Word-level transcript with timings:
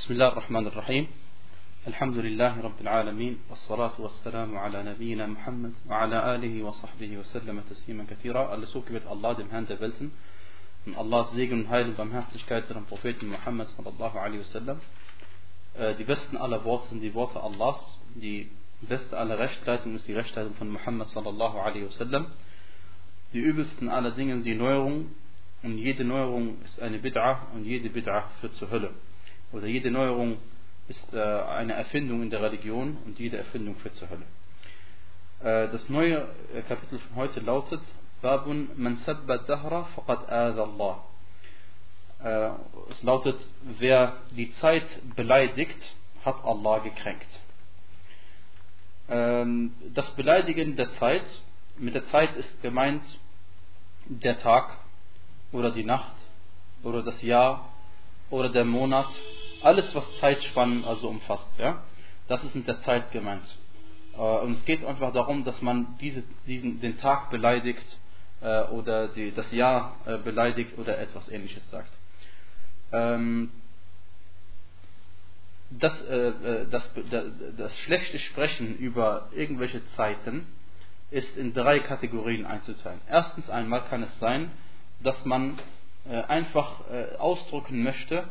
بسم 0.00 0.12
الله 0.12 0.28
الرحمن 0.28 0.66
الرحيم. 0.66 1.06
الحمد 1.86 2.16
لله 2.16 2.60
رب 2.60 2.80
العالمين 2.80 3.38
والصلاة 3.50 4.00
والسلام 4.00 4.56
على 4.58 4.82
نبينا 4.82 5.26
محمد 5.26 5.72
وعلى 5.88 6.34
آله 6.34 6.62
وصحبه 6.62 7.16
وسلم 7.18 7.60
تسليما 7.60 8.04
كثيرا. 8.10 8.54
اللسوك 8.54 8.92
بيت 8.92 9.06
الله 9.12 9.32
دم 9.32 9.48
هاند 9.52 9.72
بلتن 9.72 10.10
من 10.86 10.94
الله 11.02 11.22
سيجن 11.24 11.56
من 11.56 11.66
هايلن 11.66 11.92
بم 11.98 12.10
هاند 12.12 12.24
تشكايت 12.32 12.72
بروفيت 12.72 13.24
محمد 13.24 13.66
صلى 13.66 13.88
الله 13.88 14.20
عليه 14.20 14.38
وسلم 14.38 14.78
دي 15.76 16.04
بستن 16.04 16.36
على 16.36 16.58
بوتن 16.58 17.00
دي 17.00 17.10
بوت 17.10 17.36
الله 17.36 17.76
دي 18.16 18.48
بست 18.90 19.14
على 19.14 19.34
رشت 19.34 19.68
لاتن 19.68 19.96
دي 20.06 20.16
رشت 20.16 20.38
من 20.38 20.70
محمد 20.70 21.06
صلى 21.06 21.28
الله 21.28 21.62
عليه 21.62 21.84
وسلم 21.84 22.26
دي 23.32 23.42
übelsten 23.52 23.88
aller 23.90 24.12
Dingen 24.12 24.42
die 24.42 24.54
Neuerung. 24.54 25.10
Und 25.62 25.76
jede 25.76 26.04
Neuerung 26.04 26.56
ist 26.64 26.80
eine 26.80 26.98
Bid'ah 27.04 27.52
und 27.52 27.66
jede 27.66 27.88
Bid'ah 27.90 28.22
führt 28.40 28.54
zur 28.54 28.70
Hölle. 28.70 28.92
Oder 29.52 29.66
jede 29.66 29.90
Neuerung 29.90 30.38
ist 30.88 31.12
äh, 31.12 31.20
eine 31.20 31.74
Erfindung 31.74 32.22
in 32.22 32.30
der 32.30 32.42
Religion 32.42 32.96
und 33.04 33.18
jede 33.18 33.38
Erfindung 33.38 33.76
führt 33.76 33.94
zur 33.94 34.08
Hölle. 34.10 34.24
Äh, 35.40 35.70
das 35.70 35.88
neue 35.88 36.28
äh, 36.54 36.62
Kapitel 36.62 36.98
von 36.98 37.16
heute 37.16 37.40
lautet 37.40 37.80
Babun 38.22 38.70
man 38.76 38.96
sabba 38.96 39.38
dahra 39.38 39.84
faqad 39.84 40.28
Allah. 40.28 41.04
Es 42.90 43.02
lautet, 43.02 43.40
wer 43.78 44.18
die 44.32 44.52
Zeit 44.56 44.84
beleidigt, 45.16 45.94
hat 46.22 46.44
Allah 46.44 46.80
gekränkt. 46.80 47.28
Ähm, 49.08 49.72
das 49.94 50.10
Beleidigen 50.16 50.76
der 50.76 50.90
Zeit, 50.94 51.24
mit 51.78 51.94
der 51.94 52.04
Zeit 52.06 52.36
ist 52.36 52.60
gemeint 52.60 53.02
der 54.04 54.38
Tag 54.40 54.76
oder 55.50 55.70
die 55.70 55.84
Nacht 55.84 56.12
oder 56.82 57.02
das 57.02 57.22
Jahr 57.22 57.72
oder 58.28 58.50
der 58.50 58.64
Monat 58.64 59.08
alles, 59.62 59.94
was 59.94 60.04
Zeitspannen 60.18 60.84
also 60.84 61.08
umfasst. 61.08 61.48
Ja? 61.58 61.82
Das 62.28 62.44
ist 62.44 62.54
mit 62.54 62.66
der 62.66 62.80
Zeit 62.80 63.10
gemeint. 63.12 63.44
Äh, 64.14 64.18
und 64.18 64.52
es 64.52 64.64
geht 64.64 64.84
einfach 64.84 65.12
darum, 65.12 65.44
dass 65.44 65.60
man 65.62 65.96
diese, 66.00 66.22
diesen, 66.46 66.80
den 66.80 66.98
Tag 66.98 67.30
beleidigt 67.30 67.98
äh, 68.40 68.62
oder 68.64 69.08
die, 69.08 69.32
das 69.32 69.50
Jahr 69.52 69.96
äh, 70.06 70.18
beleidigt 70.18 70.78
oder 70.78 70.98
etwas 70.98 71.28
ähnliches 71.28 71.68
sagt. 71.70 71.92
Ähm, 72.92 73.50
das, 75.72 75.94
das, 76.68 76.90
das 77.56 77.78
schlechte 77.78 78.18
Sprechen 78.18 78.76
über 78.76 79.28
irgendwelche 79.32 79.86
Zeiten 79.94 80.48
ist 81.12 81.36
in 81.36 81.54
drei 81.54 81.78
Kategorien 81.78 82.44
einzuteilen. 82.44 83.00
Erstens 83.08 83.48
einmal 83.48 83.84
kann 83.84 84.02
es 84.02 84.18
sein, 84.18 84.50
dass 84.98 85.24
man 85.24 85.60
einfach 86.26 86.80
ausdrücken 87.20 87.84
möchte, 87.84 88.24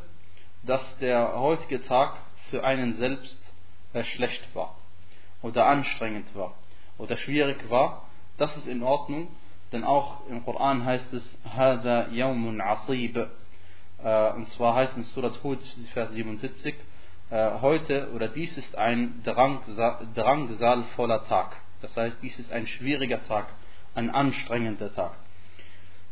dass 0.64 0.98
der 1.00 1.40
heutige 1.40 1.84
Tag 1.86 2.18
für 2.50 2.64
einen 2.64 2.96
selbst 2.98 3.54
schlecht 4.04 4.44
war 4.54 4.76
oder 5.42 5.66
anstrengend 5.66 6.36
war 6.36 6.54
oder 6.98 7.18
schwierig 7.18 7.70
war, 7.70 8.06
das 8.38 8.56
ist 8.58 8.68
in 8.68 8.84
Ordnung, 8.84 9.30
denn 9.72 9.84
auch 9.84 10.28
im 10.28 10.44
Koran 10.44 10.86
heißt 10.86 11.14
es 11.14 11.38
Hada 11.44 12.08
Yawmun 12.08 12.62
Asib. 12.62 13.18
Äh, 13.18 13.28
und 14.32 14.48
zwar 14.50 14.76
heißt 14.76 14.92
es 14.94 14.98
in 14.98 15.04
Surat 15.04 15.44
Hud, 15.44 15.60
Vers 15.94 16.12
77, 16.12 16.76
äh, 17.30 17.52
heute 17.62 18.12
oder 18.16 18.30
dies 18.30 18.58
ist 18.58 18.76
ein 18.78 19.22
drangsalvoller 19.24 21.26
Tag. 21.26 21.58
Das 21.82 21.96
heißt, 21.96 22.18
dies 22.22 22.40
ist 22.40 22.52
ein 22.52 22.66
schwieriger 22.66 23.26
Tag, 23.28 23.48
ein 23.94 24.10
anstrengender 24.10 24.92
Tag. 24.94 25.12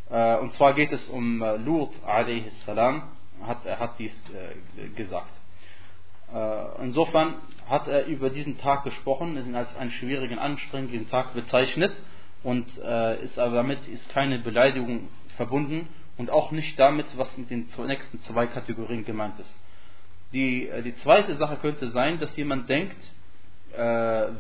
Äh, 0.10 0.38
und 0.38 0.54
zwar 0.54 0.74
geht 0.74 0.92
es 0.92 1.10
um 1.10 1.44
Lut 1.64 1.92
a.s 2.06 2.68
hat, 3.46 3.66
er 3.66 3.80
hat 3.80 4.00
dies 4.00 4.14
äh, 4.34 4.90
gesagt. 4.90 5.40
Äh, 6.34 6.84
insofern 6.84 7.36
hat 7.70 7.88
er 7.88 8.06
über 8.06 8.30
diesen 8.30 8.58
Tag 8.58 8.84
gesprochen, 8.84 9.38
ihn 9.38 9.56
als 9.56 9.76
einen 9.76 9.92
schwierigen, 9.92 10.40
anstrengenden 10.40 11.10
Tag 11.10 11.34
bezeichnet 11.34 11.92
und 12.44 12.66
äh, 12.78 13.24
ist 13.24 13.40
aber 13.40 13.56
damit 13.56 13.88
ist 13.88 14.10
keine 14.10 14.40
Beleidigung 14.40 15.10
verbunden 15.36 15.88
und 16.18 16.30
auch 16.30 16.52
nicht 16.52 16.78
damit, 16.80 17.06
was 17.16 17.38
mit 17.38 17.50
den 17.50 17.68
nächsten 17.86 18.20
zwei 18.22 18.48
Kategorien 18.48 19.06
gemeint 19.06 19.40
ist. 19.40 19.54
Die, 20.34 20.70
die 20.84 20.96
zweite 20.98 21.36
Sache 21.36 21.58
könnte 21.58 21.90
sein, 21.90 22.20
dass 22.20 22.36
jemand 22.36 22.68
denkt, 22.68 22.98
äh, 23.74 23.80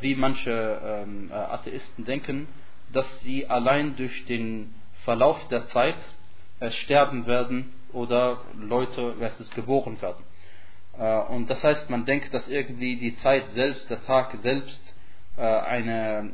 wie 0.02 0.16
manche 0.16 0.82
ähm, 0.84 1.32
Atheisten 1.32 2.04
denken, 2.04 2.48
dass 2.92 3.08
sie 3.22 3.48
allein 3.48 3.96
durch 3.96 4.26
den 4.26 4.74
Verlauf 5.04 5.48
der 5.48 5.68
Zeit 5.68 5.96
äh, 6.60 6.72
sterben 6.72 7.28
werden 7.28 7.74
oder 7.94 8.42
Leute 8.58 9.16
es, 9.20 9.50
geboren 9.52 10.02
werden. 10.02 10.24
Äh, 10.98 11.34
und 11.34 11.50
das 11.50 11.64
heißt, 11.64 11.90
man 11.90 12.06
denkt, 12.06 12.34
dass 12.34 12.48
irgendwie 12.48 12.98
die 12.98 13.18
Zeit 13.18 13.46
selbst, 13.54 13.90
der 13.90 14.04
Tag 14.04 14.36
selbst, 14.42 14.94
äh, 15.38 15.42
eine, 15.42 16.32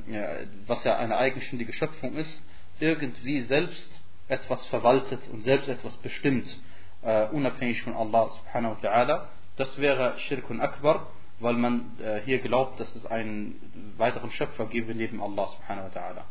was 0.68 0.84
ja 0.84 0.98
eine 0.98 1.18
eigenständige 1.18 1.74
Schöpfung 1.74 2.16
ist, 2.16 2.42
irgendwie 2.80 3.42
selbst 3.42 3.90
etwas 4.28 4.66
verwaltet 4.68 5.22
und 5.32 5.42
selbst 5.42 5.68
etwas 5.70 5.96
bestimmt, 5.98 6.58
äh, 7.02 7.28
unabhängig 7.28 7.82
von 7.84 7.96
Allah 7.96 8.30
subhanahu 8.30 8.76
wa 8.82 8.88
ta'ala. 8.88 9.26
Das 9.58 9.78
wäre 9.78 10.18
Shirkun 10.20 10.62
Akbar, 10.62 11.08
weil 11.40 11.54
man 11.54 11.92
hier 12.26 12.40
glaubt, 12.40 12.80
dass 12.80 12.96
es 12.96 13.06
einen 13.06 13.94
weiteren 13.98 14.32
Schöpfer 14.32 14.66
gebe 14.66 14.96
neben 14.96 15.22
Allah 15.22 15.48
subhanahu 15.50 15.94
wa 15.94 16.00
ta'ala. 16.00 16.22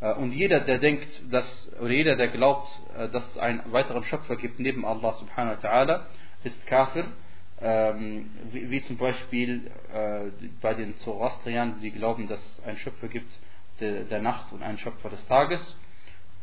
Äh, 0.00 0.14
und 0.14 0.32
jeder, 0.32 0.60
der 0.60 0.78
denkt, 0.78 1.08
dass, 1.30 1.70
oder 1.80 1.90
jeder, 1.90 2.16
der 2.16 2.28
glaubt, 2.28 2.68
äh, 2.96 3.08
dass 3.08 3.26
es 3.30 3.38
einen 3.38 3.72
weiteren 3.72 4.02
Schöpfer 4.04 4.36
gibt 4.36 4.58
neben 4.58 4.84
Allah 4.84 5.14
subhanahu 5.14 5.62
wa 5.62 5.68
ta'ala, 5.68 6.00
ist 6.44 6.66
Kafir. 6.66 7.06
Ähm, 7.62 8.30
wie, 8.52 8.70
wie, 8.70 8.82
zum 8.82 8.96
Beispiel 8.96 9.70
äh, 9.92 10.30
bei 10.62 10.72
den 10.72 10.96
Zoroastrianern, 10.96 11.80
die 11.82 11.90
glauben, 11.90 12.26
dass 12.26 12.42
es 12.42 12.64
einen 12.64 12.78
Schöpfer 12.78 13.08
gibt 13.08 13.30
der, 13.80 14.04
der, 14.04 14.22
Nacht 14.22 14.50
und 14.52 14.62
einen 14.62 14.78
Schöpfer 14.78 15.10
des 15.10 15.26
Tages. 15.26 15.76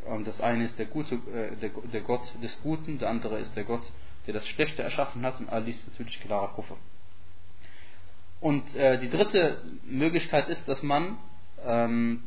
Und 0.06 0.28
das 0.28 0.40
eine 0.40 0.66
ist 0.66 0.78
der, 0.78 0.85
gute, 0.85 1.16
äh, 1.16 1.56
der, 1.56 1.72
der, 1.91 2.01
Gott 2.01 2.22
des 2.44 2.56
Guten, 2.62 3.00
der 3.00 3.09
andere 3.09 3.40
ist 3.40 3.56
der 3.56 3.63
Gott, 3.63 3.81
der 4.28 4.35
das 4.35 4.47
Schlechte 4.47 4.84
erschaffen 4.84 5.25
hat 5.25 5.40
und 5.40 5.50
all 5.50 5.63
dies 5.63 5.81
natürlich 5.88 6.22
klarer 6.22 6.50
Kuffer. 6.50 6.78
Und 8.40 8.75
äh, 8.75 9.00
die 9.00 9.09
dritte 9.09 9.63
Möglichkeit 9.88 10.47
ist, 10.50 10.67
dass 10.67 10.84
man 10.84 11.17
ähm, 11.66 12.22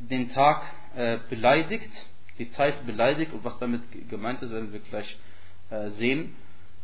den 0.00 0.30
Tag 0.30 0.66
äh, 0.96 1.18
beleidigt, 1.28 1.90
die 2.38 2.50
Zeit 2.50 2.86
beleidigt 2.86 3.32
und 3.32 3.44
was 3.44 3.58
damit 3.58 3.82
gemeint 4.08 4.42
ist, 4.42 4.50
werden 4.50 4.72
wir 4.72 4.80
gleich 4.80 5.18
äh, 5.70 5.90
sehen. 5.90 6.34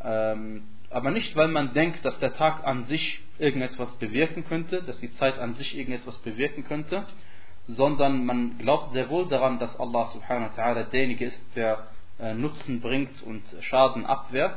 Ähm, 0.02 0.64
aber 0.90 1.10
nicht, 1.10 1.34
weil 1.34 1.48
man 1.48 1.72
denkt, 1.72 2.04
dass 2.04 2.18
der 2.18 2.34
Tag 2.34 2.64
an 2.64 2.84
sich 2.86 3.20
irgendetwas 3.38 3.92
bewirken 3.94 4.44
könnte, 4.44 4.82
dass 4.82 4.98
die 4.98 5.12
Zeit 5.16 5.38
an 5.38 5.54
sich 5.54 5.76
irgendetwas 5.76 6.16
bewirken 6.18 6.64
könnte, 6.64 7.04
sondern 7.66 8.24
man 8.24 8.58
glaubt 8.58 8.92
sehr 8.92 9.08
wohl 9.10 9.26
daran, 9.28 9.58
dass 9.58 9.78
Allah 9.80 10.06
subhanahu 10.12 10.50
wa 10.56 10.62
ta'ala 10.62 10.84
derjenige 10.84 11.26
ist, 11.26 11.42
der 11.56 11.88
äh, 12.20 12.34
Nutzen 12.34 12.80
bringt 12.80 13.22
und 13.22 13.42
Schaden 13.62 14.06
abwehrt. 14.06 14.56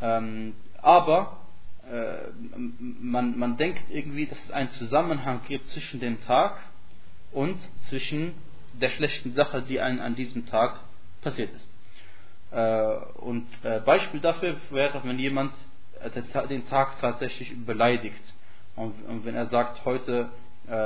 Ähm, 0.00 0.54
aber 0.80 1.38
äh, 1.90 2.30
man, 3.00 3.36
man 3.38 3.56
denkt 3.56 3.90
irgendwie, 3.90 4.26
dass 4.26 4.38
es 4.44 4.50
einen 4.52 4.70
Zusammenhang 4.70 5.40
gibt 5.48 5.66
zwischen 5.68 6.00
dem 6.00 6.20
Tag 6.20 6.60
und 7.32 7.58
zwischen 7.88 8.34
der 8.72 8.90
schlechten 8.90 9.34
Sache, 9.34 9.62
die 9.62 9.80
einem 9.80 10.00
an 10.00 10.14
diesem 10.14 10.46
Tag 10.46 10.80
passiert 11.22 11.50
ist. 11.54 11.70
Äh, 12.50 12.96
und 13.20 13.46
äh, 13.62 13.80
Beispiel 13.80 14.20
dafür 14.20 14.56
wäre, 14.70 15.02
wenn 15.04 15.18
jemand 15.18 15.52
äh, 16.00 16.46
den 16.48 16.66
Tag 16.68 17.00
tatsächlich 17.00 17.54
beleidigt. 17.64 18.22
Und 18.76 19.24
wenn 19.24 19.34
er 19.34 19.46
sagt, 19.46 19.84
heute, 19.84 20.28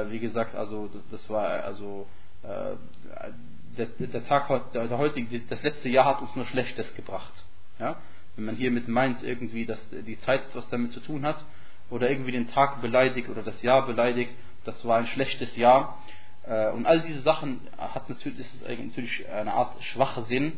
wie 0.07 0.19
gesagt, 0.19 0.55
also 0.55 0.89
das 1.11 1.29
war 1.29 1.63
also 1.63 2.07
der, 2.43 3.87
der 3.87 4.27
Tag 4.27 4.73
der, 4.73 4.97
heutige, 4.97 5.41
das 5.41 5.63
letzte 5.63 5.91
Jahr 5.91 6.07
hat 6.07 6.23
uns 6.23 6.35
nur 6.35 6.47
Schlechtes 6.47 6.95
gebracht. 6.95 7.35
Ja? 7.79 7.97
Wenn 8.35 8.47
man 8.47 8.57
hiermit 8.57 8.89
meint 8.89 9.23
irgendwie, 9.23 9.67
dass 9.67 9.79
die 9.91 10.19
Zeit 10.21 10.41
etwas 10.47 10.71
damit 10.71 10.93
zu 10.93 11.01
tun 11.01 11.27
hat, 11.27 11.45
oder 11.91 12.09
irgendwie 12.09 12.33
den 12.33 12.49
Tag 12.49 12.81
beleidigt 12.81 13.29
oder 13.29 13.43
das 13.43 13.61
Jahr 13.61 13.85
beleidigt, 13.85 14.33
das 14.65 14.83
war 14.87 14.97
ein 14.97 15.07
schlechtes 15.09 15.55
Jahr, 15.57 15.99
und 16.45 16.87
all 16.87 17.01
diese 17.03 17.21
Sachen 17.21 17.61
hat 17.79 18.09
natürlich, 18.09 18.41
ist 18.41 18.63
natürlich 18.63 19.29
eine 19.29 19.53
Art 19.53 19.83
schwacher 19.85 20.23
Sinn, 20.25 20.53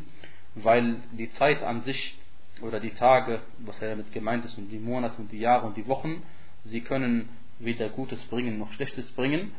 weil 0.55 0.97
die 1.11 1.31
Zeit 1.33 1.61
an 1.61 1.81
sich 1.83 2.17
oder 2.61 2.79
die 2.79 2.91
Tage, 2.91 3.41
was 3.59 3.79
ja 3.81 3.89
damit 3.89 4.11
gemeint 4.11 4.45
ist, 4.45 4.57
und 4.57 4.69
die 4.69 4.79
Monate 4.79 5.21
und 5.21 5.31
die 5.31 5.39
Jahre 5.39 5.67
und 5.67 5.77
die 5.77 5.87
Wochen, 5.87 6.23
sie 6.63 6.81
können 6.81 7.29
weder 7.59 7.89
Gutes 7.89 8.21
bringen 8.25 8.57
noch 8.57 8.71
Schlechtes 8.73 9.11
bringen, 9.11 9.51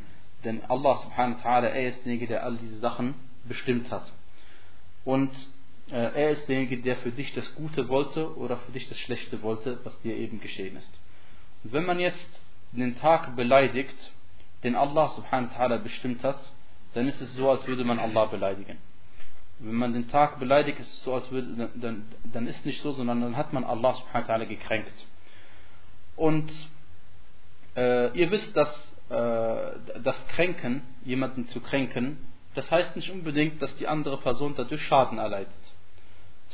denn 0.45 0.65
Allah 0.65 0.97
subhanahu 0.97 1.39
wa 1.43 1.49
ta'ala, 1.49 1.67
er 1.67 1.91
ist 1.91 2.05
derjenige, 2.05 2.27
der 2.27 2.45
all 2.45 2.57
diese 2.57 2.79
Sachen 2.79 3.15
bestimmt 3.45 3.91
hat. 3.91 4.11
Und 5.05 5.31
äh, 5.91 5.95
er 5.95 6.31
ist 6.31 6.49
derjenige, 6.49 6.79
der 6.79 6.97
für 6.97 7.13
dich 7.13 7.33
das 7.35 7.55
Gute 7.55 7.89
wollte 7.89 8.37
oder 8.37 8.57
für 8.59 8.73
dich 8.73 8.89
das 8.89 8.99
Schlechte 8.99 9.43
wollte, 9.43 9.79
was 9.85 10.01
dir 10.03 10.17
eben 10.17 10.41
geschehen 10.41 10.77
ist. 10.77 11.01
Und 11.65 11.73
wenn 11.73 11.87
man 11.87 12.01
jetzt 12.01 12.41
den 12.73 12.99
Tag 12.99 13.37
beleidigt 13.37 14.13
den 14.63 14.75
Allah 14.75 15.09
subhanahu 15.09 15.51
wa 15.51 15.57
ta'ala 15.57 15.79
bestimmt 15.79 16.23
hat, 16.25 16.39
dann 16.95 17.09
ist 17.09 17.21
es 17.21 17.35
so, 17.35 17.51
als 17.51 17.67
würde 17.67 17.85
man 17.85 17.99
Allah 17.99 18.27
beleidigen. 18.27 18.79
Wenn 19.59 19.75
man 19.75 19.93
den 19.93 20.09
Tag 20.09 20.39
beleidigt, 20.39 20.81
ist 20.81 20.93
es 20.93 21.03
so, 21.03 21.15
als 21.15 21.31
würde, 21.31 21.71
dann, 21.75 22.07
dann 22.25 22.47
ist 22.47 22.65
nicht 22.67 22.83
so, 22.83 22.93
sondern 22.93 23.21
dann 23.21 23.37
hat 23.37 23.53
man 23.53 23.65
Allah 23.65 23.95
subhanahu 23.95 24.29
wa 24.29 24.35
ta'ala 24.35 24.47
gekränkt. 24.47 25.07
Und 26.17 26.51
äh, 27.77 28.17
ihr 28.19 28.31
wisst, 28.31 28.57
dass 28.57 28.95
äh, 29.09 30.01
das 30.03 30.27
Kränken, 30.29 30.83
jemanden 31.05 31.49
zu 31.49 31.61
kränken, 31.61 32.19
das 32.55 32.71
heißt 32.71 32.97
nicht 32.97 33.11
unbedingt, 33.11 33.61
dass 33.61 33.75
die 33.77 33.87
andere 33.87 34.19
Person 34.19 34.55
dadurch 34.57 34.83
Schaden 34.83 35.19
erleidet. 35.19 35.53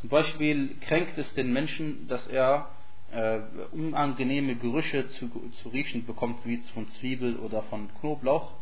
Zum 0.00 0.08
Beispiel 0.08 0.76
kränkt 0.80 1.16
es 1.16 1.32
den 1.34 1.52
Menschen, 1.52 2.08
dass 2.08 2.26
er 2.26 2.68
äh, 3.12 3.40
unangenehme 3.72 4.56
Gerüche 4.56 5.08
zu, 5.08 5.30
zu 5.62 5.68
riechen 5.68 6.06
bekommt, 6.06 6.44
wie 6.46 6.58
von 6.74 6.88
Zwiebel 6.88 7.36
oder 7.36 7.62
von 7.64 7.88
Knoblauch. 8.00 8.52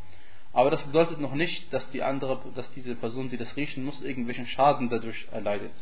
Aber 0.53 0.71
das 0.71 0.83
bedeutet 0.83 1.21
noch 1.21 1.35
nicht, 1.35 1.73
dass 1.73 1.89
die 1.91 2.03
andere, 2.03 2.41
dass 2.55 2.71
diese 2.73 2.97
Person, 2.97 3.29
die 3.29 3.37
das 3.37 3.57
riechen 3.57 3.85
muss, 3.85 4.03
irgendwelchen 4.03 4.47
Schaden 4.47 4.89
dadurch 4.89 5.29
erleidet. 5.31 5.73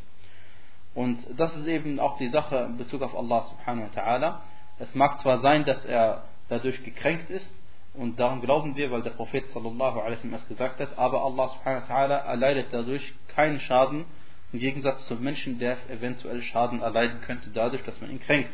Und 0.95 1.19
das 1.37 1.57
ist 1.57 1.67
eben 1.67 1.99
auch 2.01 2.19
die 2.19 2.29
Sache 2.29 2.67
in 2.69 2.77
Bezug 2.77 3.03
auf 3.03 3.17
Allah 3.17 3.43
subhanahu 3.43 3.89
wa 3.89 4.01
ta'ala. 4.01 4.41
Es 4.79 4.95
mag 4.95 5.21
zwar 5.21 5.39
sein, 5.39 5.65
dass 5.65 5.85
er 5.85 6.25
dadurch 6.49 6.83
gekränkt 6.85 7.31
ist, 7.31 7.55
und 7.95 8.21
daran 8.21 8.41
glauben 8.41 8.77
wir, 8.77 8.93
weil 8.93 9.03
der 9.03 9.11
Prophet 9.11 9.47
sallallahu 9.49 9.99
alaihi 9.99 10.19
wasallam 10.19 10.35
es 10.35 10.47
gesagt 10.47 10.79
hat, 10.79 10.97
aber 10.97 11.25
Allah 11.25 11.49
subhanahu 11.49 11.89
wa 11.89 11.95
ta'ala 11.95 12.17
erleidet 12.27 12.67
dadurch 12.71 13.13
keinen 13.29 13.59
Schaden, 13.59 14.05
im 14.52 14.60
Gegensatz 14.60 15.08
zum 15.08 15.22
Menschen, 15.22 15.58
der 15.60 15.78
eventuell 15.90 16.42
Schaden 16.44 16.82
erleiden 16.82 17.22
könnte, 17.22 17.50
dadurch, 17.52 17.84
dass 17.84 18.00
man 18.02 18.12
ihn 18.12 18.20
kränkt. 18.20 18.52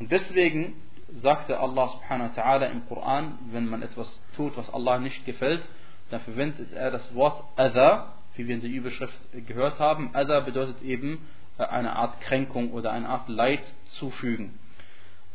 Und 0.00 0.10
deswegen 0.10 0.74
sagte 1.20 1.60
Allah 1.60 1.88
subhanahu 1.88 2.30
wa 2.30 2.42
ta'ala 2.42 2.66
im 2.70 2.86
Koran, 2.88 3.38
wenn 3.50 3.66
man 3.66 3.82
etwas 3.82 4.20
tut, 4.34 4.56
was 4.56 4.72
Allah 4.72 4.98
nicht 4.98 5.24
gefällt, 5.24 5.62
dann 6.10 6.20
verwendet 6.20 6.72
er 6.72 6.90
das 6.90 7.14
Wort 7.14 7.42
Adha, 7.56 8.14
wie 8.34 8.48
wir 8.48 8.54
in 8.54 8.60
der 8.60 8.70
Überschrift 8.70 9.20
gehört 9.46 9.78
haben. 9.78 10.10
Adha 10.14 10.40
bedeutet 10.40 10.82
eben 10.82 11.26
äh, 11.58 11.64
eine 11.64 11.96
Art 11.96 12.20
Kränkung 12.20 12.72
oder 12.72 12.92
eine 12.92 13.08
Art 13.08 13.28
Leid 13.28 13.62
zufügen. 13.98 14.58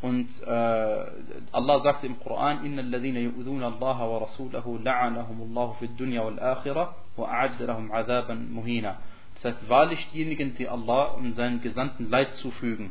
Und 0.02 0.30
äh, 0.44 1.06
Allah 1.52 1.80
sagte 1.80 2.06
im 2.06 2.20
Koran, 2.20 2.66
إن 2.66 2.80
الذين 2.80 3.16
يؤذون 3.16 3.64
الله 3.64 4.08
ورسوله 4.08 4.80
لعنهم 4.84 5.42
الله 5.42 5.72
في 5.80 5.86
الدنيا 5.86 6.22
والآخرة 6.22 6.96
وأعد 7.18 7.62
لهم 7.62 7.92
عذابا 7.92 8.34
مهينا. 8.34 8.98
das 9.43 9.55
heißt, 9.55 9.69
wahrlich 9.69 10.09
diejenigen, 10.11 10.55
die 10.55 10.69
Allah 10.69 11.07
und 11.13 11.33
seinen 11.33 11.61
Gesandten 11.63 12.09
Leid 12.09 12.33
zufügen. 12.37 12.91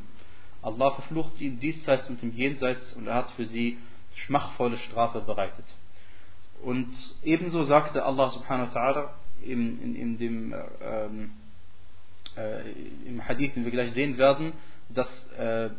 Allah 0.61 0.91
verflucht 0.91 1.35
sie 1.35 1.47
im 1.47 1.59
Diesseits 1.59 2.09
und 2.09 2.21
im 2.21 2.33
Jenseits 2.33 2.93
und 2.93 3.07
er 3.07 3.15
hat 3.15 3.31
für 3.31 3.45
sie 3.45 3.77
schmachvolle 4.15 4.77
Strafe 4.77 5.21
bereitet. 5.21 5.65
Und 6.61 6.93
ebenso 7.23 7.63
sagte 7.63 8.03
Allah 8.03 8.29
subhanahu 8.29 8.73
wa 8.73 8.79
ta'ala 8.79 9.09
in, 9.43 9.81
in, 9.81 9.95
in 9.95 10.17
dem 10.17 10.53
ähm, 10.81 11.31
äh, 12.37 12.71
im 13.07 13.27
Hadith, 13.27 13.55
den 13.55 13.63
wir 13.63 13.71
gleich 13.71 13.93
sehen 13.93 14.17
werden, 14.17 14.53
dass, 14.89 15.09
äh, 15.37 15.69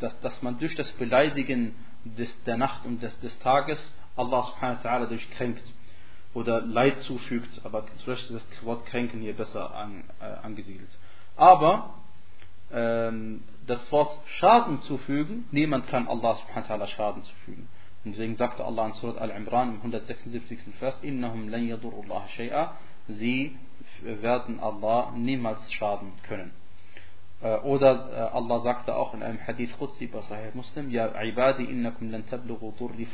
dass, 0.00 0.18
dass 0.20 0.42
man 0.42 0.58
durch 0.58 0.74
das 0.76 0.90
Beleidigen 0.92 1.74
des, 2.04 2.32
der 2.44 2.56
Nacht 2.56 2.86
und 2.86 3.02
des, 3.02 3.18
des 3.20 3.38
Tages 3.40 3.92
Allah 4.16 4.42
subhanahu 4.42 4.84
wa 4.84 4.88
ta'ala 4.88 5.06
durchkränkt 5.06 5.62
oder 6.34 6.60
Leid 6.62 7.00
zufügt, 7.02 7.60
aber 7.64 7.84
vielleicht 8.04 8.30
ist 8.30 8.46
das 8.50 8.64
Wort 8.64 8.86
kränken 8.86 9.20
hier 9.20 9.34
besser 9.34 9.74
an, 9.74 10.04
äh, 10.20 10.24
angesiedelt. 10.44 10.90
Aber 11.36 11.94
ähm, 12.72 13.44
das 13.66 13.90
Wort 13.92 14.18
Schaden 14.38 14.80
zufügen, 14.82 15.46
niemand 15.50 15.86
kann 15.88 16.08
Allah 16.08 16.36
subhanahu 16.36 16.68
wa 16.68 16.74
ta'ala 16.74 16.86
Schaden 16.88 17.22
zufügen. 17.22 17.68
Und 18.04 18.12
deswegen 18.12 18.36
sagte 18.36 18.64
Allah 18.64 18.86
in 18.86 18.92
Surat 18.94 19.18
Al-Imran 19.18 19.74
im 19.74 19.76
176. 19.76 20.58
Vers, 20.78 21.00
sie 23.08 23.56
werden 24.02 24.60
Allah 24.60 25.12
niemals 25.16 25.72
schaden 25.72 26.12
können. 26.22 26.52
Äh, 27.42 27.58
oder 27.58 28.10
äh, 28.12 28.36
Allah 28.36 28.60
sagte 28.60 28.96
auch 28.96 29.14
in 29.14 29.22
einem 29.22 29.38
Hadith 29.46 29.76
Qudsi 29.78 30.06
bei 30.06 30.20
Sahih 30.22 30.50
Muslim, 30.54 30.90
Ja 30.90 31.12
ibadi 31.22 31.64
innakum 31.64 32.10
lan 32.10 32.24
tablughu 32.26 32.72
durri 32.78 33.06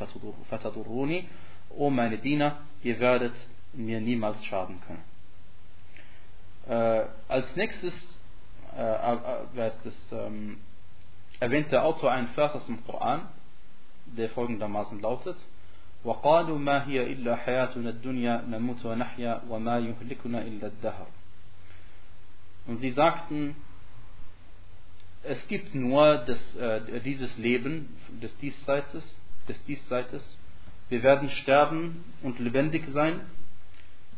fatadurruni, 0.50 1.28
O 1.77 1.89
meine 1.89 2.17
Diener, 2.17 2.57
ihr 2.83 2.99
werdet 2.99 3.33
mir 3.73 3.99
niemals 3.99 4.43
schaden 4.45 4.79
können. 4.81 5.03
Äh, 6.67 7.05
als 7.27 7.55
nächstes 7.55 8.17
äh, 8.77 9.13
äh, 9.13 9.71
das, 9.83 9.95
ähm, 10.11 10.57
erwähnt 11.39 11.71
der 11.71 11.83
Autor 11.83 12.11
einen 12.11 12.27
Vers 12.29 12.55
aus 12.55 12.65
dem 12.67 12.83
Koran, 12.85 13.27
der 14.05 14.29
folgendermaßen 14.29 15.01
lautet: 15.01 15.37
وقالوا 16.03 16.59
ما 16.59 16.87
هي 16.87 17.13
إلا 17.13 17.35
حياتنا 17.35 17.89
الدنيا 17.89 18.43
نموت 18.47 18.85
ونحيا 18.85 19.41
وما 19.49 19.79
يهلكنا 19.79 20.41
إلا 20.41 20.67
الدهر. 20.67 21.07
Und 22.67 22.79
sie 22.79 22.91
sagten, 22.91 23.55
es 25.23 25.47
gibt 25.47 25.73
nur 25.75 26.17
das, 26.17 26.55
äh, 26.55 26.99
dieses 27.01 27.37
Leben 27.37 27.95
des 28.21 28.35
Diesseites, 28.37 29.17
des 29.47 29.63
Diesseites 29.63 30.37
wir 30.88 31.02
werden 31.02 31.30
sterben 31.30 32.04
und 32.22 32.38
lebendig 32.38 32.84
sein, 32.92 33.20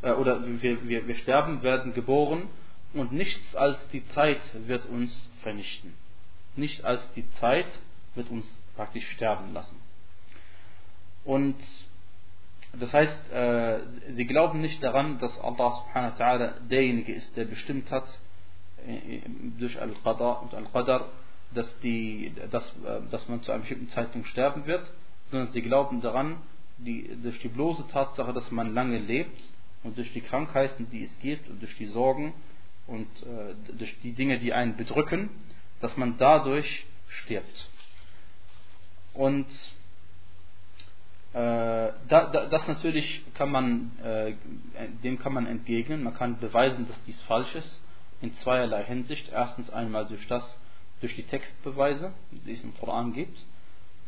äh, 0.02 0.12
oder 0.12 0.44
wir, 0.46 0.88
wir, 0.88 1.06
wir 1.06 1.16
sterben, 1.16 1.62
werden 1.62 1.94
geboren 1.94 2.48
und 2.92 3.12
nichts 3.12 3.54
als 3.54 3.76
die 3.88 4.06
Zeit 4.08 4.40
wird 4.66 4.86
uns 4.86 5.30
vernichten. 5.42 5.94
Nichts 6.56 6.82
als 6.82 7.10
die 7.12 7.24
Zeit 7.34 7.68
wird 8.14 8.30
uns 8.30 8.46
praktisch 8.76 9.08
sterben 9.10 9.52
lassen. 9.52 9.76
Und 11.24 11.56
das 12.72 12.92
heißt, 12.92 13.32
äh, 13.32 13.80
sie 14.10 14.26
glauben 14.26 14.60
nicht 14.60 14.82
daran, 14.82 15.18
dass 15.18 15.38
Allah 15.40 15.72
subhanahu 15.72 16.18
wa 16.18 16.24
ta'ala 16.24 16.52
derjenige 16.68 17.12
ist, 17.12 17.36
der 17.36 17.44
bestimmt 17.44 17.90
hat, 17.90 18.06
äh, 18.86 19.20
durch 19.58 19.80
Al-Qadar 19.80 20.42
und 20.42 20.54
Al-Qadar, 20.54 21.08
dass, 21.52 21.66
dass, 22.50 22.70
äh, 22.70 23.00
dass 23.10 23.28
man 23.28 23.42
zu 23.42 23.52
einem 23.52 23.62
bestimmten 23.62 23.88
Zeitpunkt 23.88 24.28
sterben 24.28 24.66
wird, 24.66 24.88
sondern 25.30 25.48
sie 25.48 25.62
glauben 25.62 26.00
daran, 26.00 26.36
die, 26.84 27.16
durch 27.22 27.38
die 27.40 27.48
bloße 27.48 27.86
Tatsache, 27.88 28.32
dass 28.32 28.50
man 28.50 28.74
lange 28.74 28.98
lebt 28.98 29.40
und 29.82 29.96
durch 29.96 30.12
die 30.12 30.20
Krankheiten, 30.20 30.88
die 30.90 31.04
es 31.04 31.18
gibt 31.20 31.48
und 31.48 31.60
durch 31.60 31.76
die 31.76 31.86
Sorgen 31.86 32.34
und 32.86 33.08
äh, 33.22 33.72
durch 33.74 33.98
die 34.00 34.12
Dinge, 34.12 34.38
die 34.38 34.52
einen 34.52 34.76
bedrücken, 34.76 35.30
dass 35.80 35.96
man 35.96 36.16
dadurch 36.18 36.86
stirbt. 37.08 37.68
Und 39.14 39.46
äh, 41.32 41.36
da, 41.36 41.94
da, 42.08 42.46
das 42.46 42.66
natürlich 42.66 43.24
kann 43.34 43.50
man, 43.50 43.92
äh, 44.02 44.34
dem 45.04 45.18
kann 45.18 45.32
man 45.32 45.46
entgegnen. 45.46 46.02
Man 46.02 46.14
kann 46.14 46.38
beweisen, 46.38 46.88
dass 46.88 47.02
dies 47.04 47.20
falsch 47.22 47.54
ist 47.54 47.80
in 48.20 48.34
zweierlei 48.34 48.84
Hinsicht. 48.84 49.30
Erstens 49.32 49.70
einmal 49.70 50.06
durch 50.06 50.26
das, 50.26 50.58
durch 51.00 51.14
die 51.16 51.22
Textbeweise, 51.22 52.12
die 52.30 52.52
es 52.52 52.62
im 52.62 52.74
Koran 52.76 53.12
gibt, 53.12 53.38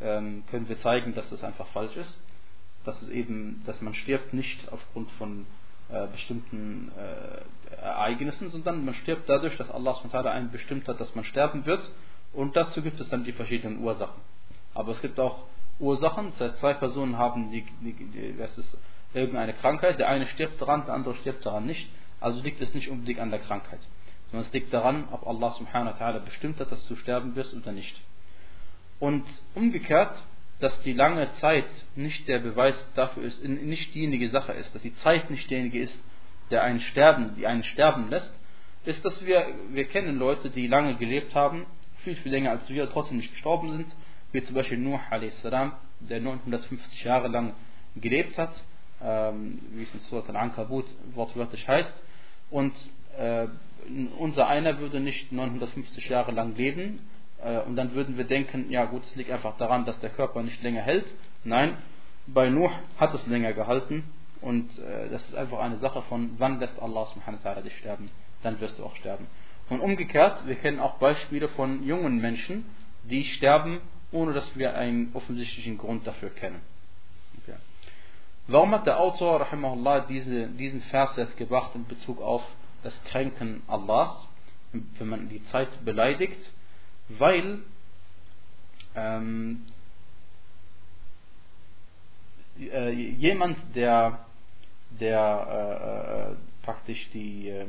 ähm, 0.01 0.43
können 0.51 0.67
wir 0.67 0.79
zeigen, 0.79 1.15
dass 1.15 1.29
das 1.29 1.43
einfach 1.43 1.67
falsch 1.67 1.95
ist 1.95 2.17
dass 2.85 3.01
es 3.01 3.09
eben, 3.09 3.61
dass 3.65 3.81
man 3.81 3.93
stirbt 3.93 4.33
nicht 4.33 4.71
aufgrund 4.71 5.11
von 5.13 5.45
äh, 5.89 6.07
bestimmten 6.07 6.91
äh, 6.97 7.81
Ereignissen, 7.81 8.49
sondern 8.49 8.85
man 8.85 8.93
stirbt 8.95 9.29
dadurch, 9.29 9.55
dass 9.57 9.69
Allah 9.69 9.95
einen 10.31 10.51
bestimmt 10.51 10.87
hat, 10.87 10.99
dass 10.99 11.15
man 11.15 11.25
sterben 11.25 11.65
wird. 11.65 11.89
Und 12.33 12.55
dazu 12.55 12.81
gibt 12.81 12.99
es 12.99 13.09
dann 13.09 13.23
die 13.23 13.31
verschiedenen 13.31 13.79
Ursachen. 13.79 14.21
Aber 14.73 14.91
es 14.91 15.01
gibt 15.01 15.19
auch 15.19 15.43
Ursachen, 15.79 16.31
das 16.39 16.59
zwei 16.59 16.73
Personen 16.73 17.17
haben 17.17 17.51
die, 17.51 17.65
die, 17.81 17.93
die 17.93 18.39
was 18.39 18.57
ist, 18.57 18.77
irgendeine 19.13 19.53
Krankheit, 19.53 19.99
der 19.99 20.09
eine 20.09 20.25
stirbt 20.27 20.61
daran, 20.61 20.85
der 20.85 20.93
andere 20.93 21.15
stirbt 21.15 21.45
daran 21.45 21.65
nicht. 21.65 21.89
Also 22.19 22.41
liegt 22.41 22.61
es 22.61 22.73
nicht 22.73 22.89
unbedingt 22.89 23.19
an 23.19 23.31
der 23.31 23.39
Krankheit, 23.39 23.79
sondern 24.31 24.47
es 24.47 24.53
liegt 24.53 24.73
daran, 24.73 25.07
ob 25.11 25.27
Allah 25.27 25.51
subhanahu 25.51 25.93
wa 25.93 26.05
ta'ala 26.05 26.19
bestimmt 26.19 26.59
hat, 26.59 26.71
dass 26.71 26.87
du 26.87 26.95
sterben 26.95 27.35
wirst 27.35 27.53
oder 27.53 27.71
nicht. 27.71 27.99
Und 28.99 29.25
umgekehrt 29.53 30.23
dass 30.59 30.79
die 30.81 30.93
lange 30.93 31.31
Zeit 31.35 31.65
nicht 31.95 32.27
der 32.27 32.39
Beweis 32.39 32.75
dafür 32.95 33.23
ist, 33.23 33.43
nicht 33.43 33.93
diejenige 33.93 34.29
Sache 34.29 34.53
ist, 34.53 34.73
dass 34.73 34.81
die 34.81 34.95
Zeit 34.95 35.29
nicht 35.29 35.49
derjenige 35.49 35.79
ist, 35.79 36.03
der 36.51 36.63
einen 36.63 36.79
sterben, 36.79 37.35
die 37.35 37.47
einen 37.47 37.63
sterben 37.63 38.09
lässt, 38.09 38.33
ist, 38.85 39.03
dass 39.03 39.25
wir, 39.25 39.45
wir 39.69 39.85
kennen 39.85 40.17
Leute, 40.17 40.49
die 40.49 40.67
lange 40.67 40.95
gelebt 40.95 41.35
haben, 41.35 41.65
viel, 42.03 42.15
viel 42.15 42.31
länger 42.31 42.51
als 42.51 42.69
wir, 42.69 42.89
trotzdem 42.89 43.17
nicht 43.17 43.31
gestorben 43.31 43.71
sind, 43.71 43.87
wie 44.31 44.43
zum 44.43 44.55
Beispiel 44.55 44.77
Nuh 44.77 44.99
a.s., 45.09 45.41
der 45.41 46.19
950 46.19 47.03
Jahre 47.03 47.29
lang 47.29 47.53
gelebt 47.95 48.37
hat, 48.37 48.51
ähm, 49.01 49.59
wie 49.71 49.83
es 49.83 49.93
in 49.93 49.99
Surat 49.99 50.29
al-Ankabut 50.29 50.85
wortwörtlich 51.13 51.67
heißt, 51.67 51.93
und 52.49 52.73
äh, 53.17 53.47
unser 54.17 54.47
einer 54.47 54.79
würde 54.79 54.99
nicht 54.99 55.31
950 55.31 56.09
Jahre 56.09 56.31
lang 56.31 56.55
leben, 56.55 56.99
und 57.67 57.75
dann 57.75 57.93
würden 57.93 58.17
wir 58.17 58.25
denken, 58.25 58.69
ja 58.69 58.85
gut, 58.85 59.03
es 59.03 59.15
liegt 59.15 59.31
einfach 59.31 59.57
daran, 59.57 59.85
dass 59.85 59.99
der 59.99 60.09
Körper 60.09 60.43
nicht 60.43 60.61
länger 60.63 60.81
hält. 60.81 61.05
Nein, 61.43 61.77
bei 62.27 62.49
Nuh 62.49 62.69
hat 62.97 63.13
es 63.13 63.25
länger 63.27 63.53
gehalten 63.53 64.03
und 64.41 64.77
äh, 64.79 65.09
das 65.09 65.25
ist 65.25 65.35
einfach 65.35 65.59
eine 65.59 65.77
Sache 65.77 66.01
von, 66.03 66.31
wann 66.37 66.59
lässt 66.59 66.79
Allah 66.81 67.05
subhanahu 67.07 67.43
wa 67.43 67.49
ta'ala 67.49 67.61
dich 67.61 67.77
sterben, 67.77 68.09
dann 68.43 68.59
wirst 68.59 68.79
du 68.79 68.85
auch 68.85 68.95
sterben. 68.95 69.27
Und 69.69 69.79
umgekehrt, 69.79 70.45
wir 70.45 70.55
kennen 70.55 70.79
auch 70.79 70.95
Beispiele 70.95 71.47
von 71.49 71.85
jungen 71.85 72.19
Menschen, 72.19 72.65
die 73.03 73.23
sterben, 73.25 73.81
ohne 74.11 74.33
dass 74.33 74.57
wir 74.57 74.75
einen 74.75 75.11
offensichtlichen 75.13 75.77
Grund 75.77 76.05
dafür 76.05 76.29
kennen. 76.29 76.61
Okay. 77.41 77.57
Warum 78.47 78.71
hat 78.71 78.85
der 78.85 78.99
Autor, 78.99 79.41
rahimahullah, 79.41 80.01
diese, 80.01 80.47
diesen 80.47 80.81
Vers 80.83 81.15
jetzt 81.15 81.37
gebracht 81.37 81.71
in 81.75 81.87
Bezug 81.87 82.21
auf 82.21 82.43
das 82.83 83.01
Kränken 83.05 83.63
Allahs, 83.67 84.27
wenn 84.71 85.07
man 85.07 85.29
die 85.29 85.43
Zeit 85.45 85.69
beleidigt, 85.85 86.39
weil 87.09 87.59
ähm, 88.95 89.65
äh, 92.59 92.91
jemand, 92.91 93.57
der, 93.75 94.25
der 94.99 96.31
äh, 96.31 96.31
äh 96.31 96.35
praktisch 96.63 97.09
die, 97.09 97.49
äh, 97.49 97.67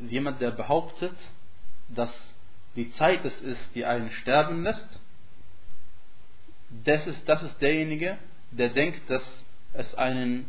jemand, 0.00 0.40
der 0.40 0.50
behauptet, 0.50 1.14
dass 1.88 2.10
die 2.74 2.90
Zeit 2.92 3.24
es 3.24 3.40
ist, 3.40 3.74
die 3.74 3.84
einen 3.84 4.10
sterben 4.10 4.64
lässt, 4.64 5.00
das 6.84 7.06
ist, 7.06 7.28
das 7.28 7.42
ist 7.42 7.60
derjenige, 7.60 8.18
der 8.50 8.70
denkt, 8.70 9.08
dass 9.08 9.22
es 9.74 9.94
einen, 9.94 10.46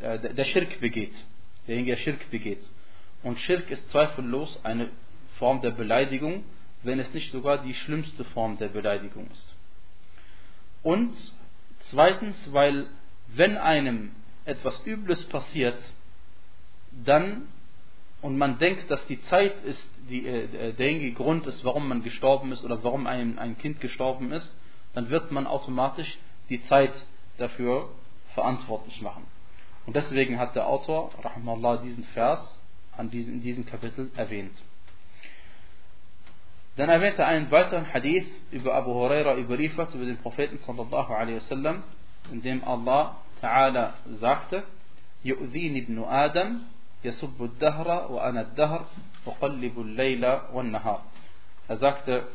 äh, 0.00 0.18
der 0.18 0.44
Schirk 0.44 0.80
begeht. 0.80 1.14
Derjenige, 1.66 1.96
der 1.96 2.02
Schirk 2.02 2.30
begeht. 2.30 2.62
Und 3.22 3.38
Schirk 3.40 3.70
ist 3.70 3.90
zweifellos 3.90 4.58
eine 4.64 4.90
Form 5.38 5.60
der 5.60 5.70
Beleidigung, 5.70 6.44
wenn 6.82 6.98
es 6.98 7.12
nicht 7.12 7.30
sogar 7.32 7.58
die 7.58 7.74
schlimmste 7.74 8.24
Form 8.24 8.58
der 8.58 8.68
Beleidigung 8.68 9.28
ist. 9.32 9.54
Und 10.82 11.14
zweitens, 11.80 12.36
weil 12.52 12.86
wenn 13.28 13.56
einem 13.56 14.12
etwas 14.44 14.80
Übles 14.86 15.22
passiert, 15.24 15.78
dann 17.04 17.48
und 18.22 18.36
man 18.36 18.58
denkt, 18.58 18.90
dass 18.90 19.06
die 19.06 19.20
Zeit 19.22 19.64
ist, 19.64 19.88
die, 20.10 20.26
äh, 20.26 20.72
derjenige 20.74 21.12
Grund 21.12 21.46
ist, 21.46 21.64
warum 21.64 21.88
man 21.88 22.02
gestorben 22.02 22.52
ist 22.52 22.64
oder 22.64 22.82
warum 22.84 23.06
ein, 23.06 23.38
ein 23.38 23.56
Kind 23.56 23.80
gestorben 23.80 24.32
ist, 24.32 24.54
dann 24.92 25.08
wird 25.08 25.30
man 25.30 25.46
automatisch 25.46 26.18
die 26.50 26.62
Zeit 26.64 26.92
dafür 27.38 27.88
verantwortlich 28.34 29.00
machen. 29.00 29.24
Und 29.86 29.96
deswegen 29.96 30.38
hat 30.38 30.54
der 30.54 30.66
Autor, 30.66 31.12
rahmallah, 31.22 31.78
diesen 31.78 32.04
Vers 32.04 32.62
an 32.96 33.10
diesen, 33.10 33.34
in 33.34 33.40
diesem 33.40 33.64
Kapitel 33.64 34.10
erwähnt. 34.16 34.52
Dann 36.75 36.89
erwähnt 36.89 37.17
er 37.19 37.27
einen 37.27 37.49
weiteren 37.51 37.93
Hadith 37.93 38.27
über 38.51 38.75
Abu 38.75 38.93
Huraira 38.93 39.37
überliefert, 39.37 39.93
über 39.95 40.05
den 40.05 40.17
Propheten 40.17 40.57
sallallahu 40.57 41.13
alaihi 41.13 41.37
wasallam, 41.37 41.83
in 42.31 42.41
dem 42.41 42.63
Allah 42.63 43.17
Ta'ala 43.41 43.93
sagte, 44.19 44.63
يؤذيني 45.25 45.79
ابن 45.79 46.03
آدم 46.03 46.59
يسب 47.03 47.43
الدهر 47.43 48.11
وأنا 48.11 48.41
الدهر 48.41 48.85
أقلب 49.27 49.79
الليل 49.79 50.25
والنهار. 50.53 51.01
Er 51.67 51.77
sagte, 51.77 52.27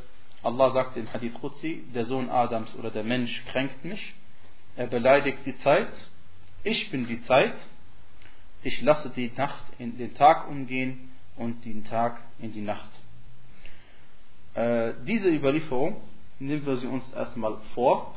Allah 0.43 0.71
sagte 0.71 1.01
im 1.01 1.13
Hadith 1.13 1.35
Qudsi, 1.35 1.85
der 1.95 2.05
Sohn 2.05 2.31
Adams 2.31 2.75
oder 2.75 2.91
der 2.91 3.05
Mensch 3.05 3.45
kränkt 3.47 3.85
mich, 3.85 4.15
er 4.77 4.87
beleidigt 4.87 5.39
die 5.45 5.57
Zeit, 5.59 5.93
ich 6.65 6.91
bin 6.91 7.07
die 7.07 7.23
Zeit, 7.23 7.55
ich 8.63 8.83
lasse 8.83 9.11
die 9.11 9.31
Nacht 9.37 9.65
in 9.79 9.97
den 9.97 10.15
Tag 10.15 10.49
umgehen 10.49 11.13
und 11.37 11.65
den 11.65 11.85
Tag 11.85 12.23
in 12.41 12.53
die 12.53 12.63
Nacht. 12.63 12.91
Äh, 14.56 14.94
diese 15.06 15.28
Überlieferung 15.28 16.02
nehmen 16.40 16.66
wir 16.66 16.78
sie 16.78 16.88
uns 16.88 17.12
erstmal 17.14 17.58
vor. 17.74 18.14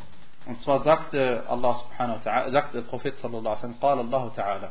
Und 0.46 0.60
zwar 0.62 0.82
sagte 0.82 1.44
Allah 1.48 1.74
subhanahu 1.74 2.24
wa 2.24 2.30
ta'ala, 2.30 2.50
sagte 2.52 2.80
der 2.80 2.88
Prophet 2.88 3.16
sallallahu 3.16 3.64
alaihi 3.80 4.40
ta'ala. 4.40 4.70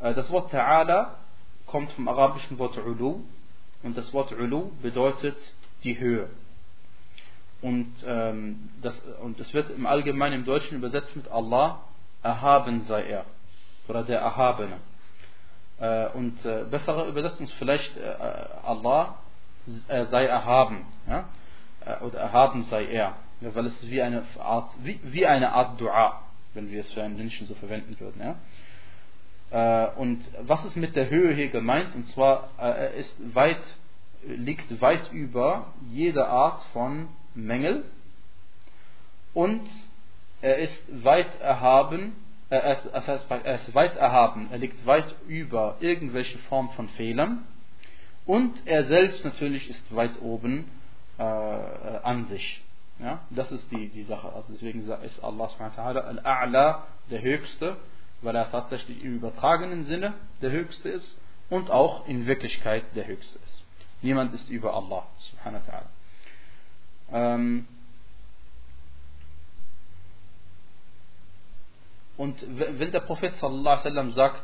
Äh, 0.00 0.14
das 0.14 0.30
Wort 0.30 0.52
ta'ala 0.52 1.08
kommt 1.66 1.92
vom 1.92 2.08
arabischen 2.08 2.58
Wort 2.58 2.78
ulu 2.78 3.20
und 3.82 3.96
das 3.96 4.12
Wort 4.14 4.32
ulu 4.32 4.70
bedeutet 4.80 5.36
die 5.82 5.98
Höhe. 5.98 6.30
Und, 7.62 7.92
ähm, 8.06 8.70
das, 8.80 8.98
und 9.22 9.40
es 9.40 9.52
wird 9.54 9.70
im 9.70 9.86
Allgemeinen 9.86 10.40
im 10.40 10.44
Deutschen 10.44 10.78
übersetzt 10.78 11.16
mit 11.16 11.28
Allah, 11.28 11.80
erhaben 12.22 12.82
sei 12.82 13.02
er. 13.04 13.24
Oder 13.88 14.04
der 14.04 14.20
Erhabene. 14.20 14.78
Äh, 15.78 16.08
und 16.10 16.44
äh, 16.44 16.64
bessere 16.70 17.08
Übersetzung 17.08 17.44
ist 17.44 17.54
vielleicht 17.54 17.96
äh, 17.96 18.00
äh 18.00 18.46
Allah, 18.62 19.16
sei 19.66 20.26
erhaben. 20.26 20.86
Ja? 21.08 21.28
Äh, 21.84 22.04
oder 22.04 22.18
erhaben 22.18 22.64
sei 22.64 22.86
er. 22.86 23.16
Ja, 23.40 23.54
weil 23.54 23.66
es 23.66 23.88
wie 23.88 24.00
eine 24.00 24.24
Art, 24.38 24.70
wie, 24.82 25.00
wie 25.02 25.26
eine 25.26 25.52
Art 25.52 25.80
Dua, 25.80 26.22
wenn 26.54 26.70
wir 26.70 26.80
es 26.80 26.92
für 26.92 27.02
einen 27.02 27.16
Menschen 27.16 27.46
so 27.46 27.54
verwenden 27.54 27.98
würden. 28.00 28.20
Ja? 28.20 28.36
Äh, 29.50 29.90
und 29.96 30.26
was 30.40 30.64
ist 30.64 30.76
mit 30.76 30.96
der 30.96 31.10
Höhe 31.10 31.34
hier 31.34 31.48
gemeint? 31.48 31.94
Und 31.94 32.06
zwar, 32.08 32.50
äh, 32.58 32.62
er 32.62 32.94
ist 32.94 33.16
weit, 33.34 33.62
liegt 34.26 34.80
weit 34.80 35.12
über 35.12 35.72
jede 35.88 36.26
Art 36.26 36.62
von 36.72 37.08
Mängel 37.34 37.84
und 39.34 39.68
er 40.40 40.58
ist 40.58 40.82
weit 41.04 41.40
erhaben, 41.40 42.12
er 42.48 42.72
ist, 42.72 42.88
das 42.92 43.06
heißt, 43.06 43.26
er 43.30 43.54
ist 43.56 43.74
weit 43.74 43.96
erhaben, 43.96 44.48
er 44.50 44.58
liegt 44.58 44.86
weit 44.86 45.14
über 45.28 45.76
irgendwelche 45.80 46.38
Form 46.38 46.70
von 46.70 46.88
Fehlern 46.90 47.44
und 48.26 48.66
er 48.66 48.84
selbst 48.84 49.24
natürlich 49.24 49.70
ist 49.70 49.94
weit 49.94 50.20
oben 50.20 50.70
äh, 51.18 51.22
an 51.22 52.26
sich. 52.26 52.62
Ja, 52.98 53.20
das 53.30 53.52
ist 53.52 53.70
die, 53.70 53.88
die 53.88 54.04
Sache. 54.04 54.32
Also 54.32 54.52
deswegen 54.52 54.80
ist 54.80 55.22
Allah 55.22 55.50
Al-A'la 55.58 56.82
der 57.10 57.22
Höchste, 57.22 57.76
weil 58.22 58.34
er 58.34 58.50
tatsächlich 58.50 59.04
im 59.04 59.16
übertragenen 59.16 59.84
Sinne 59.84 60.14
der 60.40 60.50
Höchste 60.50 60.88
ist 60.88 61.20
und 61.50 61.70
auch 61.70 62.08
in 62.08 62.26
Wirklichkeit 62.26 62.84
der 62.94 63.06
Höchste 63.06 63.38
ist. 63.44 63.62
Niemand 64.02 64.32
ist 64.32 64.48
über 64.48 64.74
Allah 64.74 65.06
subhanahu 65.18 65.62
wa 65.66 65.72
ta'ala. 65.72 67.34
Ähm, 67.34 67.68
und 72.16 72.44
wenn 72.48 72.92
der 72.92 73.00
Prophet 73.00 73.36
sallallahu 73.36 74.10
sagt, 74.12 74.42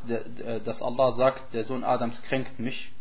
dass 0.66 0.82
Allah 0.82 1.12
sagt, 1.12 1.54
der 1.54 1.64
Sohn 1.64 1.84
Adams 1.84 2.20
kränkt 2.22 2.58
mich, 2.58 2.92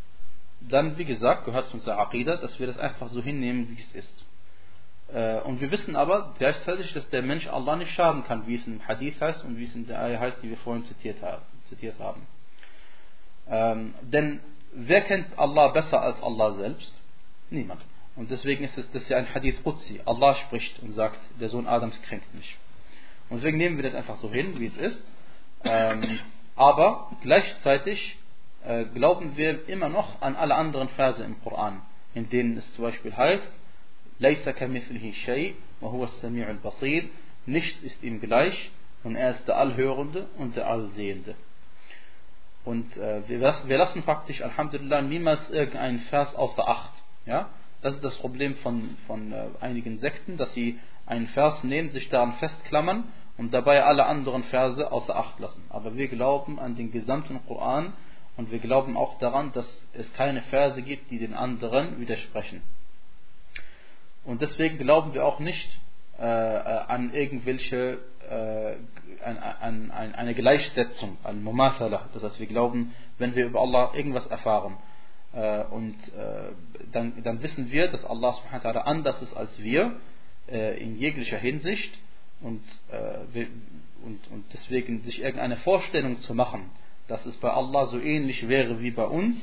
dann 0.69 0.97
wie 0.97 1.05
gesagt 1.05 1.45
gehört 1.45 1.67
zu 1.67 1.75
unserer 1.75 1.99
Aqidah, 1.99 2.37
dass 2.37 2.59
wir 2.59 2.67
das 2.67 2.77
einfach 2.77 3.09
so 3.09 3.21
hinnehmen, 3.21 3.69
wie 3.69 3.81
es 3.81 3.93
ist. 3.93 4.25
Äh, 5.13 5.41
und 5.41 5.59
wir 5.59 5.71
wissen 5.71 5.95
aber 5.95 6.33
gleichzeitig, 6.37 6.93
dass 6.93 7.07
der 7.09 7.21
Mensch 7.21 7.47
Allah 7.47 7.75
nicht 7.75 7.91
schaden 7.91 8.23
kann, 8.23 8.47
wie 8.47 8.55
es 8.55 8.67
im 8.67 8.85
Hadith 8.87 9.19
heißt 9.19 9.43
und 9.43 9.57
wie 9.57 9.63
es 9.63 9.75
in 9.75 9.87
der 9.87 10.01
Ayah 10.01 10.19
heißt, 10.19 10.41
die 10.41 10.49
wir 10.49 10.57
vorhin 10.57 10.85
zitiert 10.85 11.21
haben. 11.99 12.27
Ähm, 13.49 13.93
denn 14.01 14.39
wer 14.73 15.01
kennt 15.01 15.37
Allah 15.37 15.69
besser 15.69 16.01
als 16.01 16.21
Allah 16.21 16.53
selbst? 16.53 17.01
Niemand. 17.49 17.81
Und 18.15 18.29
deswegen 18.29 18.63
ist 18.63 18.77
es 18.77 18.89
das 18.91 19.07
ja 19.09 19.17
ein 19.17 19.33
Hadith 19.33 19.63
Qudsi. 19.63 20.01
Allah 20.05 20.35
spricht 20.35 20.81
und 20.81 20.93
sagt, 20.93 21.19
der 21.39 21.49
Sohn 21.49 21.67
Adams 21.67 22.01
kränkt 22.03 22.33
mich. 22.33 22.57
Und 23.29 23.37
deswegen 23.37 23.57
nehmen 23.57 23.77
wir 23.77 23.83
das 23.83 23.95
einfach 23.95 24.17
so 24.17 24.29
hin, 24.29 24.59
wie 24.59 24.67
es 24.67 24.77
ist. 24.77 25.11
Ähm, 25.63 26.19
aber 26.55 27.11
gleichzeitig 27.21 28.17
glauben 28.93 29.37
wir 29.37 29.67
immer 29.67 29.89
noch 29.89 30.21
an 30.21 30.35
alle 30.35 30.55
anderen 30.55 30.89
Verse 30.89 31.23
im 31.23 31.41
Koran, 31.41 31.81
in 32.13 32.29
denen 32.29 32.57
es 32.57 32.73
zum 32.73 32.83
Beispiel 32.83 33.15
heißt, 33.15 33.51
Nichts 37.47 37.81
ist 37.81 38.03
ihm 38.03 38.21
gleich 38.21 38.71
und 39.03 39.15
er 39.15 39.31
ist 39.31 39.47
der 39.47 39.57
Allhörende 39.57 40.27
und 40.37 40.55
der 40.55 40.67
Allsehende. 40.67 41.35
Und 42.63 42.95
äh, 42.97 43.27
wir, 43.27 43.41
wir, 43.41 43.77
lassen 43.77 44.03
praktisch, 44.03 44.41
Alhamdulillah, 44.41 45.01
niemals 45.01 45.49
irgendeinen 45.49 45.99
Vers 45.99 46.35
außer 46.35 46.67
Acht. 46.67 46.93
Ja? 47.25 47.49
Das 47.81 47.95
ist 47.95 48.03
das 48.03 48.17
Problem 48.19 48.55
von, 48.57 48.97
von 49.07 49.31
äh, 49.31 49.45
einigen 49.59 49.97
Sekten, 49.97 50.37
dass 50.37 50.53
sie 50.53 50.79
einen 51.07 51.27
Vers 51.29 51.63
nehmen, 51.63 51.89
sich 51.89 52.09
daran 52.09 52.33
festklammern 52.33 53.05
und 53.37 53.53
dabei 53.53 53.83
alle 53.83 54.05
anderen 54.05 54.43
Verse 54.43 54.91
außer 54.91 55.15
Acht 55.15 55.39
lassen. 55.39 55.63
Aber 55.69 55.95
wir 55.95 56.07
glauben 56.07 56.59
an 56.59 56.75
den 56.75 56.91
gesamten 56.91 57.43
Koran 57.47 57.93
und 58.37 58.51
wir 58.51 58.59
glauben 58.59 58.97
auch 58.97 59.17
daran, 59.19 59.51
dass 59.53 59.87
es 59.93 60.11
keine 60.13 60.41
Verse 60.43 60.81
gibt, 60.81 61.11
die 61.11 61.19
den 61.19 61.33
anderen 61.33 61.99
widersprechen. 61.99 62.61
Und 64.23 64.41
deswegen 64.41 64.77
glauben 64.77 65.13
wir 65.13 65.25
auch 65.25 65.39
nicht 65.39 65.79
äh, 66.19 66.23
äh 66.23 66.25
an 66.25 67.13
irgendwelche, 67.13 67.99
äh, 68.29 68.75
an, 69.23 69.37
an, 69.37 69.91
an, 69.91 70.15
eine 70.15 70.33
Gleichsetzung, 70.33 71.17
an 71.23 71.43
Mumathala. 71.43 72.09
Das 72.13 72.23
heißt, 72.23 72.39
wir 72.39 72.47
glauben, 72.47 72.93
wenn 73.17 73.35
wir 73.35 73.45
über 73.45 73.61
Allah 73.61 73.91
irgendwas 73.93 74.27
erfahren, 74.27 74.77
äh, 75.33 75.63
und 75.65 75.95
äh, 76.13 76.51
dann, 76.91 77.23
dann 77.23 77.41
wissen 77.41 77.71
wir, 77.71 77.87
dass 77.87 78.03
Allah 78.03 78.33
subhanahu 78.33 78.75
wa 78.75 78.81
anders 78.81 79.21
ist 79.21 79.33
als 79.33 79.57
wir 79.59 79.95
äh, 80.49 80.81
in 80.81 80.97
jeglicher 80.97 81.37
Hinsicht 81.37 81.99
und, 82.41 82.63
und, 84.03 84.31
und 84.31 84.45
deswegen 84.51 85.03
sich 85.03 85.21
irgendeine 85.21 85.57
Vorstellung 85.57 86.21
zu 86.21 86.33
machen, 86.33 86.71
dass 87.11 87.25
es 87.25 87.35
bei 87.37 87.51
Allah 87.51 87.87
so 87.87 87.99
ähnlich 87.99 88.47
wäre 88.47 88.79
wie 88.79 88.91
bei 88.91 89.03
uns, 89.03 89.35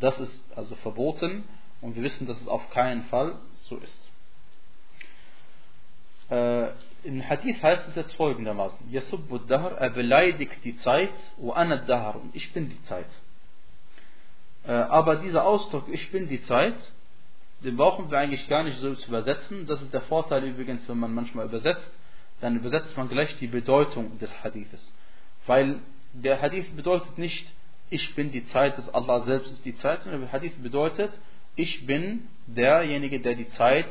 das 0.00 0.18
ist 0.18 0.44
also 0.56 0.74
verboten 0.74 1.44
und 1.80 1.94
wir 1.94 2.02
wissen, 2.02 2.26
dass 2.26 2.40
es 2.40 2.48
auf 2.48 2.68
keinen 2.70 3.04
Fall 3.04 3.36
so 3.52 3.76
ist. 3.76 4.10
Äh, 6.28 6.70
Im 7.04 7.22
Hadith 7.28 7.62
heißt 7.62 7.86
es 7.88 7.94
jetzt 7.94 8.16
folgendermaßen: 8.16 8.90
Yasubbu 8.90 9.38
dahr, 9.38 9.78
er 9.78 9.90
beleidigt 9.90 10.64
die 10.64 10.76
Zeit, 10.78 11.12
wa 11.36 11.52
anad 11.52 11.88
dahr, 11.88 12.16
und 12.16 12.34
ich 12.34 12.52
bin 12.52 12.68
die 12.68 12.82
Zeit. 12.82 13.06
Äh, 14.66 14.72
aber 14.72 15.14
dieser 15.14 15.44
Ausdruck, 15.44 15.84
ich 15.88 16.10
bin 16.10 16.28
die 16.28 16.42
Zeit, 16.42 16.74
den 17.60 17.76
brauchen 17.76 18.10
wir 18.10 18.18
eigentlich 18.18 18.48
gar 18.48 18.64
nicht 18.64 18.78
so 18.78 18.92
zu 18.92 19.06
übersetzen. 19.06 19.68
Das 19.68 19.80
ist 19.82 19.94
der 19.94 20.02
Vorteil 20.02 20.42
übrigens, 20.42 20.88
wenn 20.88 20.98
man 20.98 21.14
manchmal 21.14 21.46
übersetzt, 21.46 21.88
dann 22.40 22.56
übersetzt 22.56 22.96
man 22.96 23.08
gleich 23.08 23.36
die 23.36 23.46
Bedeutung 23.46 24.18
des 24.18 24.32
Hadithes. 24.42 24.92
Weil 25.46 25.80
der 26.14 26.40
Hadith 26.40 26.74
bedeutet 26.76 27.18
nicht, 27.18 27.52
ich 27.90 28.14
bin 28.14 28.30
die 28.32 28.44
Zeit, 28.46 28.78
dass 28.78 28.92
Allah 28.92 29.20
selbst 29.20 29.52
ist 29.52 29.64
die 29.64 29.76
Zeit. 29.76 30.06
Und 30.06 30.20
der 30.20 30.32
Hadith 30.32 30.54
bedeutet, 30.62 31.12
ich 31.56 31.86
bin 31.86 32.26
derjenige, 32.46 33.20
der 33.20 33.34
die 33.34 33.48
Zeit 33.50 33.86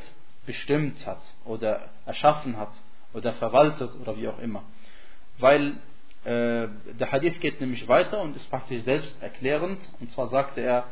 bestimmt 0.46 1.06
hat 1.06 1.22
oder 1.46 1.90
erschaffen 2.06 2.58
hat 2.58 2.72
oder 3.14 3.34
verwaltet 3.34 3.92
oder 4.02 4.18
wie 4.18 4.28
auch 4.28 4.40
immer. 4.40 4.64
Weil 5.38 5.78
äh, 6.26 6.68
der 7.00 7.12
Hadith 7.12 7.40
geht 7.40 7.62
nämlich 7.62 7.88
weiter 7.88 8.22
und 8.22 8.36
ist 8.36 8.50
praktisch 8.50 8.84
selbst 8.84 9.22
erklärend. 9.22 9.80
Und 10.00 10.12
zwar 10.12 10.28
sagte 10.30 10.62
er, 10.62 10.88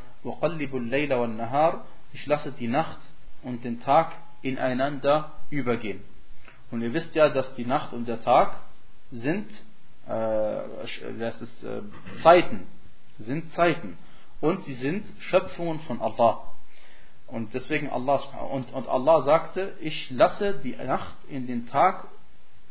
ich 2.14 2.26
lasse 2.28 2.52
die 2.52 2.68
Nacht 2.68 3.00
und 3.42 3.64
den 3.64 3.82
Tag 3.82 4.16
ineinander 4.42 5.32
übergehen. 5.50 6.02
Und 6.70 6.82
ihr 6.82 6.94
wisst 6.94 7.16
ja, 7.16 7.30
dass 7.30 7.54
die 7.56 7.66
Nacht 7.66 7.94
und 7.94 8.08
der 8.08 8.24
Tag 8.24 8.58
sind, 9.12 9.48
das 10.08 11.42
ist, 11.42 11.64
äh, 11.64 11.82
Zeiten, 12.22 12.68
sind 13.20 13.52
Zeiten. 13.54 13.98
Und 14.40 14.64
sie 14.66 14.74
sind 14.74 15.06
Schöpfungen 15.20 15.80
von 15.82 16.02
Allah. 16.02 16.42
Und 17.28 17.54
deswegen 17.54 17.90
Allah 17.90 18.20
und, 18.52 18.74
und 18.74 18.88
Allah 18.88 19.22
sagte, 19.22 19.74
ich 19.80 20.10
lasse 20.12 20.60
die 20.64 20.76
Nacht 20.76 21.16
in 21.30 21.48
den 21.48 21.68
Tag 21.68 22.08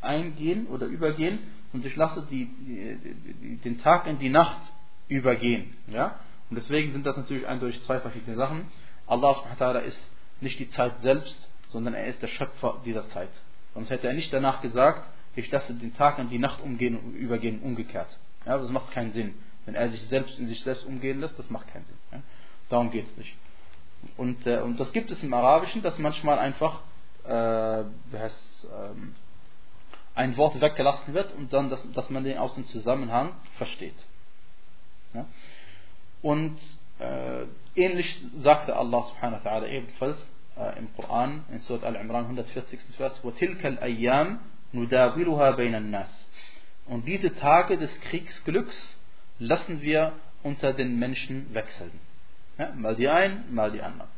eingehen 0.03 0.67
oder 0.67 0.87
übergehen 0.87 1.39
und 1.73 1.87
ich 1.87 1.97
lasse 1.97 2.27
die, 2.31 2.47
die, 2.47 2.99
die, 3.41 3.57
den 3.57 3.81
Tag 3.81 4.07
in 4.07 4.19
die 4.19 4.29
Nacht 4.29 4.61
übergehen. 5.09 5.77
Ja? 5.87 6.19
Und 6.51 6.57
deswegen 6.57 6.93
sind 6.93 7.07
das 7.07 7.17
natürlich 7.17 7.47
eindeutig 7.47 7.83
zwei 7.85 8.01
verschiedene 8.01 8.37
Sachen. 8.37 8.67
Allah 9.07 9.35
ist 9.87 10.11
nicht 10.41 10.59
die 10.59 10.69
Zeit 10.71 10.99
selbst, 11.01 11.49
sondern 11.69 11.95
er 11.95 12.07
ist 12.07 12.21
der 12.21 12.29
Schöpfer 12.29 12.81
dieser 12.85 13.07
Zeit. 13.09 13.31
Sonst 13.75 13.91
hätte 13.91 14.09
er 14.09 14.15
nicht 14.15 14.33
danach 14.33 14.61
gesagt, 14.61 15.09
ich 15.36 15.52
lasse 15.52 15.74
den 15.74 15.96
Tag 15.96 16.20
in 16.20 16.30
die 16.30 16.40
Nacht 16.40 16.62
umgehen 16.62 16.98
und 16.98 17.16
übergehen, 17.16 17.62
umgekehrt. 17.62 18.20
Ja, 18.46 18.58
das 18.58 18.70
macht 18.70 18.92
keinen 18.92 19.12
Sinn. 19.14 19.34
Wenn 19.66 19.76
er 19.76 19.90
sich 19.90 20.02
selbst 20.04 20.38
in 20.40 20.48
sich 20.48 20.64
selbst 20.64 20.86
umgehen 20.86 21.20
lässt, 21.20 21.38
das 21.38 21.50
macht 21.50 21.68
keinen 21.68 21.86
Sinn. 21.86 21.98
Ja? 22.12 22.22
Darum 22.70 22.92
geht 22.92 23.08
es 23.08 23.18
nicht. 23.18 23.36
Und, 24.18 24.46
äh, 24.46 24.62
und 24.62 24.80
das 24.80 24.94
gibt 24.94 25.12
es 25.12 25.24
im 25.24 25.34
Arabischen, 25.34 25.82
dass 25.82 25.98
manchmal 25.98 26.40
einfach 26.40 26.82
äh, 27.24 27.84
heißt, 28.14 28.68
ähm, 28.72 29.16
ein 30.14 30.38
Wort 30.38 30.62
weggelassen 30.62 31.14
wird 31.14 31.34
und 31.34 31.52
dann, 31.52 31.70
dass, 31.70 31.86
dass 31.92 32.10
man 32.10 32.24
den 32.24 32.38
aus 32.38 32.54
dem 32.56 32.66
Zusammenhang 32.66 33.34
versteht. 33.58 33.96
Ja? 35.14 35.26
Und 36.22 36.58
äh, 37.00 37.46
ähnlich 37.76 38.22
sagte 38.38 38.76
Allah 38.76 39.04
subhanahu 39.04 39.44
wa 39.44 39.50
ta'ala 39.50 39.68
ebenfalls 39.68 40.26
äh, 40.58 40.80
im 40.80 40.94
Koran, 40.96 41.44
in 41.52 41.60
Surat 41.62 41.84
Al-Imran 41.84 42.26
140. 42.26 42.80
Vers, 42.96 43.22
وَتِلْكَ 43.24 43.66
الْأَيَّامِ 43.66 44.38
nudawiluha 44.73 45.53
bainan 45.53 45.91
nas. 45.91 46.11
Und 46.87 47.07
diese 47.07 47.35
Tage 47.35 47.79
des 47.79 48.01
Kriegsglücks 48.01 48.99
lassen 49.39 49.81
wir 49.81 50.13
unter 50.43 50.73
den 50.73 50.99
Menschen 50.99 51.53
wechseln. 51.55 51.93
Ja, 52.59 52.73
mal 52.75 52.97
die 52.97 53.09
einen, 53.09 53.55
mal 53.55 53.71
die 53.71 53.83
anderen. 53.83 54.11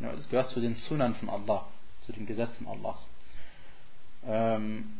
Ja, 0.00 0.12
das 0.12 0.28
gehört 0.28 0.50
zu 0.50 0.60
den 0.60 0.74
Sunan 0.74 1.14
von 1.14 1.28
Allah, 1.28 1.66
zu 2.00 2.12
den 2.12 2.26
Gesetzen 2.26 2.66
Allahs. 2.66 3.06
Ähm, 4.26 4.98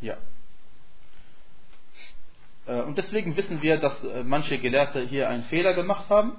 ja. 0.00 0.16
Äh, 2.66 2.82
und 2.82 2.96
deswegen 2.98 3.36
wissen 3.36 3.62
wir, 3.62 3.78
dass 3.78 4.02
äh, 4.04 4.22
manche 4.22 4.58
Gelehrte 4.58 5.02
hier 5.06 5.28
einen 5.28 5.44
Fehler 5.44 5.74
gemacht 5.74 6.08
haben 6.08 6.36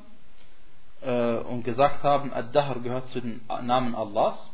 äh, 1.02 1.38
und 1.38 1.64
gesagt 1.64 2.04
haben, 2.04 2.34
Ad-Dahr 2.34 2.80
gehört 2.80 3.10
zu 3.10 3.22
den 3.22 3.42
Namen 3.48 3.96
Allahs 3.96 4.50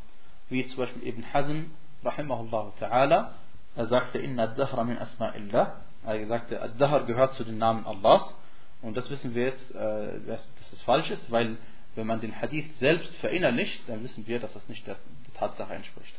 wie 0.50 0.66
zum 0.68 0.78
Beispiel 0.78 1.08
Ibn 1.08 1.34
Hazm, 1.34 1.60
rahimahullah 2.04 2.74
ta'ala, 2.80 3.32
er 3.76 3.88
sagte, 3.88 4.20
Inna 4.20 4.44
Ad-Dahra 4.44 4.84
min 4.84 4.98
Asma'illah, 4.98 5.74
er 6.06 6.28
sagte, 6.28 6.62
Ad-Dahr 6.62 7.06
gehört 7.06 7.34
zu 7.34 7.44
den 7.44 7.58
Namen 7.58 7.86
Allahs 7.86 8.36
und 8.82 8.96
das 8.96 9.10
wissen 9.10 9.34
wir 9.34 9.46
jetzt, 9.46 9.74
dass 9.74 10.72
es 10.72 10.82
falsch 10.84 11.10
ist, 11.10 11.32
weil 11.32 11.58
wenn 11.96 12.08
man 12.08 12.20
den 12.20 12.40
Hadith 12.40 12.78
selbst 12.78 13.16
verinnerlicht, 13.18 13.88
dann 13.88 14.04
wissen 14.04 14.28
wir, 14.28 14.40
dass 14.40 14.54
das 14.54 14.68
nicht 14.68 14.86
der 14.86 14.98
Tatsache 15.36 15.74
entspricht. 15.74 16.14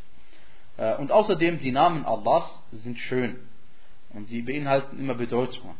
Und 0.99 1.13
außerdem, 1.13 1.61
die 1.61 1.71
Namen 1.71 2.05
Allahs 2.05 2.63
sind 2.73 2.99
schön 2.99 3.39
und 4.11 4.29
sie 4.29 4.43
beinhalten 4.43 4.99
immer 4.99 5.15
Bedeutungen. 5.15 5.77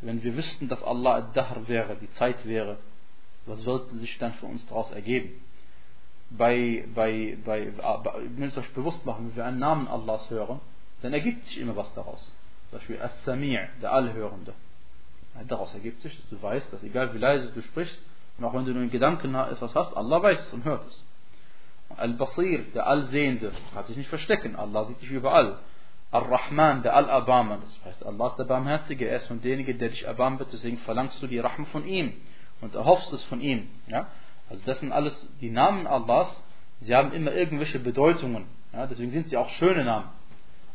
Wenn 0.00 0.22
wir 0.22 0.36
wüssten, 0.36 0.68
dass 0.68 0.82
Allah 0.82 1.16
Ad-Dahr 1.16 1.66
wäre, 1.66 1.96
die 1.96 2.10
Zeit 2.12 2.46
wäre, 2.46 2.78
was 3.46 3.64
würde 3.66 3.96
sich 3.96 4.16
dann 4.18 4.34
für 4.34 4.46
uns 4.46 4.64
daraus 4.66 4.90
ergeben? 4.92 5.32
Bei, 6.30 6.84
bei, 6.94 7.38
bei, 7.44 7.72
wenn 8.36 8.52
wir 8.52 8.58
euch 8.58 8.72
bewusst 8.74 9.04
machen, 9.06 9.28
wenn 9.28 9.36
wir 9.36 9.44
einen 9.46 9.58
Namen 9.58 9.88
Allahs 9.88 10.28
hören, 10.30 10.60
dann 11.02 11.12
ergibt 11.12 11.44
sich 11.44 11.58
immer 11.58 11.76
was 11.76 11.92
daraus. 11.94 12.32
Zum 12.70 12.78
Beispiel 12.78 13.00
As-Sami' 13.00 13.58
der 13.80 13.92
Allhörende. 13.92 14.52
Daraus 15.46 15.72
ergibt 15.72 16.02
sich, 16.02 16.16
dass 16.16 16.28
du 16.28 16.42
weißt, 16.42 16.72
dass 16.72 16.82
egal 16.82 17.14
wie 17.14 17.18
leise 17.18 17.50
du 17.52 17.62
sprichst, 17.62 18.02
und 18.38 18.44
auch 18.44 18.54
wenn 18.54 18.64
du 18.64 18.72
nur 18.72 18.82
in 18.82 18.90
Gedanken 18.90 19.34
etwas 19.34 19.74
hast, 19.74 19.96
Allah 19.96 20.22
weiß 20.22 20.40
es 20.40 20.52
und 20.52 20.64
hört 20.64 20.86
es. 20.86 21.04
Al-Basir, 21.96 22.64
der 22.74 22.86
Allsehende, 22.86 23.52
kann 23.72 23.84
sich 23.84 23.96
nicht 23.96 24.08
verstecken, 24.08 24.56
Allah 24.56 24.84
sieht 24.84 25.00
dich 25.00 25.10
überall. 25.10 25.58
Ar-Rahman, 26.10 26.82
der 26.82 26.94
Al-Abama, 26.94 27.58
das 27.60 27.80
heißt, 27.84 28.06
Allah 28.06 28.28
ist 28.28 28.36
der 28.36 28.44
Barmherzige, 28.44 29.06
er 29.08 29.16
ist 29.16 29.26
von 29.26 29.40
derjenige, 29.40 29.74
der 29.74 29.90
dich 29.90 30.04
erbarmen 30.04 30.38
wird, 30.38 30.52
deswegen 30.52 30.78
verlangst 30.78 31.22
du 31.22 31.26
die 31.26 31.38
Rahma 31.38 31.66
von 31.66 31.86
ihm 31.86 32.14
und 32.60 32.74
erhoffst 32.74 33.12
es 33.12 33.24
von 33.24 33.40
ihm. 33.40 33.68
Ja? 33.88 34.06
Also 34.50 34.62
das 34.64 34.80
sind 34.80 34.92
alles 34.92 35.28
die 35.40 35.50
Namen 35.50 35.86
Allahs, 35.86 36.42
sie 36.80 36.94
haben 36.94 37.12
immer 37.12 37.32
irgendwelche 37.32 37.78
Bedeutungen, 37.78 38.46
ja? 38.72 38.86
deswegen 38.86 39.10
sind 39.10 39.28
sie 39.28 39.36
auch 39.36 39.48
schöne 39.50 39.84
Namen. 39.84 40.08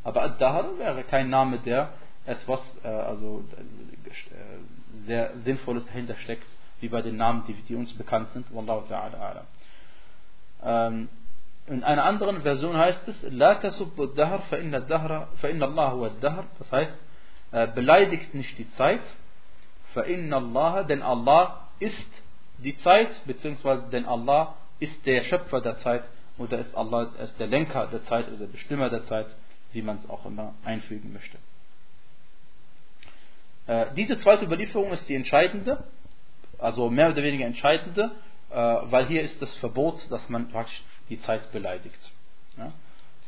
Aber 0.03 0.23
Ad-Dahr 0.23 0.77
wäre 0.77 1.03
kein 1.03 1.29
Name, 1.29 1.59
der 1.59 1.93
etwas 2.25 2.59
äh, 2.83 2.87
also, 2.87 3.43
äh, 3.55 5.05
sehr 5.05 5.35
Sinnvolles 5.37 5.85
dahinter 5.85 6.15
steckt, 6.17 6.45
wie 6.81 6.89
bei 6.89 7.01
den 7.01 7.17
Namen, 7.17 7.43
die, 7.47 7.53
die 7.53 7.75
uns 7.75 7.93
bekannt 7.93 8.29
sind. 8.29 8.53
Wallahu 8.53 8.85
ta'ala 8.87 9.45
ähm, 10.63 11.09
in 11.67 11.83
einer 11.83 12.03
anderen 12.03 12.41
Version 12.41 12.75
heißt 12.77 13.07
es, 13.07 13.21
La 13.29 13.55
tasubbu 13.55 14.07
dahr 14.07 14.39
fa 14.41 14.57
inna 14.57 14.79
Allah 14.79 15.93
huwa 15.93 16.09
dahr. 16.09 16.45
Das 16.59 16.71
heißt, 16.71 16.93
äh, 17.51 17.67
beleidigt 17.67 18.33
nicht 18.33 18.57
die 18.57 18.69
Zeit, 18.71 19.01
fa 19.93 20.01
inna 20.01 20.37
Allah, 20.37 20.83
denn 20.83 21.01
Allah 21.01 21.69
ist 21.79 22.11
die 22.63 22.77
Zeit, 22.77 23.09
beziehungsweise 23.25 23.87
denn 23.91 24.05
Allah 24.05 24.55
ist 24.79 25.05
der 25.05 25.23
Schöpfer 25.23 25.61
der 25.61 25.77
Zeit 25.79 26.03
oder 26.37 26.59
ist 26.59 26.75
Allah 26.75 27.11
ist 27.21 27.39
der 27.39 27.47
Lenker 27.47 27.87
der 27.87 28.03
Zeit 28.05 28.27
oder 28.27 28.37
der 28.37 28.47
Bestimmer 28.47 28.89
der 28.89 29.05
Zeit, 29.05 29.27
wie 29.71 29.81
man 29.81 29.97
es 29.97 30.09
auch 30.09 30.25
immer 30.25 30.55
einfügen 30.63 31.13
möchte. 31.13 31.37
Äh, 33.67 33.93
diese 33.95 34.19
zweite 34.19 34.45
Überlieferung 34.45 34.91
ist 34.91 35.07
die 35.07 35.15
entscheidende, 35.15 35.83
also 36.57 36.89
mehr 36.89 37.09
oder 37.09 37.23
weniger 37.23 37.45
entscheidende, 37.45 38.11
äh, 38.49 38.55
weil 38.55 39.07
hier 39.07 39.21
ist 39.21 39.41
das 39.41 39.53
Verbot, 39.55 40.05
dass 40.09 40.27
man 40.29 40.49
praktisch 40.49 40.81
die 41.09 41.21
Zeit 41.21 41.51
beleidigt. 41.51 41.99
Ja? 42.57 42.73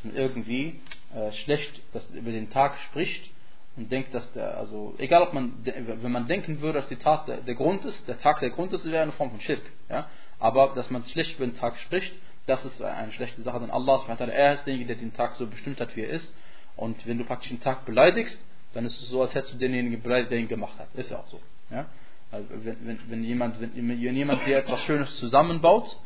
Und 0.04 0.16
irgendwie 0.16 0.80
äh, 1.16 1.32
schlecht 1.32 1.82
dass 1.94 2.06
über 2.10 2.32
den 2.32 2.50
Tag 2.50 2.78
spricht 2.90 3.30
und 3.78 3.92
denkt, 3.92 4.14
dass 4.14 4.32
der, 4.32 4.58
also 4.58 4.96
egal 4.98 5.22
ob 5.22 5.34
man, 5.34 5.54
wenn 5.64 6.12
man 6.12 6.28
denken 6.28 6.62
würde, 6.62 6.80
dass 6.80 6.88
die 6.88 6.96
Tat 6.96 7.28
der, 7.28 7.38
der 7.38 7.56
Grund 7.56 7.84
ist, 7.84 8.08
der 8.08 8.18
Tag 8.20 8.40
der 8.40 8.52
Grund 8.52 8.72
ist, 8.74 8.86
wäre 8.86 9.04
eine 9.04 9.12
Form 9.12 9.32
von 9.32 9.42
Schirk. 9.42 9.62
Ja? 9.90 10.08
Aber 10.40 10.74
dass 10.76 10.90
man 10.90 11.04
schlecht 11.06 11.36
über 11.36 11.46
den 11.46 11.58
Tag 11.58 11.78
spricht, 11.78 12.14
das 12.46 12.64
ist 12.64 12.82
eine 12.82 13.12
schlechte 13.12 13.42
Sache, 13.42 13.60
denn 13.60 13.72
Allah 13.72 14.02
er 14.08 14.54
ist 14.54 14.66
derjenige, 14.66 14.94
der 14.94 14.98
den 14.98 15.14
Tag 15.14 15.36
so 15.36 15.48
bestimmt 15.48 15.82
hat, 15.82 15.96
wie 15.96 16.02
er 16.02 16.10
ist. 16.10 16.34
Und 16.76 17.06
wenn 17.08 17.18
du 17.18 17.26
praktisch 17.26 17.50
den 17.50 17.60
Tag 17.60 17.86
beleidigst, 17.86 18.38
dann 18.74 18.86
ist 18.86 19.02
es 19.02 19.10
so, 19.10 19.22
als 19.22 19.34
hättest 19.34 19.54
du 19.54 19.58
denjenigen 19.58 20.02
beleidigt, 20.02 20.32
der 20.32 20.40
ihn 20.40 20.48
gemacht 20.48 20.78
hat. 20.78 20.94
Ist 20.94 21.10
ja 21.10 21.20
auch 21.20 21.28
so. 21.28 21.40
Ja? 21.72 21.86
Also 22.32 22.48
wenn, 22.50 22.78
wenn, 22.88 23.00
wenn, 23.08 23.24
jemand, 23.24 23.60
wenn, 23.60 23.74
wenn 23.76 24.16
jemand 24.16 24.46
dir 24.46 24.58
etwas 24.58 24.82
Schönes 24.84 25.16
zusammenbaut 25.18 25.98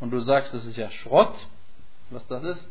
und 0.00 0.10
du 0.10 0.20
sagst, 0.20 0.54
das 0.54 0.64
ist 0.66 0.76
ja 0.76 0.90
Schrott, 0.90 1.34
was 2.10 2.26
das 2.28 2.42
ist, 2.44 2.68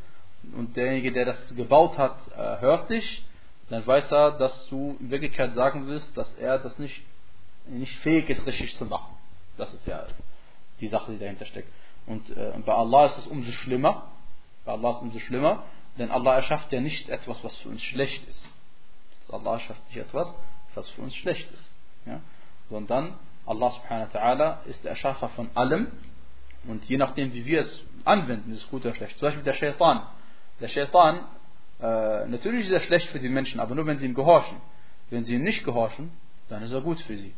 und 0.56 0.78
derjenige, 0.78 1.12
der 1.12 1.26
das 1.26 1.56
gebaut 1.56 1.98
hat, 1.98 2.16
äh, 2.36 2.62
hört 2.62 2.90
dich, 2.90 3.26
dann 3.70 3.86
weiß 3.86 4.12
er, 4.12 4.32
dass 4.32 4.68
du 4.70 4.98
in 5.00 5.12
Wirklichkeit 5.12 5.54
sagen 5.54 5.88
willst, 5.88 6.16
dass 6.16 6.34
er 6.36 6.60
das 6.60 6.78
nicht, 6.80 7.04
nicht 7.66 7.96
fähig 7.98 8.30
ist, 8.30 8.46
richtig 8.46 8.76
zu 8.78 8.86
machen. 8.86 9.16
Das 9.58 9.74
ist 9.74 9.86
ja 9.86 10.06
die 10.80 10.88
Sache, 10.88 11.12
die 11.12 11.20
dahinter 11.20 11.46
steckt. 11.46 11.72
Und, 12.06 12.30
äh, 12.30 12.54
bei 12.66 12.74
Allah 12.74 13.08
ist 13.08 13.18
es 13.18 13.28
umso 13.28 13.52
schlimmer. 13.52 14.10
Bei 14.64 14.74
Allah 14.74 14.92
ist 14.92 14.98
es 14.98 15.02
umso 15.02 15.20
schlimmer, 15.20 15.64
denn 15.98 16.12
Allah 16.12 16.36
erschafft 16.36 16.72
ja 16.72 16.80
nicht 16.80 17.10
etwas, 17.10 17.44
was 17.44 17.56
für 17.58 17.70
uns 17.70 17.82
schlecht 17.82 18.28
ist. 18.28 18.46
Allah 19.30 19.54
erschafft 19.54 19.86
nicht 19.88 19.98
etwas, 19.98 20.34
was 20.74 20.88
für 20.90 21.02
uns 21.02 21.16
schlecht 21.16 21.52
ist. 21.52 21.70
Ja? 22.06 22.22
Sondern 22.70 23.18
Allah 23.46 23.72
subhanahu 23.72 24.14
wa 24.14 24.20
ta'ala 24.20 24.66
ist 24.66 24.84
der 24.84 24.92
Erschaffer 24.92 25.30
von 25.30 25.50
allem 25.56 25.88
und 26.66 26.86
je 26.86 26.98
nachdem, 26.98 27.34
wie 27.34 27.46
wir 27.46 27.62
es 27.62 27.84
anwenden, 28.04 28.52
ist 28.52 28.64
es 28.64 28.70
gut 28.70 28.86
oder 28.86 28.96
schlecht. 28.96 29.18
Zum 29.20 29.28
Beispiel 29.28 29.44
der 29.44 29.54
Shaitan. 29.54 30.04
Der 30.60 30.68
Shaitan, 30.68 31.26
äh, 31.80 32.28
natürlich 32.28 32.66
ist 32.66 32.72
er 32.72 32.80
schlecht 32.82 33.10
für 33.10 33.20
die 33.20 33.30
Menschen, 33.30 33.60
aber 33.60 33.76
nur 33.76 33.86
wenn 33.86 33.98
sie 33.98 34.06
ihm 34.06 34.16
gehorchen. 34.16 34.58
Wenn 35.10 35.24
sie 35.24 35.36
ihm 35.36 35.44
nicht 35.44 35.64
gehorchen, 35.64 36.12
dann 36.50 36.64
ist 36.64 36.72
er 36.72 36.82
gut 36.82 37.00
für 37.02 37.18
sie. 37.18 37.34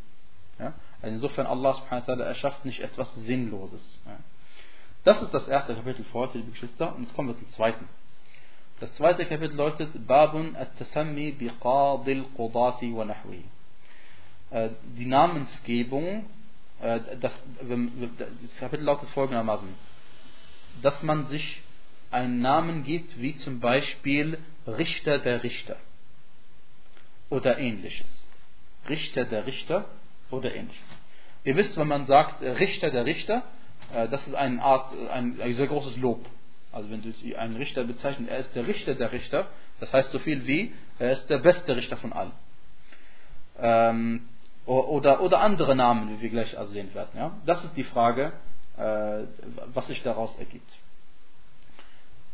Ja? 0.60 0.74
Also 1.02 1.16
insofern, 1.16 1.46
Allah 1.46 1.74
subhanahu 1.74 2.08
wa 2.08 2.14
ta'ala 2.14 2.24
erschafft 2.24 2.66
nicht 2.66 2.80
etwas 2.80 3.14
Sinnloses. 3.16 4.00
Ja? 4.06 4.18
Das 5.04 5.22
ist 5.22 5.34
das 5.34 5.48
erste 5.48 5.76
Kapitel 5.76 6.04
für 6.06 6.20
heute, 6.20 6.38
liebe 6.38 6.52
Geschwister. 6.52 6.96
Und 6.96 7.04
jetzt 7.04 7.16
kommen 7.16 7.30
wir 7.30 7.38
zum 7.38 7.50
zweiten. 7.50 7.88
Das 8.80 8.94
zweite 8.96 9.26
Kapitel 9.26 9.56
lautet 9.56 10.08
Babun 10.08 10.56
at-Tasammi 10.56 11.32
bi 11.32 11.52
Qadil 11.60 12.26
Qudati 12.36 12.96
wa 12.96 13.06
Nahwi. 13.06 13.44
Äh, 14.52 14.70
die 14.98 15.06
Namensgebung, 15.06 16.26
äh, 16.82 17.00
das, 17.20 17.34
das 17.62 18.60
Kapitel 18.60 18.84
lautet 18.84 19.10
folgendermaßen, 19.10 19.68
dass 20.82 21.04
man 21.04 21.28
sich 21.28 21.62
einen 22.12 22.42
Namen 22.42 22.84
gibt, 22.84 23.20
wie 23.20 23.36
zum 23.36 23.60
Beispiel 23.60 24.38
Richter 24.68 25.20
der 25.20 25.44
Richter 25.44 25.78
oder 27.30 27.60
ähnliches. 27.60 28.26
Richter 28.88 29.26
der 29.26 29.46
Richter 29.46 29.86
oder 30.32 30.54
ähnliches. 30.54 30.86
Ihr 31.44 31.56
wisst, 31.56 31.78
wenn 31.78 31.88
man 31.88 32.06
sagt 32.06 32.42
Richter 32.42 32.92
der 32.92 33.06
Richter, 33.06 33.44
das 33.94 34.28
ist 34.28 34.34
eine 34.36 34.62
Art, 34.62 34.94
ein, 35.12 35.40
ein 35.40 35.54
sehr 35.54 35.68
großes 35.68 35.98
Lob. 35.98 36.26
Also 36.72 36.90
wenn 36.92 37.02
du 37.02 37.38
einen 37.38 37.56
Richter 37.56 37.84
bezeichnest, 37.84 38.32
er 38.32 38.40
ist 38.40 38.56
der 38.56 38.68
Richter 38.68 38.96
der 38.96 39.12
Richter, 39.12 39.48
das 39.80 39.92
heißt 39.92 40.12
so 40.12 40.20
viel 40.20 40.46
wie, 40.46 40.74
er 41.00 41.14
ist 41.14 41.28
der 41.30 41.40
beste 41.40 41.76
Richter 41.76 41.98
von 41.98 42.14
allen. 42.14 42.32
Ähm, 43.60 44.28
oder, 44.66 45.22
oder 45.22 45.42
andere 45.42 45.76
Namen, 45.76 46.10
wie 46.12 46.22
wir 46.22 46.30
gleich 46.30 46.56
sehen 46.66 46.94
werden. 46.94 47.10
Ja? 47.16 47.32
Das 47.46 47.64
ist 47.64 47.76
die 47.76 47.84
Frage, 47.84 48.34
äh, 48.78 49.24
was 49.74 49.88
sich 49.88 50.04
daraus 50.04 50.38
ergibt. 50.38 50.78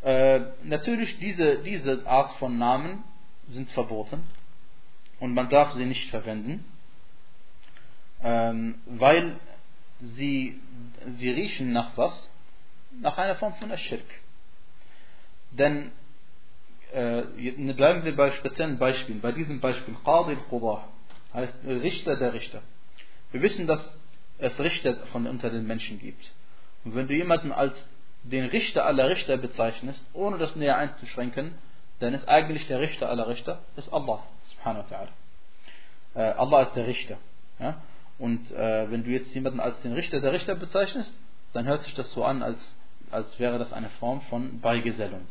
Äh, 0.05 0.51
natürlich, 0.63 1.17
diese, 1.17 1.63
diese 1.63 2.05
Art 2.05 2.31
von 2.33 2.59
Namen 2.59 3.03
sind 3.49 3.71
verboten 3.71 4.21
und 5.19 5.33
man 5.33 5.49
darf 5.49 5.71
sie 5.73 5.85
nicht 5.85 6.11
verwenden, 6.11 6.63
ähm, 8.23 8.75
weil 8.85 9.39
sie, 9.97 10.61
sie 11.17 11.29
riechen 11.31 11.73
nach 11.73 11.97
was? 11.97 12.29
Nach 13.01 13.17
einer 13.17 13.33
Form 13.33 13.55
von 13.55 13.71
Aschirk. 13.71 14.05
Denn 15.49 15.91
äh, 16.93 17.23
bleiben 17.73 18.05
wir 18.05 18.15
bei 18.15 18.31
speziellen 18.33 18.77
Beispielen. 18.77 19.21
Bei 19.21 19.31
diesem 19.31 19.59
Beispiel, 19.59 19.95
Qadi 20.05 20.33
al-Qudah 20.33 20.87
heißt 21.33 21.55
Richter 21.65 22.15
der 22.15 22.31
Richter. 22.31 22.61
Wir 23.31 23.41
wissen, 23.41 23.65
dass 23.65 23.99
es 24.37 24.59
Richter 24.59 25.07
von 25.07 25.25
unter 25.25 25.49
den 25.49 25.65
Menschen 25.65 25.97
gibt. 25.97 26.31
Und 26.83 26.93
wenn 26.93 27.07
du 27.07 27.15
jemanden 27.15 27.51
als 27.51 27.75
den 28.31 28.45
Richter 28.45 28.85
aller 28.85 29.09
Richter 29.09 29.37
bezeichnest, 29.37 30.03
ohne 30.13 30.37
das 30.37 30.55
näher 30.55 30.77
einzuschränken, 30.77 31.53
dann 31.99 32.13
ist 32.13 32.27
eigentlich 32.27 32.67
der 32.67 32.79
Richter 32.79 33.09
aller 33.09 33.27
Richter 33.27 33.59
ist 33.77 33.91
Allah 33.93 34.23
subhanahu 34.45 34.83
wa 34.89 34.95
ta'ala. 34.95 35.09
Äh, 36.15 36.33
Allah 36.33 36.61
ist 36.63 36.75
der 36.75 36.87
Richter. 36.87 37.17
Ja? 37.59 37.81
Und 38.17 38.51
äh, 38.51 38.89
wenn 38.91 39.03
du 39.03 39.11
jetzt 39.11 39.33
jemanden 39.33 39.59
als 39.59 39.79
den 39.81 39.93
Richter 39.93 40.19
der 40.21 40.33
Richter 40.33 40.55
bezeichnest, 40.55 41.17
dann 41.53 41.65
hört 41.65 41.83
sich 41.83 41.93
das 41.93 42.11
so 42.11 42.25
an, 42.25 42.41
als, 42.41 42.75
als 43.11 43.39
wäre 43.39 43.59
das 43.59 43.71
eine 43.71 43.89
Form 43.89 44.21
von 44.21 44.59
Beigesellung. 44.59 45.25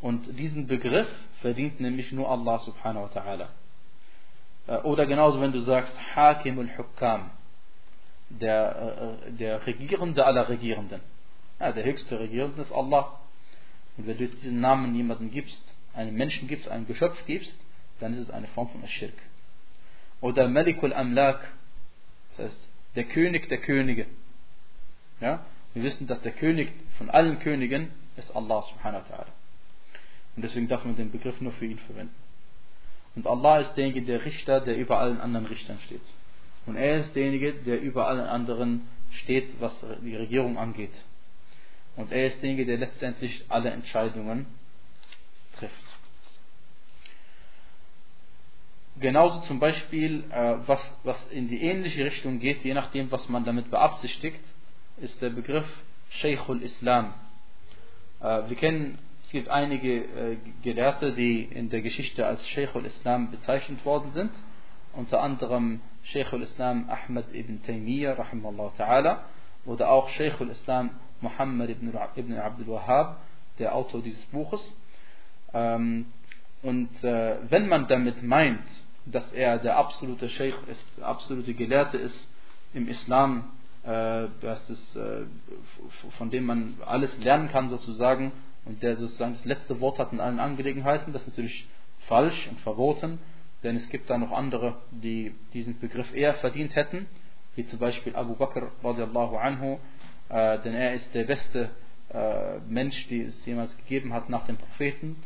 Und 0.00 0.38
diesen 0.38 0.66
Begriff 0.66 1.08
verdient 1.40 1.80
nämlich 1.80 2.12
nur 2.12 2.30
Allah 2.30 2.58
subhanahu 2.58 3.08
wa 3.10 3.20
ta'ala. 3.20 3.46
Äh, 4.66 4.82
oder 4.82 5.06
genauso, 5.06 5.40
wenn 5.40 5.52
du 5.52 5.60
sagst 5.60 5.94
Hakim 6.14 6.58
al-Hukam, 6.58 7.30
der, 8.28 9.18
äh, 9.26 9.32
der 9.32 9.66
Regierende 9.66 10.24
aller 10.24 10.48
Regierenden. 10.48 11.00
Ja, 11.60 11.72
der 11.72 11.84
höchste 11.84 12.18
Regierende 12.20 12.62
ist 12.62 12.72
Allah. 12.72 13.20
Und 13.96 14.06
wenn 14.06 14.16
du 14.16 14.28
diesen 14.28 14.60
Namen 14.60 14.94
jemandem 14.94 15.30
gibst, 15.30 15.62
einem 15.94 16.14
Menschen 16.14 16.46
gibst, 16.48 16.68
einem 16.68 16.86
Geschöpf 16.86 17.24
gibst, 17.26 17.58
dann 18.00 18.14
ist 18.14 18.20
es 18.20 18.30
eine 18.30 18.46
Form 18.48 18.68
von 18.68 18.82
Aschirk. 18.84 19.14
Oder 20.20 20.48
Malikul 20.48 20.92
Amlak, 20.92 21.52
das 22.36 22.46
heißt 22.46 22.68
der 22.94 23.04
König 23.04 23.48
der 23.48 23.58
Könige. 23.58 24.06
Ja? 25.20 25.44
Wir 25.74 25.82
wissen, 25.82 26.06
dass 26.06 26.20
der 26.22 26.32
König 26.32 26.72
von 26.96 27.10
allen 27.10 27.40
Königen 27.40 27.90
ist 28.16 28.34
Allah 28.34 28.62
subhanahu 28.62 29.02
wa 29.02 29.14
ta'ala. 29.14 29.32
Und 30.36 30.42
deswegen 30.42 30.68
darf 30.68 30.84
man 30.84 30.96
den 30.96 31.10
Begriff 31.10 31.40
nur 31.40 31.52
für 31.52 31.66
ihn 31.66 31.78
verwenden. 31.78 32.14
Und 33.14 33.26
Allah 33.26 33.60
ist 33.60 33.74
derjenige, 33.74 34.02
der 34.02 34.24
Richter, 34.24 34.60
der 34.60 34.76
über 34.76 35.00
allen 35.00 35.20
anderen 35.20 35.46
Richtern 35.46 35.78
steht. 35.84 36.02
Und 36.66 36.76
er 36.76 37.00
ist 37.00 37.14
derjenige, 37.16 37.52
der 37.52 37.80
über 37.80 38.06
allen 38.06 38.26
anderen 38.26 38.88
steht, 39.10 39.60
was 39.60 39.74
die 40.02 40.14
Regierung 40.14 40.58
angeht. 40.58 40.92
Und 41.98 42.12
er 42.12 42.28
ist 42.28 42.40
derjenige, 42.40 42.64
der 42.64 42.78
letztendlich 42.78 43.44
alle 43.48 43.70
Entscheidungen 43.70 44.46
trifft. 45.56 45.84
Genauso 49.00 49.40
zum 49.42 49.60
Beispiel, 49.60 50.24
äh, 50.30 50.56
was, 50.66 50.80
was 51.04 51.24
in 51.30 51.48
die 51.48 51.60
ähnliche 51.62 52.04
Richtung 52.04 52.38
geht, 52.38 52.64
je 52.64 52.74
nachdem, 52.74 53.10
was 53.10 53.28
man 53.28 53.44
damit 53.44 53.70
beabsichtigt, 53.70 54.40
ist 54.96 55.20
der 55.20 55.30
Begriff 55.30 55.66
Sheikhul 56.08 56.62
Islam. 56.62 57.14
Äh, 58.20 58.48
wir 58.48 58.56
kennen 58.56 58.98
es 59.28 59.32
gibt 59.32 59.50
einige 59.50 60.04
äh, 60.04 60.36
Gelehrte, 60.62 61.12
die 61.12 61.42
in 61.42 61.68
der 61.68 61.82
Geschichte 61.82 62.24
als 62.24 62.48
Sheikh 62.48 62.74
al-Islam 62.74 63.30
bezeichnet 63.30 63.84
worden 63.84 64.10
sind. 64.12 64.30
Unter 64.94 65.20
anderem 65.20 65.82
Sheikh 66.02 66.32
al-Islam 66.32 66.88
Ahmad 66.88 67.26
ibn 67.34 67.62
Taymiyyah, 67.62 68.16
oder 69.66 69.90
auch 69.90 70.08
Sheikh 70.08 70.40
al-Islam 70.40 70.98
Muhammad 71.20 71.70
ibn, 71.70 71.92
ibn 72.16 72.34
Abdul 72.34 72.68
Wahhab, 72.68 73.20
der 73.58 73.74
Autor 73.74 74.02
dieses 74.02 74.24
Buches. 74.26 74.72
Ähm, 75.52 76.06
und 76.62 77.04
äh, 77.04 77.36
wenn 77.48 77.68
man 77.68 77.86
damit 77.86 78.22
meint, 78.22 78.66
dass 79.06 79.32
er 79.32 79.58
der 79.58 79.76
absolute 79.76 80.28
Sheikh 80.28 80.56
ist, 80.70 80.98
der 80.98 81.06
absolute 81.06 81.54
Gelehrte 81.54 81.96
ist 81.96 82.28
im 82.74 82.88
Islam, 82.88 83.50
äh, 83.86 84.24
ist, 84.24 84.96
äh, 84.96 85.22
von 86.18 86.30
dem 86.30 86.44
man 86.44 86.74
alles 86.84 87.16
lernen 87.18 87.48
kann 87.50 87.70
sozusagen, 87.70 88.32
und 88.64 88.82
der 88.82 88.96
sozusagen 88.96 89.32
das 89.32 89.44
letzte 89.46 89.80
Wort 89.80 89.98
hat 89.98 90.12
in 90.12 90.20
allen 90.20 90.40
Angelegenheiten, 90.40 91.12
das 91.12 91.22
ist 91.22 91.28
natürlich 91.28 91.66
falsch 92.00 92.48
und 92.48 92.60
verboten, 92.60 93.18
denn 93.62 93.76
es 93.76 93.88
gibt 93.88 94.10
da 94.10 94.18
noch 94.18 94.32
andere, 94.32 94.76
die 94.90 95.34
diesen 95.54 95.78
Begriff 95.80 96.14
eher 96.14 96.34
verdient 96.34 96.74
hätten, 96.74 97.06
wie 97.56 97.66
zum 97.66 97.78
Beispiel 97.78 98.14
Abu 98.14 98.34
Bakr 98.34 98.70
radiallahu 98.84 99.36
anhu, 99.36 99.78
äh, 100.28 100.58
denn 100.60 100.74
er 100.74 100.94
ist 100.94 101.14
der 101.14 101.24
beste 101.24 101.70
äh, 102.12 102.58
Mensch, 102.68 103.08
den 103.08 103.28
es 103.28 103.46
jemals 103.46 103.76
gegeben 103.76 104.12
hat 104.12 104.28
nach 104.28 104.46
dem 104.46 104.56
Propheten. 104.56 105.16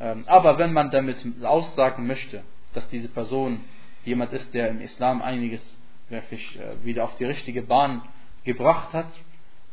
Ähm, 0.00 0.24
aber 0.26 0.58
wenn 0.58 0.72
man 0.72 0.90
damit 0.90 1.18
aussagen 1.42 2.06
möchte, 2.06 2.42
dass 2.74 2.88
diese 2.88 3.08
Person 3.08 3.60
jemand 4.04 4.32
ist, 4.32 4.52
der 4.54 4.68
im 4.68 4.80
Islam 4.80 5.22
einiges 5.22 5.62
wirklich 6.08 6.58
äh, 6.58 6.84
wieder 6.84 7.04
auf 7.04 7.16
die 7.16 7.24
richtige 7.24 7.62
Bahn 7.62 8.02
gebracht 8.44 8.92
hat, 8.92 9.08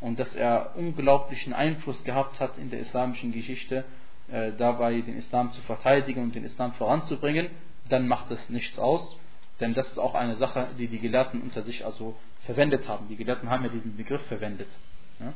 und 0.03 0.19
dass 0.19 0.35
er 0.35 0.75
unglaublichen 0.75 1.53
Einfluss 1.53 2.03
gehabt 2.03 2.41
hat 2.41 2.57
in 2.57 2.69
der 2.69 2.81
islamischen 2.81 3.31
Geschichte, 3.31 3.85
äh, 4.29 4.51
dabei 4.57 4.99
den 4.99 5.15
Islam 5.15 5.53
zu 5.53 5.61
verteidigen 5.61 6.21
und 6.21 6.35
den 6.35 6.43
Islam 6.43 6.73
voranzubringen, 6.73 7.49
dann 7.87 8.09
macht 8.09 8.29
das 8.29 8.49
nichts 8.49 8.77
aus, 8.77 9.17
denn 9.59 9.73
das 9.73 9.87
ist 9.87 9.99
auch 9.99 10.15
eine 10.15 10.35
Sache, 10.37 10.69
die 10.77 10.87
die 10.87 10.99
Gelehrten 10.99 11.41
unter 11.41 11.61
sich 11.63 11.85
also 11.85 12.15
verwendet 12.45 12.87
haben. 12.87 13.07
Die 13.07 13.15
Gelehrten 13.15 13.49
haben 13.49 13.63
ja 13.63 13.69
diesen 13.69 13.95
Begriff 13.95 14.21
verwendet. 14.23 14.67
Ja? 15.19 15.33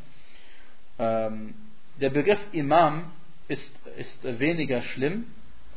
Ähm, 1.00 1.54
der 2.00 2.10
Begriff 2.10 2.40
Imam 2.52 3.12
ist, 3.48 3.72
ist 3.98 4.40
weniger 4.40 4.82
schlimm, 4.82 5.26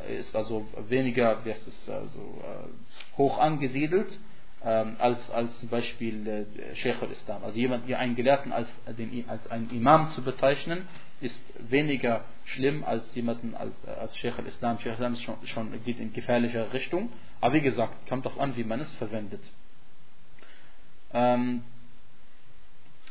ist 0.08 0.34
also 0.34 0.66
weniger, 0.88 1.44
wie 1.44 1.50
heißt 1.50 1.66
es, 1.66 1.88
also, 1.88 2.18
äh, 2.18 3.16
hoch 3.18 3.38
angesiedelt 3.38 4.18
ähm, 4.64 4.96
als, 4.98 5.30
als 5.30 5.58
zum 5.58 5.68
Beispiel 5.68 6.26
äh, 6.26 6.74
Sheikh 6.76 7.02
al-Islam. 7.02 7.44
Also 7.44 7.58
jemand, 7.58 7.90
einen 7.92 8.16
Gelehrten 8.16 8.52
als, 8.52 8.68
den, 8.98 9.24
als 9.28 9.46
einen 9.50 9.70
Imam 9.70 10.10
zu 10.10 10.22
bezeichnen, 10.22 10.88
ist 11.20 11.42
weniger 11.70 12.24
schlimm 12.44 12.84
als 12.84 13.04
jemanden 13.14 13.54
als, 13.54 13.74
als 13.86 14.16
Sheikh 14.16 14.38
al-Islam. 14.38 14.78
Sheikh 14.78 14.98
al-Islam 14.98 15.16
schon, 15.16 15.46
schon, 15.46 15.84
geht 15.84 16.00
in 16.00 16.12
gefährliche 16.12 16.72
Richtung. 16.72 17.10
Aber 17.40 17.54
wie 17.54 17.60
gesagt, 17.60 18.08
kommt 18.08 18.26
doch 18.26 18.38
an, 18.38 18.56
wie 18.56 18.64
man 18.64 18.80
es 18.80 18.94
verwendet. 18.94 19.42
Ähm, 21.12 21.62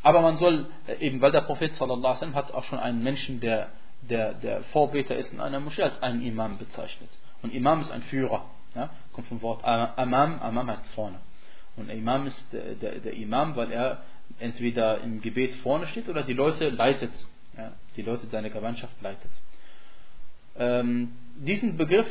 aber 0.02 0.22
man 0.22 0.38
soll, 0.38 0.67
äh, 0.88 0.95
eben 1.06 1.22
weil 1.22 1.32
der 1.32 1.41
Prophet 1.41 1.74
sallallahu 1.74 1.98
alaihi 2.00 2.15
wasallam 2.15 2.36
hat 2.36 2.52
auch 2.54 2.63
schon 2.65 2.80
einen 2.80 3.04
Menschen, 3.04 3.39
der, 3.39 3.69
der, 4.02 4.34
der 4.36 4.63
Vorbeter 4.65 5.15
ist 5.15 5.34
in 5.34 5.41
einer 5.41 5.60
Moschee, 5.60 5.84
als 5.84 6.02
einen 6.02 6.26
Imam 6.26 6.58
bezeichnet. 6.58 7.10
Und 7.41 7.54
Imam 7.54 7.82
ist 7.82 7.91
ein 7.91 8.04
Führer. 8.04 8.45
Ja? 8.76 8.89
Kommt 9.13 9.28
vom 9.28 9.41
Wort 9.41 9.63
Amam, 9.63 10.39
Amam 10.39 10.69
heißt 10.69 10.86
vorne. 10.95 11.19
Und 11.76 11.89
Imam 11.89 12.28
ist 12.28 12.54
der, 12.54 12.76
der, 12.76 13.00
der, 13.00 13.13
Imam, 13.13 13.56
weil 13.56 13.72
er 13.72 14.04
entweder 14.39 15.02
im 15.02 15.22
Gebet 15.22 15.56
vorne 15.56 15.88
steht 15.88 16.10
oder 16.10 16.24
die 16.24 16.34
Leute 16.34 16.69
leitet. 16.69 17.12
Ja, 17.60 17.74
die 17.98 18.04
Leute 18.04 18.26
seiner 18.28 18.50
Gemeinschaft 18.50 18.93
leitet. 19.02 19.32
Ähm, 20.56 21.12
diesen 21.36 21.76
Begriff, 21.76 22.08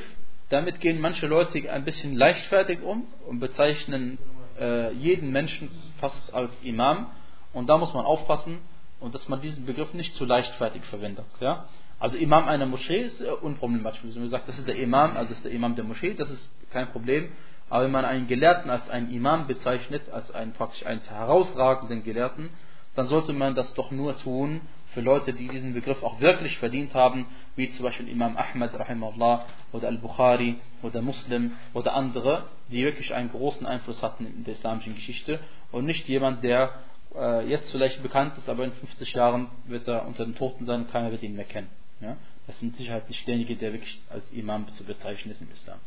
damit 0.50 0.78
gehen 0.80 1.00
manche 1.00 1.26
Leute 1.26 1.72
ein 1.72 1.84
bisschen 1.86 2.14
leichtfertig 2.14 2.82
um 2.82 3.06
und 3.26 3.40
bezeichnen 3.40 4.18
äh, 4.60 4.92
jeden 4.92 5.30
Menschen 5.30 5.70
fast 6.00 6.34
als 6.34 6.50
Imam. 6.62 7.06
Und 7.54 7.70
da 7.70 7.78
muss 7.78 7.94
man 7.94 8.04
aufpassen 8.04 8.58
und 9.00 9.14
dass 9.14 9.26
man 9.28 9.40
diesen 9.40 9.64
Begriff 9.64 9.94
nicht 9.94 10.14
zu 10.16 10.26
leichtfertig 10.26 10.82
verwendet. 10.84 11.24
Ja? 11.40 11.64
Also 11.98 12.18
Imam 12.18 12.46
einer 12.46 12.66
Moschee 12.66 13.00
ist 13.00 13.22
äh, 13.22 13.30
unproblematisch. 13.30 14.00
Wenn 14.02 14.20
man 14.20 14.28
sagt, 14.28 14.50
das 14.50 14.58
ist 14.58 14.68
der 14.68 14.76
Imam, 14.76 15.16
also 15.16 15.32
ist 15.32 15.46
der 15.46 15.52
Imam 15.52 15.74
der 15.76 15.84
Moschee, 15.84 16.12
das 16.12 16.28
ist 16.28 16.50
kein 16.70 16.92
Problem. 16.92 17.32
Aber 17.70 17.84
wenn 17.84 17.90
man 17.90 18.04
einen 18.04 18.28
Gelehrten 18.28 18.70
als 18.70 18.86
einen 18.90 19.14
Imam 19.14 19.46
bezeichnet, 19.46 20.10
als 20.10 20.30
einen 20.30 20.52
praktisch 20.52 20.84
einen 20.84 21.00
herausragenden 21.00 22.04
Gelehrten, 22.04 22.50
dann 22.94 23.06
sollte 23.06 23.32
man 23.32 23.54
das 23.54 23.72
doch 23.72 23.90
nur 23.90 24.18
tun 24.18 24.60
für 24.98 25.04
Leute, 25.04 25.32
die 25.32 25.46
diesen 25.46 25.74
Begriff 25.74 26.02
auch 26.02 26.20
wirklich 26.20 26.58
verdient 26.58 26.92
haben, 26.92 27.26
wie 27.54 27.70
zum 27.70 27.84
Beispiel 27.84 28.08
Imam 28.08 28.36
Ahmad 28.36 28.76
rahimahullah 28.76 29.46
oder 29.70 29.86
Al-Bukhari 29.86 30.56
oder 30.82 31.02
Muslim 31.02 31.52
oder 31.72 31.94
andere, 31.94 32.46
die 32.66 32.82
wirklich 32.82 33.14
einen 33.14 33.30
großen 33.30 33.64
Einfluss 33.64 34.02
hatten 34.02 34.26
in 34.26 34.42
der 34.42 34.54
islamischen 34.54 34.96
Geschichte 34.96 35.38
und 35.70 35.84
nicht 35.84 36.08
jemand, 36.08 36.42
der 36.42 36.80
äh, 37.14 37.48
jetzt 37.48 37.70
vielleicht 37.70 38.02
bekannt 38.02 38.36
ist, 38.38 38.48
aber 38.48 38.64
in 38.64 38.72
50 38.72 39.12
Jahren 39.12 39.46
wird 39.66 39.86
er 39.86 40.04
unter 40.04 40.24
den 40.24 40.34
Toten 40.34 40.64
sein 40.64 40.80
und 40.80 40.90
keiner 40.90 41.12
wird 41.12 41.22
ihn 41.22 41.36
mehr 41.36 41.44
kennen. 41.44 41.68
Ja? 42.00 42.16
Das 42.48 42.56
ist 42.56 42.62
mit 42.62 42.74
Sicherheit 42.74 43.08
nicht 43.08 43.24
derjenige, 43.28 43.54
der 43.54 43.74
wirklich 43.74 44.00
als 44.10 44.28
Imam 44.32 44.66
zu 44.74 44.82
bezeichnen 44.82 45.30
ist 45.30 45.40
im 45.40 45.52
Islam. 45.52 45.78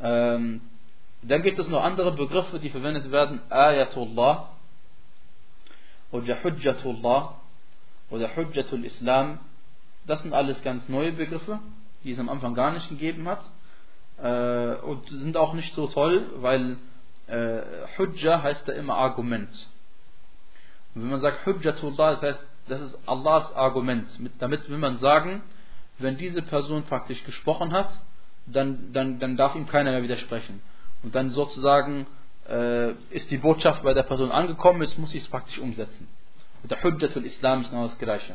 Ähm, 0.00 0.60
dann 1.22 1.42
gibt 1.42 1.60
es 1.60 1.68
noch 1.68 1.84
andere 1.84 2.10
Begriffe, 2.10 2.58
die 2.58 2.70
verwendet 2.70 3.12
werden. 3.12 3.40
Ayatullah 3.50 4.48
oder 6.10 6.42
Hujjatullah 6.42 7.39
oder 8.10 8.34
Hujjatul 8.36 8.84
Islam. 8.84 9.38
Das 10.06 10.20
sind 10.22 10.32
alles 10.32 10.62
ganz 10.62 10.88
neue 10.88 11.12
Begriffe, 11.12 11.60
die 12.04 12.12
es 12.12 12.18
am 12.18 12.28
Anfang 12.28 12.54
gar 12.54 12.72
nicht 12.72 12.88
gegeben 12.88 13.28
hat. 13.28 13.42
Äh, 14.22 14.74
und 14.82 15.08
sind 15.08 15.36
auch 15.36 15.54
nicht 15.54 15.74
so 15.74 15.86
toll, 15.86 16.26
weil 16.36 16.76
äh, 17.26 17.62
Hujja 17.96 18.42
heißt 18.42 18.68
da 18.68 18.72
immer 18.72 18.96
Argument. 18.96 19.50
Und 20.94 21.02
wenn 21.02 21.10
man 21.10 21.20
sagt 21.20 21.46
Hujjatullah, 21.46 22.12
das 22.12 22.22
heißt, 22.22 22.44
das 22.68 22.80
ist 22.82 22.98
Allahs 23.06 23.52
Argument. 23.54 24.06
damit 24.38 24.68
will 24.68 24.78
man 24.78 24.98
sagen, 24.98 25.42
wenn 25.98 26.16
diese 26.16 26.42
Person 26.42 26.84
praktisch 26.84 27.22
gesprochen 27.24 27.72
hat, 27.72 27.90
dann, 28.46 28.92
dann, 28.92 29.18
dann 29.18 29.36
darf 29.36 29.54
ihm 29.54 29.66
keiner 29.66 29.92
mehr 29.92 30.02
widersprechen. 30.02 30.60
Und 31.02 31.14
dann 31.14 31.30
sozusagen 31.30 32.06
äh, 32.48 32.92
ist 33.10 33.30
die 33.30 33.38
Botschaft 33.38 33.82
bei 33.82 33.94
der 33.94 34.02
Person 34.02 34.30
angekommen, 34.30 34.82
jetzt 34.82 34.98
muss 34.98 35.14
ich 35.14 35.22
es 35.22 35.28
praktisch 35.28 35.58
umsetzen. 35.58 36.08
Und 36.62 36.70
der 36.70 36.82
Hujjatul 36.82 37.24
Islam 37.24 37.62
ist 37.62 37.70
genau 37.70 37.84
das 37.84 37.98
Gleiche. 37.98 38.34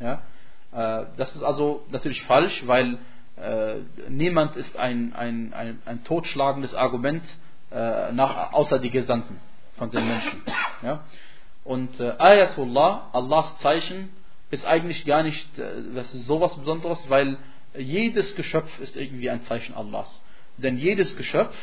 Ja? 0.00 0.22
Äh, 0.72 1.06
das 1.16 1.34
ist 1.34 1.42
also 1.42 1.84
natürlich 1.90 2.22
falsch, 2.22 2.66
weil 2.66 2.98
äh, 3.36 3.76
niemand 4.08 4.56
ist 4.56 4.76
ein, 4.76 5.12
ein, 5.14 5.52
ein, 5.52 5.80
ein 5.84 6.04
totschlagendes 6.04 6.74
Argument 6.74 7.22
äh, 7.70 8.12
nach, 8.12 8.52
außer 8.52 8.78
die 8.78 8.90
Gesandten 8.90 9.38
von 9.76 9.90
den 9.90 10.06
Menschen. 10.06 10.42
Ja? 10.82 11.04
Und 11.64 11.98
äh, 12.00 12.14
Ayatullah, 12.18 13.10
Allahs 13.12 13.58
Zeichen, 13.58 14.10
ist 14.50 14.64
eigentlich 14.64 15.04
gar 15.04 15.22
nicht 15.22 15.58
äh, 15.58 15.82
das 15.94 16.14
ist 16.14 16.26
sowas 16.26 16.56
Besonderes, 16.56 16.98
weil 17.08 17.36
jedes 17.76 18.34
Geschöpf 18.36 18.78
ist 18.78 18.96
irgendwie 18.96 19.28
ein 19.28 19.44
Zeichen 19.44 19.74
Allahs. 19.74 20.22
Denn 20.56 20.78
jedes 20.78 21.16
Geschöpf 21.16 21.54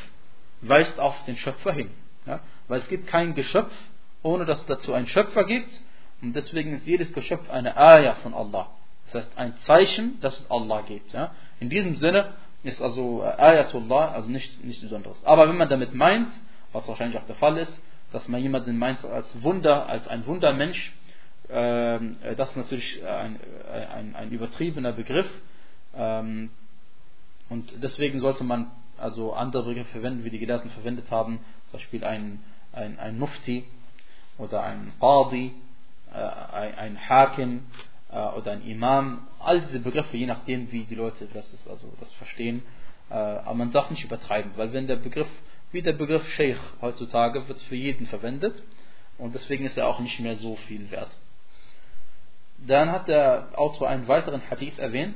weist 0.61 0.99
auf 0.99 1.15
den 1.25 1.37
Schöpfer 1.37 1.71
hin. 1.71 1.89
Ja? 2.25 2.41
Weil 2.67 2.79
es 2.81 2.87
gibt 2.87 3.07
kein 3.07 3.33
Geschöpf, 3.33 3.71
ohne 4.21 4.45
dass 4.45 4.61
es 4.61 4.65
dazu 4.67 4.93
einen 4.93 5.07
Schöpfer 5.07 5.43
gibt. 5.45 5.81
Und 6.23 6.35
deswegen 6.35 6.73
ist 6.73 6.87
jedes 6.87 7.13
Geschöpf 7.13 7.49
eine 7.49 7.75
Ayah 7.75 8.15
von 8.15 8.33
Allah. 8.33 8.69
Das 9.05 9.25
heißt 9.25 9.37
ein 9.37 9.55
Zeichen, 9.65 10.19
dass 10.21 10.39
es 10.39 10.49
Allah 10.49 10.81
gibt. 10.81 11.11
Ja? 11.11 11.31
In 11.59 11.69
diesem 11.69 11.97
Sinne 11.97 12.33
ist 12.63 12.81
also 12.81 13.21
äh, 13.21 13.25
Ayatullah 13.25 14.11
also 14.13 14.29
nichts 14.29 14.57
nicht 14.63 14.81
Besonderes. 14.81 15.23
Aber 15.25 15.49
wenn 15.49 15.57
man 15.57 15.67
damit 15.67 15.93
meint, 15.93 16.29
was 16.71 16.87
wahrscheinlich 16.87 17.19
auch 17.19 17.25
der 17.25 17.35
Fall 17.35 17.57
ist, 17.57 17.81
dass 18.13 18.27
man 18.29 18.41
jemanden 18.41 18.77
meint 18.77 19.03
als 19.03 19.43
Wunder, 19.43 19.87
als 19.87 20.07
ein 20.07 20.25
Wundermensch, 20.25 20.93
ähm, 21.49 22.17
äh, 22.23 22.35
das 22.35 22.51
ist 22.51 22.57
natürlich 22.57 23.05
ein, 23.05 23.39
äh, 23.71 23.85
ein, 23.93 24.15
ein 24.15 24.31
übertriebener 24.31 24.93
Begriff. 24.93 25.29
Ähm, 25.95 26.51
und 27.49 27.83
deswegen 27.83 28.21
sollte 28.21 28.45
man 28.45 28.71
also 28.97 29.33
andere 29.33 29.65
Begriffe 29.65 29.91
verwenden, 29.91 30.23
wie 30.23 30.29
die 30.29 30.39
Gelehrten 30.39 30.69
verwendet 30.71 31.11
haben, 31.11 31.39
zum 31.67 31.79
Beispiel 31.79 32.05
ein, 32.05 32.39
ein, 32.71 32.97
ein 32.97 33.19
Mufti 33.19 33.65
oder 34.37 34.63
ein 34.63 34.93
Qadi, 35.01 35.53
ein, 36.17 36.75
ein 36.75 37.09
Hakim 37.09 37.65
äh, 38.11 38.19
oder 38.19 38.51
ein 38.51 38.65
Imam, 38.65 39.27
all 39.39 39.61
diese 39.61 39.79
Begriffe, 39.79 40.15
je 40.17 40.25
nachdem, 40.25 40.71
wie 40.71 40.83
die 40.83 40.95
Leute 40.95 41.27
das, 41.33 41.51
ist, 41.53 41.67
also 41.67 41.91
das 41.99 42.11
verstehen. 42.13 42.63
Äh, 43.09 43.13
aber 43.13 43.55
man 43.55 43.71
darf 43.71 43.89
nicht 43.89 44.03
übertreiben, 44.03 44.51
weil 44.55 44.73
wenn 44.73 44.87
der 44.87 44.97
Begriff, 44.97 45.27
wie 45.71 45.81
der 45.81 45.93
Begriff 45.93 46.27
Sheikh 46.29 46.59
heutzutage, 46.81 47.47
wird 47.47 47.61
für 47.63 47.75
jeden 47.75 48.05
verwendet 48.07 48.61
und 49.17 49.35
deswegen 49.35 49.65
ist 49.65 49.77
er 49.77 49.87
auch 49.87 49.99
nicht 49.99 50.19
mehr 50.19 50.35
so 50.37 50.55
viel 50.67 50.89
wert. 50.91 51.11
Dann 52.65 52.91
hat 52.91 53.07
der 53.07 53.49
Autor 53.55 53.89
einen 53.89 54.07
weiteren 54.07 54.41
Hadith 54.49 54.79
erwähnt, 54.79 55.15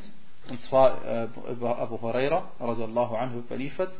und 0.49 0.61
zwar 0.63 1.03
äh, 1.05 1.27
über 1.51 1.77
Abu 1.77 2.01
Huraira 2.01 2.51
radiallahu 2.59 3.15
anhu 3.15 3.39
überliefert. 3.39 3.91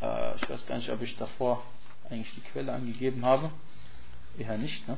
Äh, 0.00 0.36
ich 0.36 0.48
weiß 0.48 0.66
gar 0.66 0.76
nicht, 0.76 0.90
ob 0.90 1.00
ich 1.02 1.16
davor 1.16 1.62
eigentlich 2.10 2.34
die 2.34 2.40
Quelle 2.40 2.72
angegeben 2.72 3.24
habe. 3.24 3.50
Eher 4.38 4.58
nicht. 4.58 4.86
Ne? 4.88 4.96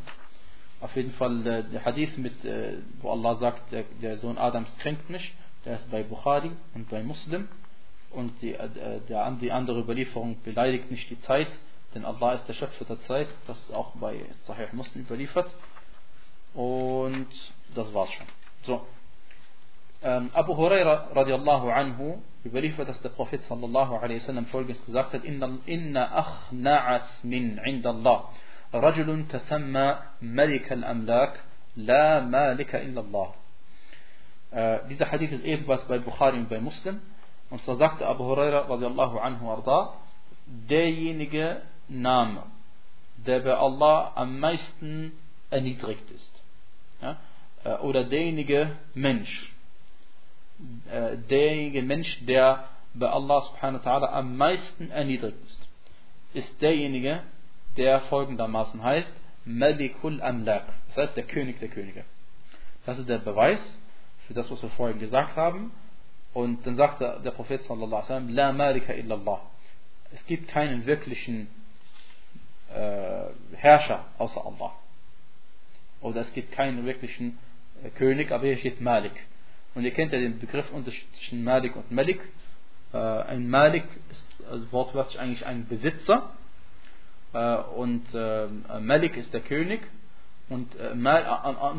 Auf 0.81 0.95
jeden 0.95 1.13
Fall 1.13 1.47
äh, 1.47 1.63
der 1.65 1.85
Hadith, 1.85 2.17
mit, 2.19 2.45
äh, 2.45 2.79
wo 3.01 3.11
Allah 3.11 3.37
sagt, 3.37 3.73
der, 3.73 3.85
der, 4.03 4.19
Sohn 4.19 4.37
Adams 4.37 4.75
kränkt 4.79 5.09
mich, 5.09 5.35
der 5.65 5.77
ist 5.77 5.91
bei 5.91 6.03
Bukhari 6.03 6.51
und 6.75 6.89
bei 6.91 7.03
Muslim. 7.03 7.49
Und 8.11 8.41
die, 8.43 8.55
äh, 8.55 9.01
der, 9.09 9.31
die 9.33 9.51
andere 9.51 9.81
Überlieferung 9.81 10.37
beleidigt 10.45 10.91
nicht 10.91 11.09
die 11.11 11.21
Zeit, 11.21 11.49
denn 11.95 12.05
Allah 12.05 12.35
ist 12.35 12.47
der 12.47 12.53
Schöpfer 12.55 12.85
der 12.85 13.01
Zeit. 13.03 13.29
Das 13.47 13.59
ist 13.59 13.73
auch 13.73 13.97
bei 13.97 14.21
Sahih 14.45 14.69
Muslim 14.73 15.05
überliefert. 15.05 15.53
Und 16.55 17.29
das 17.75 17.93
war's 17.95 18.13
schon. 18.13 18.27
So, 18.63 18.87
ähm, 20.03 20.31
Abu 20.35 20.57
Huraira 20.57 21.09
radiallahu 21.15 21.71
anhu 21.71 22.23
überliefert, 22.45 22.89
dass 22.89 23.01
der 23.01 23.09
Prophet 23.11 23.43
sallallahu 23.45 23.97
alaihi 23.97 24.21
wasallam 24.21 24.47
folgendes 24.47 24.85
gesagt 24.85 25.15
hat: 25.15 25.25
Inna 25.25 26.05
akhna'as 26.23 27.25
min 27.25 27.59
indallah. 27.59 28.29
رجل 28.74 29.28
تسمى 29.28 30.00
ملك 30.22 30.74
الأملاك 30.74 31.44
لا 31.76 32.20
مالك 32.20 32.76
إلا 32.76 33.02
الله. 33.02 33.34
Äh, 34.52 34.80
dieser 34.90 35.12
Hadith 35.12 35.32
ist 35.32 35.46
ebenfalls 35.46 35.86
bei 35.86 36.00
Bukhari 36.00 36.38
und 36.38 36.50
bei 36.50 36.60
Muslim. 36.60 37.02
Und 37.50 37.62
so 37.62 37.76
sagte 37.76 38.06
Abu 38.06 38.24
Huraira 38.26 38.70
radiallahu 38.70 39.20
anhu 39.20 39.50
arda, 39.50 39.94
derjenige 40.46 41.62
Name, 41.88 42.44
der 43.18 43.42
bei 43.42 43.56
Allah 43.56 44.14
am 44.16 44.40
meisten 44.40 45.12
erniedrigt 45.50 46.10
ist. 46.12 46.44
Ja? 47.02 47.18
Äh, 47.64 47.76
oder 47.78 48.04
derjenige 48.04 48.78
Mensch, 48.94 49.54
äh, 50.90 51.18
derjenige 51.18 51.82
Mensch, 51.82 52.26
der 52.26 52.66
bei 52.94 53.10
Allah 53.10 53.42
subhanahu 53.42 53.84
wa 53.86 53.90
ta'ala 53.90 54.08
am 54.12 54.38
meisten 54.38 54.92
erniedrigt 54.92 55.44
ist, 55.44 55.68
ist 56.34 56.62
derjenige, 56.62 57.24
der 57.77 58.01
folgendermaßen 58.03 58.83
heißt, 58.83 59.13
Malikul 59.45 60.21
Amlak, 60.23 60.65
das 60.89 60.97
heißt 60.97 61.17
der 61.17 61.25
König 61.25 61.61
der 61.61 61.69
Könige. 61.69 62.05
Das 62.85 62.99
ist 62.99 63.09
der 63.09 63.19
Beweis 63.19 63.61
für 64.27 64.35
das, 64.35 64.51
was 64.51 64.63
wir 64.63 64.71
vorhin 64.71 64.99
gesagt 64.99 65.37
haben. 65.37 65.73
Und 66.33 66.67
dann 66.67 66.77
sagte 66.77 67.21
der 67.25 67.31
Prophet 67.31 67.63
sallallahu 67.63 67.87
alaihi 67.87 68.03
wasallam, 68.03 68.29
La 68.29 68.53
Malika 68.53 68.93
illallah. 68.93 69.41
Es 70.13 70.25
gibt 70.27 70.49
keinen 70.49 70.87
wirklichen 70.87 71.49
äh, 72.75 73.57
Herrscher 73.57 74.05
außer 74.19 74.45
Allah. 74.45 74.73
Oder 76.01 76.23
es 76.23 76.33
gibt 76.33 76.53
keinen 76.53 76.85
wirklichen 76.85 77.39
äh, 77.83 77.91
König, 77.91 78.31
aber 78.33 78.47
hier 78.47 78.59
steht 78.59 78.81
Malik. 78.81 79.15
Und 79.75 79.85
ihr 79.85 79.93
kennt 79.93 80.13
ja 80.13 80.19
den 80.19 80.39
Begriff 80.39 80.67
zwischen 81.19 81.45
Malik 81.45 81.77
und 81.77 81.91
Malik. 81.91 82.21
Äh, 82.93 82.99
ein 82.99 83.49
Malik 83.49 83.85
ist 84.11 84.25
also 84.51 84.71
wortwörtlich 84.73 85.19
eigentlich 85.19 85.47
ein 85.47 85.67
Besitzer 85.69 86.31
und 87.37 88.03
äh, 88.15 88.49
Malik 88.81 89.17
ist 89.17 89.33
der 89.33 89.41
König 89.41 89.81
und, 90.49 90.75
und 90.77 91.07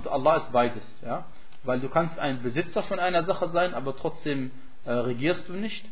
Allah 0.08 0.36
ist 0.38 0.52
beides. 0.52 0.84
Ja? 1.04 1.26
Weil 1.64 1.80
du 1.80 1.90
kannst 1.90 2.20
ein 2.20 2.42
Besitzer 2.44 2.84
von 2.84 3.00
einer 3.00 3.24
Sache 3.24 3.50
sein, 3.50 3.74
aber 3.74 3.96
trotzdem 3.96 4.52
regierst 4.86 5.48
du 5.50 5.54
nicht. 5.54 5.86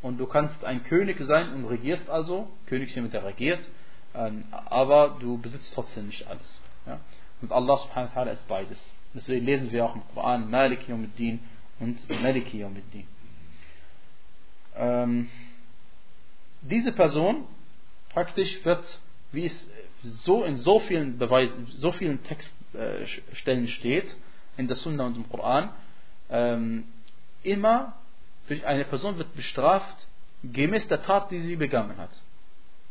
Und 0.00 0.18
du 0.18 0.26
kannst 0.26 0.64
ein 0.64 0.84
König 0.84 1.18
sein 1.20 1.52
und 1.54 1.64
regierst 1.64 2.08
also, 2.08 2.48
König 2.66 2.94
jemand, 2.94 3.14
der 3.14 3.24
regiert, 3.24 3.60
ähm, 4.14 4.44
aber 4.66 5.16
du 5.20 5.38
besitzt 5.38 5.72
trotzdem 5.74 6.06
nicht 6.06 6.26
alles. 6.28 6.60
Ja? 6.86 7.00
Und 7.42 7.52
Allah 7.52 7.76
subhanahu 7.78 8.14
wa 8.14 8.20
ta'ala 8.20 8.32
ist 8.32 8.48
beides. 8.48 8.94
Deswegen 9.14 9.44
lesen 9.44 9.72
wir 9.72 9.84
auch 9.84 9.94
im 9.94 10.02
Koran 10.14 10.50
Malik 10.50 10.88
Yawmiddin 10.88 11.40
und 11.80 12.08
Maliki 12.08 12.58
Yawmiddin. 12.58 13.06
Ähm, 14.76 15.28
diese 16.62 16.92
Person 16.92 17.46
praktisch 18.10 18.64
wird, 18.64 19.00
wie 19.32 19.46
es 19.46 19.68
so 20.02 20.44
in 20.44 20.56
so 20.56 20.80
vielen 20.80 21.18
Beweisen, 21.18 21.66
so 21.70 21.92
vielen 21.92 22.22
Textstellen 22.22 23.64
äh, 23.64 23.68
steht, 23.68 24.16
in 24.56 24.66
der 24.66 24.76
Sunna 24.76 25.06
und 25.06 25.16
im 25.16 25.28
Koran, 25.28 25.70
ähm, 26.30 26.84
immer 27.42 27.94
eine 28.64 28.84
Person 28.84 29.18
wird 29.18 29.34
bestraft 29.34 30.06
gemäß 30.42 30.88
der 30.88 31.02
Tat, 31.02 31.30
die 31.30 31.40
sie 31.40 31.56
begangen 31.56 31.96
hat. 31.98 32.10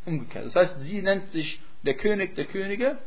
Umgekehrt. 0.06 0.46
Das 0.48 0.56
heißt, 0.56 0.82
sie 0.82 1.02
nennt 1.02 1.32
sich 1.32 1.60
der 1.84 1.96
König 1.96 2.36
der 2.36 2.46
Könige 2.46 2.98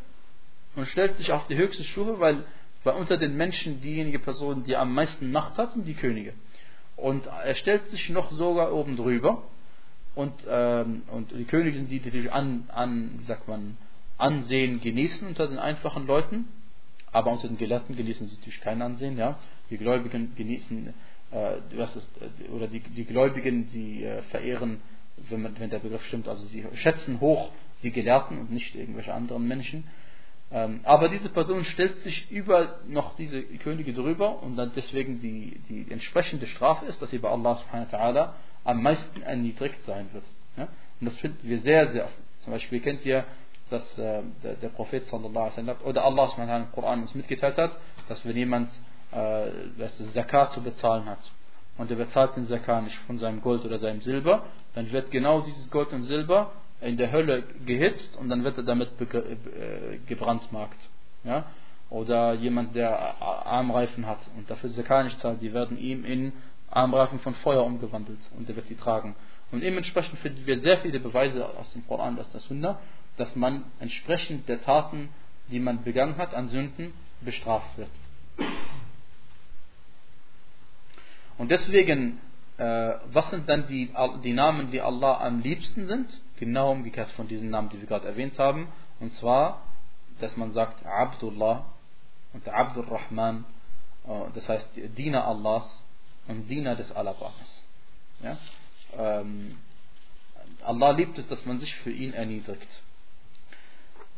und 0.75 0.87
stellt 0.89 1.17
sich 1.17 1.33
auf 1.33 1.47
die 1.47 1.57
höchste 1.57 1.85
Stufe, 1.85 2.19
weil 2.21 2.45
weil 2.83 2.95
unter 2.95 3.17
den 3.17 3.37
Menschen 3.37 3.81
diejenige 3.81 4.19
Person, 4.19 4.65
die 4.65 4.77
am 4.77 4.95
meisten 4.95 5.31
Macht 5.31 5.59
hat, 5.59 5.73
sind 5.73 5.87
die 5.87 5.95
Könige. 5.95 6.33
Und 6.97 7.27
er 7.27 7.55
stellt 7.55 7.87
sich 7.89 8.09
noch 8.11 8.31
sogar 8.33 8.73
oben 8.73 8.97
drüber. 8.97 9.43
Und, 10.21 10.33
ähm, 10.49 11.03
und 11.11 11.33
die 11.33 11.45
Könige 11.45 11.77
sind 11.79 11.91
die, 11.91 12.01
die 12.01 12.09
natürlich 12.09 12.33
an, 12.33 12.65
an, 12.69 13.19
wie 13.19 13.25
sagt 13.25 13.49
man, 13.49 13.77
Ansehen 14.19 14.81
genießen 14.81 15.27
unter 15.27 15.47
den 15.49 15.59
einfachen 15.59 16.07
Leuten. 16.07 16.47
aber 17.13 17.33
unter 17.33 17.49
den 17.49 17.57
Gelehrten 17.57 17.97
genießen 17.97 18.29
sie 18.29 18.37
natürlich 18.37 18.61
kein 18.61 18.83
Ansehen. 18.83 19.17
Ja? 19.19 19.39
Die 19.71 19.79
Gläubigen 19.79 20.35
genießen, 20.37 20.95
äh, 21.33 21.57
was 21.77 21.97
ist, 21.97 22.09
äh, 22.21 22.51
oder 22.51 22.67
die, 22.69 22.81
die 22.81 23.05
Gläubigen, 23.05 23.67
sie 23.69 24.05
äh, 24.05 24.23
verehren, 24.23 24.81
wenn, 25.29 25.43
man, 25.43 25.59
wenn 25.59 25.71
der 25.71 25.79
Begriff 25.79 26.05
stimmt, 26.05 26.29
also 26.29 26.45
sie 26.47 26.65
schätzen 26.75 27.21
hoch 27.21 27.51
die 27.83 27.91
Gelehrten 27.91 28.39
und 28.39 28.51
nicht 28.51 28.75
irgendwelche 28.75 29.15
anderen 29.15 29.47
Menschen. 29.47 29.85
Ähm, 30.53 30.81
aber 30.83 31.09
diese 31.09 31.31
Person 31.31 31.65
stellt 31.65 31.99
sich 32.03 32.31
über 32.31 32.81
noch 32.89 33.17
diese 33.17 33.43
Könige 33.43 33.93
drüber 33.93 34.43
und 34.43 34.57
dann 34.57 34.73
deswegen 34.75 35.21
die, 35.21 35.61
die 35.69 35.91
entsprechende 35.91 36.47
Strafe 36.47 36.87
ist, 36.87 37.01
dass 37.01 37.11
sie 37.11 37.19
bei 37.19 37.31
Allah 37.31 37.57
subhanahu 37.57 37.93
wa 37.93 37.97
ta'ala 37.99 38.33
am 38.65 38.83
meisten 38.83 39.23
erniedrigt 39.23 39.83
sein 39.85 40.09
wird. 40.13 40.25
Ja? 40.57 40.69
Und 41.01 41.07
das 41.07 41.17
finden 41.17 41.49
wir 41.49 41.61
sehr, 41.61 41.89
sehr 41.91 42.05
oft. 42.05 42.15
Zum 42.41 42.53
Beispiel 42.53 42.81
kennt 42.81 43.05
ihr, 43.05 43.25
dass 43.71 43.99
äh, 43.99 44.23
der, 44.43 44.55
der, 44.55 44.69
Prophet 44.69 45.11
oder 45.13 46.05
Allah 46.05 46.31
im 46.37 46.73
Koran 46.73 47.03
uns 47.03 47.15
mitgeteilt 47.15 47.57
hat, 47.57 47.77
dass 48.09 48.27
wenn 48.27 48.37
jemand 48.37 48.71
äh, 49.13 49.47
das 49.79 49.97
Zakat 50.13 50.53
zu 50.53 50.61
bezahlen 50.61 51.07
hat 51.07 51.33
und 51.79 51.91
er 51.91 51.97
bezahlt 51.97 52.37
den 52.37 52.47
Zakat 52.47 52.85
nicht 52.85 52.97
von 53.07 53.19
seinem 53.19 53.41
Gold 53.41 53.65
oder 53.65 53.79
seinem 53.79 54.01
Silber, 54.01 54.45
dann 54.75 54.91
wird 54.91 55.11
genau 55.11 55.41
dieses 55.41 55.71
Gold 55.71 55.93
und 55.93 56.03
Silber 56.03 56.53
in 56.81 56.97
der 56.97 57.13
Hölle 57.13 57.45
gehitzt 57.65 58.17
und 58.17 58.29
dann 58.29 58.43
wird 58.43 58.57
er 58.57 58.65
damit 58.65 58.91
äh, 59.01 59.99
gebrandmarkt. 60.07 60.79
Ja? 61.25 61.45
Oder 61.91 62.35
jemand, 62.35 62.75
der 62.75 63.21
Armreifen 63.21 64.07
hat 64.07 64.21
und 64.37 64.49
dafür 64.51 64.71
Zakat 64.71 65.07
nicht 65.07 65.21
zahlt, 65.21 65.43
die 65.43 65.53
werden 65.53 65.79
ihm 65.79 66.05
in 66.05 66.33
Armreifen 66.71 67.19
von 67.21 67.35
Feuer 67.37 67.65
umgewandelt 67.65 68.21
und 68.37 68.49
er 68.49 68.57
wird 68.57 68.67
sie 68.67 68.77
tragen. 68.77 69.17
Und 69.51 69.63
dementsprechend 69.63 70.19
finden 70.21 70.47
wir 70.47 70.61
sehr 70.61 70.79
viele 70.79 71.01
Beweise 71.01 71.47
aus 71.59 71.73
dem 71.73 71.87
Koran, 71.87 72.19
aus 72.19 72.31
der 72.31 72.41
Sunna, 72.41 72.79
dass 73.17 73.35
man 73.35 73.65
entsprechend 73.81 74.49
der 74.49 74.63
Taten, 74.63 75.09
die 75.49 75.59
man 75.59 75.83
begangen 75.83 76.17
hat 76.17 76.35
an 76.35 76.49
Sünden, 76.49 76.93
bestraft 77.21 77.77
wird. 77.77 77.91
Und 81.37 81.51
deswegen, 81.51 82.21
äh, 82.59 82.95
was 83.13 83.31
sind 83.31 83.49
dann 83.49 83.67
die, 83.67 83.93
die 84.23 84.33
Namen, 84.33 84.71
die 84.71 84.81
Allah 84.81 85.21
am 85.21 85.41
liebsten 85.41 85.87
sind? 85.87 86.21
Genau 86.39 86.71
umgekehrt 86.71 87.11
von 87.13 87.27
diesen 87.27 87.51
Namen, 87.51 87.71
die 87.71 87.81
wir 87.81 87.87
gerade 87.87 88.07
erwähnt 88.07 88.39
haben. 88.39 88.69
Und 89.01 89.15
zwar, 89.15 89.63
dass 90.21 90.37
man 90.37 90.53
sagt 90.53 90.85
Abdullah 90.87 91.65
und 92.33 92.49
Abdul 92.49 92.85
Rahman, 92.85 93.45
äh, 94.07 94.11
das 94.35 94.49
heißt 94.49 94.69
Diener 94.97 95.27
Allahs 95.27 95.85
und 96.31 96.49
Diener 96.49 96.77
des 96.77 96.91
Alabamas. 96.93 97.65
Ja? 98.23 98.39
Ähm, 98.97 99.59
Allah 100.65 100.91
liebt 100.93 101.19
es, 101.19 101.27
dass 101.29 101.45
man 101.45 101.59
sich 101.61 101.75
für 101.77 101.91
ihn 101.91 102.13
erniedrigt. 102.13 102.69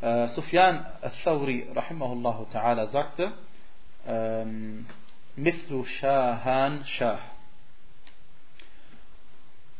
Äh, 0.01 0.29
Sufyan 0.29 0.85
al-Thawri 1.01 1.68
ta'ala 1.75 2.88
sagte, 2.88 3.33
ähm, 4.07 4.87
Mithlu 5.37 5.85
Shahan 5.85 6.85
Shah. 6.85 7.18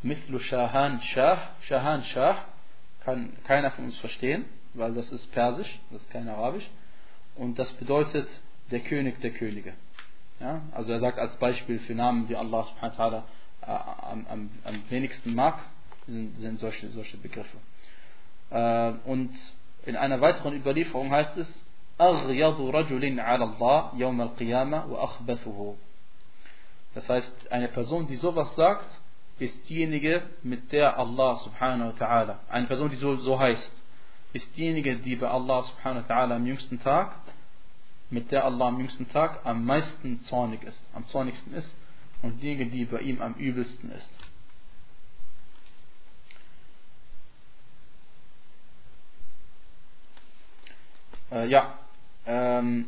Mithlu 0.01 0.39
Shahan 0.39 1.01
Shah. 1.01 1.55
Shahan 1.67 2.03
Shah 2.03 2.45
kann 3.01 3.37
keiner 3.43 3.71
von 3.71 3.85
uns 3.85 3.97
verstehen, 3.97 4.45
weil 4.73 4.93
das 4.93 5.11
ist 5.11 5.31
Persisch, 5.33 5.79
das 5.91 6.01
ist 6.01 6.09
kein 6.09 6.29
Arabisch. 6.29 6.69
Und 7.35 7.59
das 7.59 7.71
bedeutet 7.73 8.29
der 8.71 8.79
König 8.79 9.19
der 9.21 9.31
Könige. 9.31 9.73
Ja? 10.42 10.62
Also 10.72 10.92
er 10.92 11.00
sagt 11.00 11.18
als 11.18 11.36
Beispiel 11.36 11.78
für 11.80 11.94
Namen, 11.94 12.26
die 12.26 12.36
Allah 12.36 12.64
subhanahu 12.64 12.98
wa 12.98 13.04
ta'ala 13.04 13.22
äh, 13.62 14.10
am, 14.12 14.26
am, 14.28 14.50
am, 14.64 14.82
wenigsten 14.88 15.34
mag, 15.34 15.58
sind, 16.06 16.36
sind 16.38 16.58
solche, 16.58 16.88
solche 16.88 17.16
Begriffe. 17.16 17.56
Äh, 18.50 18.92
und 19.04 19.30
in 19.84 19.96
einer 19.96 20.20
weiteren 20.20 20.54
Überlieferung 20.54 21.10
heißt 21.10 21.36
es, 21.36 21.48
أغيض 22.00 22.60
رجل 22.60 23.20
على 23.20 23.44
الله 23.44 23.90
يوم 23.96 24.20
القيامة 24.20 24.86
وأخبثه. 24.86 25.74
Das 26.94 27.08
heißt, 27.08 27.52
eine 27.52 27.68
Person, 27.68 28.06
die 28.06 28.16
sowas 28.16 28.54
sagt, 28.54 28.86
ist 29.38 29.68
diejenige, 29.68 30.22
mit 30.42 30.72
der 30.72 30.98
Allah 30.98 31.36
subhanahu 31.36 31.92
wa 31.92 32.06
ta'ala, 32.06 32.38
eine 32.48 32.66
Person, 32.66 32.90
die 32.90 32.96
so, 32.96 33.16
so 33.16 33.38
heißt, 33.38 33.70
ist 34.32 34.56
diejenige, 34.56 34.96
die 34.96 35.16
bei 35.16 35.28
Allah 35.28 35.62
subhanahu 35.62 36.08
wa 36.08 36.14
ta'ala 36.14 36.36
am 36.36 36.46
jüngsten 36.46 36.80
Tag, 36.80 37.16
mit 38.13 38.31
der 38.31 38.45
Allah 38.45 38.67
am 38.67 38.79
jüngsten 38.79 39.09
Tag 39.09 39.41
am 39.43 39.65
meisten 39.65 40.21
zornig 40.23 40.63
ist, 40.63 40.83
am 40.93 41.07
zornigsten 41.07 41.53
ist 41.53 41.75
und 42.21 42.41
diejenige, 42.41 42.69
die 42.69 42.85
bei 42.85 42.99
ihm 42.99 43.21
am 43.21 43.33
übelsten 43.33 43.91
ist. 43.91 44.09
Äh, 51.31 51.47
ja, 51.47 51.79
ähm, 52.27 52.85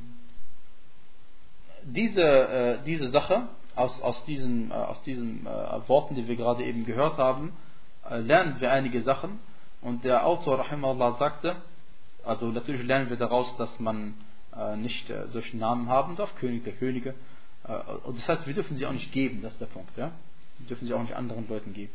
diese, 1.84 2.22
äh, 2.22 2.84
diese 2.86 3.10
Sache 3.10 3.48
aus, 3.76 4.00
aus 4.02 4.24
diesen, 4.26 4.70
äh, 4.70 4.74
aus 4.74 5.02
diesen 5.02 5.48
äh, 5.48 5.90
Worten, 5.90 6.16
die 6.16 6.28
wir 6.28 6.36
gerade 6.36 6.64
eben 6.64 6.86
gehört 6.86 7.18
haben, 7.18 7.54
äh, 8.10 8.20
lernen 8.20 8.58
wir 8.60 8.72
einige 8.72 9.02
Sachen. 9.02 9.40
Und 9.82 10.04
der 10.04 10.26
Autor 10.26 10.60
Rahimahullah 10.60 11.14
sagte, 11.18 11.56
also 12.24 12.48
natürlich 12.48 12.84
lernen 12.84 13.10
wir 13.10 13.18
daraus, 13.18 13.56
dass 13.58 13.80
man 13.80 14.16
nicht 14.78 15.10
äh, 15.10 15.28
solche 15.28 15.58
Namen 15.58 15.89
haben 15.89 16.15
darf, 16.15 16.36
König 16.36 16.63
der 16.63 16.74
Könige. 16.74 17.13
und 18.04 18.18
das 18.18 18.28
heißt, 18.28 18.48
wir 18.48 18.54
dürfen 18.54 18.78
sie 18.78 18.86
auch 18.86 18.94
nicht 18.94 19.12
geben, 19.12 19.41
das 19.41 19.54
ist 19.54 19.62
der 19.62 19.65
Punkt. 19.68 19.98
Ja? 19.98 20.12
Wir 20.60 20.68
dürfen 20.68 20.88
sie 20.88 20.94
auch 20.94 21.02
nicht 21.02 21.15
anderen 21.15 21.48
Leuten 21.48 21.74
geben. 21.74 21.91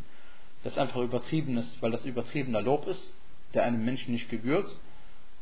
Das 0.63 0.75
ist 0.75 0.79
einfach 0.79 1.01
übertrieben 1.01 1.57
ist, 1.57 1.81
weil 1.81 1.91
das 1.91 2.05
übertriebener 2.05 2.61
Lob 2.61 2.87
ist, 2.87 3.15
der 3.55 3.65
einem 3.65 3.85
Menschen 3.85 4.13
nicht 4.13 4.29
gebührt. 4.29 4.77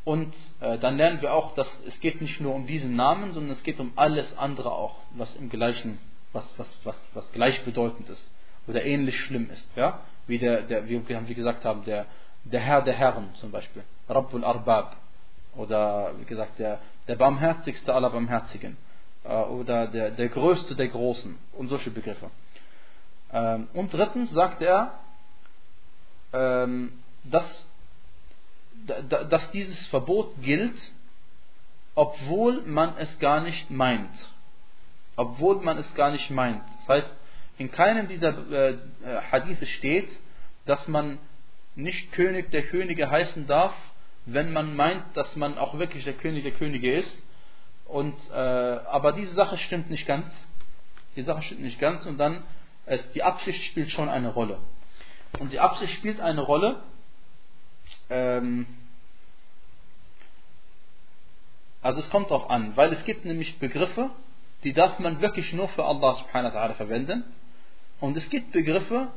Und 0.04 0.32
äh, 0.60 0.78
dann 0.78 0.96
lernen 0.96 1.20
wir 1.20 1.34
auch, 1.34 1.54
dass 1.54 1.80
es 1.86 2.00
geht 2.00 2.20
nicht 2.20 2.40
nur 2.40 2.54
um 2.54 2.66
diesen 2.66 2.96
Namen, 2.96 3.32
sondern 3.32 3.52
es 3.52 3.62
geht 3.62 3.80
um 3.80 3.92
alles 3.96 4.36
andere 4.38 4.72
auch, 4.72 4.96
was 5.14 5.34
im 5.36 5.50
gleichen, 5.50 5.98
was, 6.32 6.44
was, 6.56 6.68
was, 6.84 6.96
was 7.14 7.32
gleichbedeutend 7.32 8.08
ist 8.08 8.30
oder 8.68 8.84
ähnlich 8.84 9.18
schlimm 9.20 9.50
ist. 9.50 9.66
Ja? 9.76 10.00
Wie, 10.26 10.38
der, 10.38 10.62
der, 10.62 10.88
wie 10.88 11.06
wir 11.08 11.34
gesagt 11.34 11.64
haben, 11.64 11.84
der, 11.84 12.06
der 12.44 12.60
Herr 12.60 12.82
der 12.82 12.94
Herren 12.94 13.34
zum 13.34 13.50
Beispiel, 13.50 13.82
Rabbul 14.08 14.44
Arbab. 14.44 14.96
Oder 15.56 16.12
wie 16.18 16.24
gesagt, 16.24 16.58
der, 16.58 16.78
der 17.08 17.16
barmherzigste 17.16 17.92
aller 17.92 18.10
Barmherzigen. 18.10 18.76
Äh, 19.24 19.28
oder 19.28 19.88
der, 19.88 20.10
der 20.10 20.28
größte 20.28 20.74
der 20.74 20.88
Großen. 20.88 21.36
Und 21.52 21.68
solche 21.68 21.90
Begriffe. 21.90 22.30
Ähm, 23.32 23.68
und 23.72 23.92
drittens 23.92 24.30
sagt 24.30 24.62
er, 24.62 24.92
ähm, 26.32 26.92
dass 27.24 27.68
dass 28.86 29.50
dieses 29.50 29.86
Verbot 29.88 30.40
gilt, 30.40 30.78
obwohl 31.94 32.62
man 32.62 32.96
es 32.98 33.18
gar 33.18 33.42
nicht 33.42 33.70
meint. 33.70 34.30
Obwohl 35.16 35.60
man 35.62 35.78
es 35.78 35.94
gar 35.94 36.10
nicht 36.10 36.30
meint. 36.30 36.62
Das 36.80 36.88
heißt, 36.88 37.14
in 37.58 37.70
keinem 37.70 38.08
dieser 38.08 38.50
äh, 38.52 38.70
äh, 38.70 38.76
Hadithe 39.30 39.66
steht, 39.66 40.08
dass 40.64 40.86
man 40.86 41.18
nicht 41.74 42.12
König 42.12 42.50
der 42.50 42.62
Könige 42.66 43.10
heißen 43.10 43.46
darf, 43.46 43.74
wenn 44.30 44.52
man 44.52 44.76
meint, 44.76 45.04
dass 45.16 45.34
man 45.36 45.56
auch 45.58 45.78
wirklich 45.78 46.04
der 46.04 46.12
König 46.12 46.42
der 46.42 46.52
Könige 46.52 46.94
ist. 46.94 47.22
Und, 47.86 48.14
äh, 48.30 48.34
aber 48.34 49.12
diese 49.12 49.32
Sache 49.32 49.56
stimmt 49.56 49.90
nicht 49.90 50.06
ganz. 50.06 50.26
Die 51.16 51.22
Sache 51.22 51.42
stimmt 51.42 51.62
nicht 51.62 51.80
ganz 51.80 52.04
und 52.04 52.18
dann, 52.18 52.44
es, 52.84 53.10
die 53.12 53.22
Absicht 53.22 53.64
spielt 53.64 53.90
schon 53.90 54.08
eine 54.08 54.28
Rolle. 54.28 54.58
Und 55.38 55.52
die 55.52 55.60
Absicht 55.60 55.94
spielt 55.94 56.20
eine 56.20 56.42
Rolle, 56.42 56.82
ähm, 58.10 58.66
also 61.80 62.00
es 62.00 62.10
kommt 62.10 62.30
darauf 62.30 62.50
an, 62.50 62.76
weil 62.76 62.92
es 62.92 63.04
gibt 63.04 63.24
nämlich 63.24 63.58
Begriffe, 63.58 64.10
die 64.64 64.72
darf 64.72 64.98
man 64.98 65.20
wirklich 65.20 65.52
nur 65.52 65.68
für 65.68 65.84
Allah 65.84 66.14
subhanahu 66.14 66.54
wa 66.54 66.58
ta'ala 66.58 66.74
verwenden. 66.74 67.24
Und 68.00 68.16
es 68.16 68.28
gibt 68.28 68.52
Begriffe, 68.52 69.08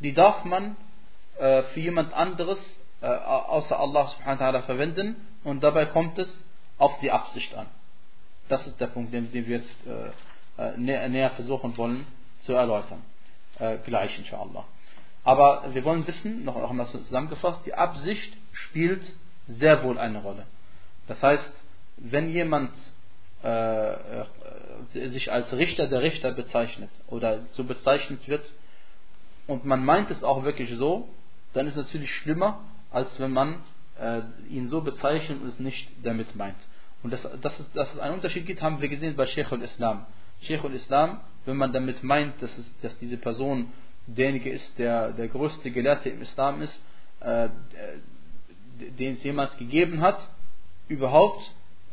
die 0.00 0.12
darf 0.12 0.44
man 0.44 0.76
äh, 1.38 1.62
für 1.62 1.80
jemand 1.80 2.12
anderes 2.14 2.58
außer 3.06 3.78
Allah 3.78 4.08
subhanahu 4.08 4.40
wa 4.40 4.46
ta'ala 4.46 4.62
verwenden. 4.62 5.16
Und 5.44 5.62
dabei 5.62 5.86
kommt 5.86 6.18
es 6.18 6.44
auf 6.78 6.98
die 7.00 7.10
Absicht 7.10 7.54
an. 7.54 7.66
Das 8.48 8.66
ist 8.66 8.80
der 8.80 8.88
Punkt, 8.88 9.12
den, 9.12 9.32
den 9.32 9.46
wir 9.46 9.58
jetzt 9.58 9.74
äh, 9.86 10.62
äh 10.62 10.76
näher, 10.76 11.08
näher, 11.08 11.30
versuchen 11.30 11.76
wollen 11.76 12.06
zu 12.40 12.52
erläutern. 12.52 13.02
Äh, 13.58 13.78
gleich, 13.78 14.18
inshallah. 14.18 14.64
Aber 15.24 15.74
wir 15.74 15.84
wollen 15.84 16.06
wissen, 16.06 16.44
noch 16.44 16.56
einmal 16.56 16.86
zusammengefasst, 16.86 17.66
die 17.66 17.74
Absicht 17.74 18.36
spielt 18.52 19.02
sehr 19.48 19.82
wohl 19.82 19.98
eine 19.98 20.22
Rolle. 20.22 20.46
Das 21.08 21.20
heißt, 21.22 21.50
wenn 21.96 22.30
jemand 22.30 22.70
äh, 23.42 23.92
äh, 23.92 24.24
sich 25.10 25.32
als 25.32 25.52
Richter 25.52 25.86
der 25.86 26.02
Richter 26.02 26.32
bezeichnet 26.32 26.90
oder 27.08 27.40
so 27.52 27.64
bezeichnet 27.64 28.28
wird 28.28 28.52
und 29.46 29.64
man 29.64 29.84
meint 29.84 30.10
es 30.10 30.22
auch 30.22 30.44
wirklich 30.44 30.74
so, 30.76 31.08
dann 31.52 31.66
ist 31.66 31.76
es 31.76 31.86
natürlich 31.86 32.14
schlimmer, 32.14 32.60
als 32.90 33.18
wenn 33.20 33.32
man 33.32 33.62
äh, 34.00 34.20
ihn 34.50 34.68
so 34.68 34.80
bezeichnet 34.80 35.40
und 35.40 35.48
es 35.48 35.58
nicht 35.58 35.88
damit 36.02 36.34
meint. 36.36 36.56
Und 37.02 37.12
dass, 37.12 37.22
dass, 37.40 37.60
es, 37.60 37.70
dass 37.72 37.92
es 37.92 38.00
einen 38.00 38.14
Unterschied 38.14 38.46
gibt, 38.46 38.62
haben 38.62 38.80
wir 38.80 38.88
gesehen 38.88 39.16
bei 39.16 39.26
Sheikh 39.26 39.52
al-Islam. 39.52 40.06
Sheikh 40.42 40.64
al-Islam, 40.64 41.20
wenn 41.44 41.56
man 41.56 41.72
damit 41.72 42.02
meint, 42.02 42.40
dass, 42.42 42.56
es, 42.58 42.74
dass 42.82 42.96
diese 42.98 43.16
Person 43.16 43.72
derjenige 44.06 44.50
ist, 44.50 44.78
der 44.78 45.12
der 45.12 45.28
größte 45.28 45.70
Gelehrte 45.70 46.10
im 46.10 46.22
Islam 46.22 46.62
ist, 46.62 46.80
äh, 47.20 47.48
den 48.98 49.14
es 49.14 49.22
jemals 49.22 49.56
gegeben 49.56 50.00
hat, 50.00 50.28
überhaupt, 50.88 51.50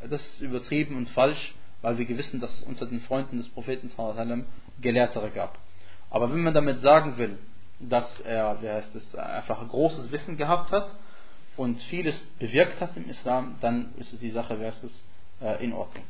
das 0.10 0.22
ist 0.22 0.42
übertrieben 0.42 0.98
und 0.98 1.10
falsch, 1.10 1.56
weil 1.82 1.98
wir 1.98 2.08
wissen, 2.18 2.40
dass 2.40 2.54
es 2.54 2.64
unter 2.64 2.86
den 2.86 3.02
Freunden 3.02 3.38
des 3.38 3.50
Propheten 3.50 3.92
Gelehrtere 4.82 5.30
gab. 5.32 5.58
Aber 6.10 6.32
wenn 6.32 6.44
man 6.44 6.54
damit 6.54 6.82
sagen 6.82 7.18
will, 7.18 7.38
dass 7.90 8.20
er, 8.22 8.62
wie 8.62 8.70
heißt 8.70 8.96
es, 8.96 9.16
einfach 9.16 9.62
ein 9.62 9.68
großes 9.68 10.12
Wissen 10.12 10.38
gehabt 10.38 10.72
hat 10.72 10.96
und 11.58 11.80
vieles 11.84 12.20
bewirkt 12.40 12.82
hat 12.82 12.96
im 12.98 13.10
Islam, 13.10 13.58
dann 13.62 13.94
ist 13.98 14.20
die 14.22 14.32
Sache, 14.32 14.60
wie 14.60 14.66
heißt 14.66 14.84
es, 14.84 15.04
äh, 15.42 15.64
in 15.64 15.74
Ordnung. 15.74 16.04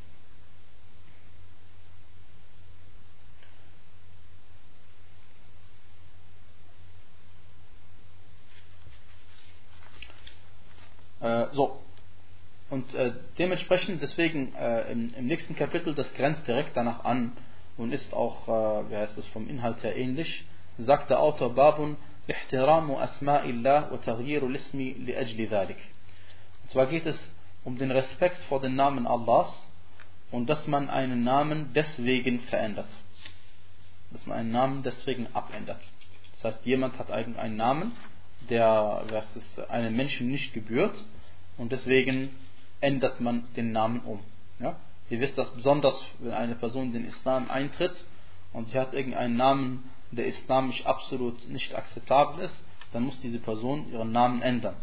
Äh, 11.24 11.47
so. 11.53 11.80
Und 12.69 12.93
äh, 12.95 13.13
dementsprechend, 13.38 14.01
deswegen 14.01 14.53
äh, 14.55 14.91
im, 14.91 15.13
im, 15.15 15.28
nächsten 15.28 15.55
Kapitel, 15.55 15.95
das 15.95 16.13
grenzt 16.15 16.47
direkt 16.47 16.76
danach 16.76 17.05
an 17.05 17.32
und 17.78 17.93
ist 17.93 18.13
auch, 18.13 18.47
äh, 18.47 18.89
wie 18.89 18.95
heißt 18.95 19.17
es, 19.17 19.26
vom 19.28 19.47
Inhalt 19.47 19.82
her 19.84 19.95
ähnlich, 19.95 20.45
sagt 20.78 21.09
der 21.09 21.19
Autor 21.19 21.53
Babun 21.53 21.97
Ihtiramu 22.28 22.97
Asma'illah 22.97 23.91
wa 23.91 23.97
Taghyiru 23.97 24.47
Lismi 24.47 24.93
li 24.93 25.15
ajli 25.15 25.45
dhalik. 25.47 25.78
Und 26.63 26.69
zwar 26.69 26.88
geht 26.88 27.05
es 27.05 27.34
um 27.63 27.78
den 27.78 27.91
Respekt 27.91 28.38
vor 28.49 28.61
den 28.61 28.76
Namen 28.76 29.07
Allahs 29.07 29.69
und 30.32 30.49
dass 30.49 30.65
man 30.67 30.89
einen 30.89 31.24
Namen 31.24 31.71
deswegen 31.74 32.39
verändert. 32.41 32.89
Dass 34.11 34.26
man 34.26 34.39
einen 34.39 34.51
Namen 34.51 34.84
deswegen 34.84 35.28
abändert. 35.34 35.82
Das 36.34 36.43
heißt, 36.45 36.65
jemand 36.65 36.97
hat 36.97 37.11
einen 37.11 37.55
Namen, 37.55 37.91
der 38.49 39.03
was 39.09 39.36
ist, 39.36 39.59
einem 39.69 39.95
Menschen 39.95 40.28
nicht 40.28 40.53
gebührt 40.53 41.03
und 41.57 41.71
deswegen 41.71 42.30
ändert 42.82 43.21
man 43.21 43.45
den 43.55 43.71
Namen 43.71 44.01
um. 44.01 44.19
Ja? 44.59 44.76
Ihr 45.09 45.19
wisst 45.19 45.38
das 45.38 45.49
besonders, 45.51 46.03
wenn 46.19 46.32
eine 46.32 46.55
Person 46.55 46.88
in 46.88 46.93
den 46.93 47.05
Islam 47.05 47.49
eintritt 47.49 48.05
und 48.51 48.67
sie 48.69 48.80
hat 48.80 48.93
irgendeinen 48.93 49.38
Namen, 49.38 49.89
der 50.12 50.26
islamisch 50.26 50.84
absolut 50.86 51.48
nicht 51.48 51.74
akzeptabel 51.74 52.44
ist, 52.44 52.62
dann 52.92 53.02
muss 53.02 53.20
diese 53.20 53.38
Person 53.38 53.92
ihren 53.92 54.12
Namen 54.12 54.42
ändern. 54.42 54.76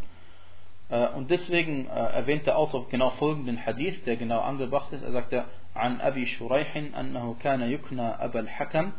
Äh, 0.90 1.10
und 1.10 1.32
deswegen 1.32 1.88
äh, 1.88 1.90
erwähnt 1.90 2.46
der 2.46 2.58
Autor 2.58 2.88
genau 2.90 3.10
folgenden 3.12 3.66
Hadith, 3.66 4.06
der 4.06 4.16
genau 4.18 4.42
angebracht 4.42 4.92
ist. 4.94 5.04
Er 5.04 5.12
sagte, 5.12 5.46
عن 5.76 6.02
أبي 6.02 6.26
شريح 6.26 6.78
أنه 6.78 7.36
كان 7.40 7.62
يكنى 7.62 8.02
أبا 8.02 8.40
الحكم 8.40 8.92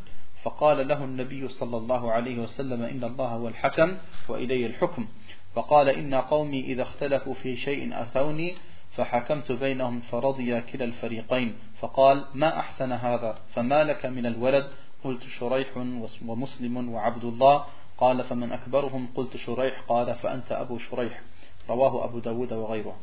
فقال 0.42 0.88
له 0.88 1.04
النبي 1.04 1.48
صلى 1.48 1.76
الله 1.76 2.12
عليه 2.12 2.38
وسلم 2.38 2.82
إن 2.82 3.04
الله 3.04 3.26
هو 3.26 3.48
الحكم 3.48 3.96
وإليه 4.28 4.66
الحكم 4.66 5.06
فقال 5.54 5.88
إن 5.88 6.14
قومي 6.14 6.60
إذا 6.60 6.82
اختلفوا 6.82 7.34
في 7.34 7.56
شيء 7.56 8.02
أتوني 8.02 8.54
فحكمت 8.96 9.52
بينهم 9.52 10.00
فرضي 10.00 10.60
كلا 10.60 10.84
الفريقين 10.84 11.54
فقال 11.80 12.24
ما 12.34 12.58
أحسن 12.58 12.92
هذا 12.92 13.38
فما 13.54 13.84
لك 13.84 14.06
من 14.06 14.26
الولد 14.26 14.66
قلت 15.04 15.22
شريح 15.22 15.76
ومسلم 16.26 16.94
وعبد 16.94 17.24
الله 17.24 17.64
قال 17.98 18.24
فمن 18.24 18.52
أكبرهم 18.52 19.08
قلت 19.14 19.36
شريح 19.36 19.80
قال 19.88 20.14
فأنت 20.14 20.52
أبو 20.52 20.78
شريح 20.78 21.22
رواه 21.68 22.04
أبو 22.04 22.18
داود 22.18 22.52
وغيره 22.52 22.96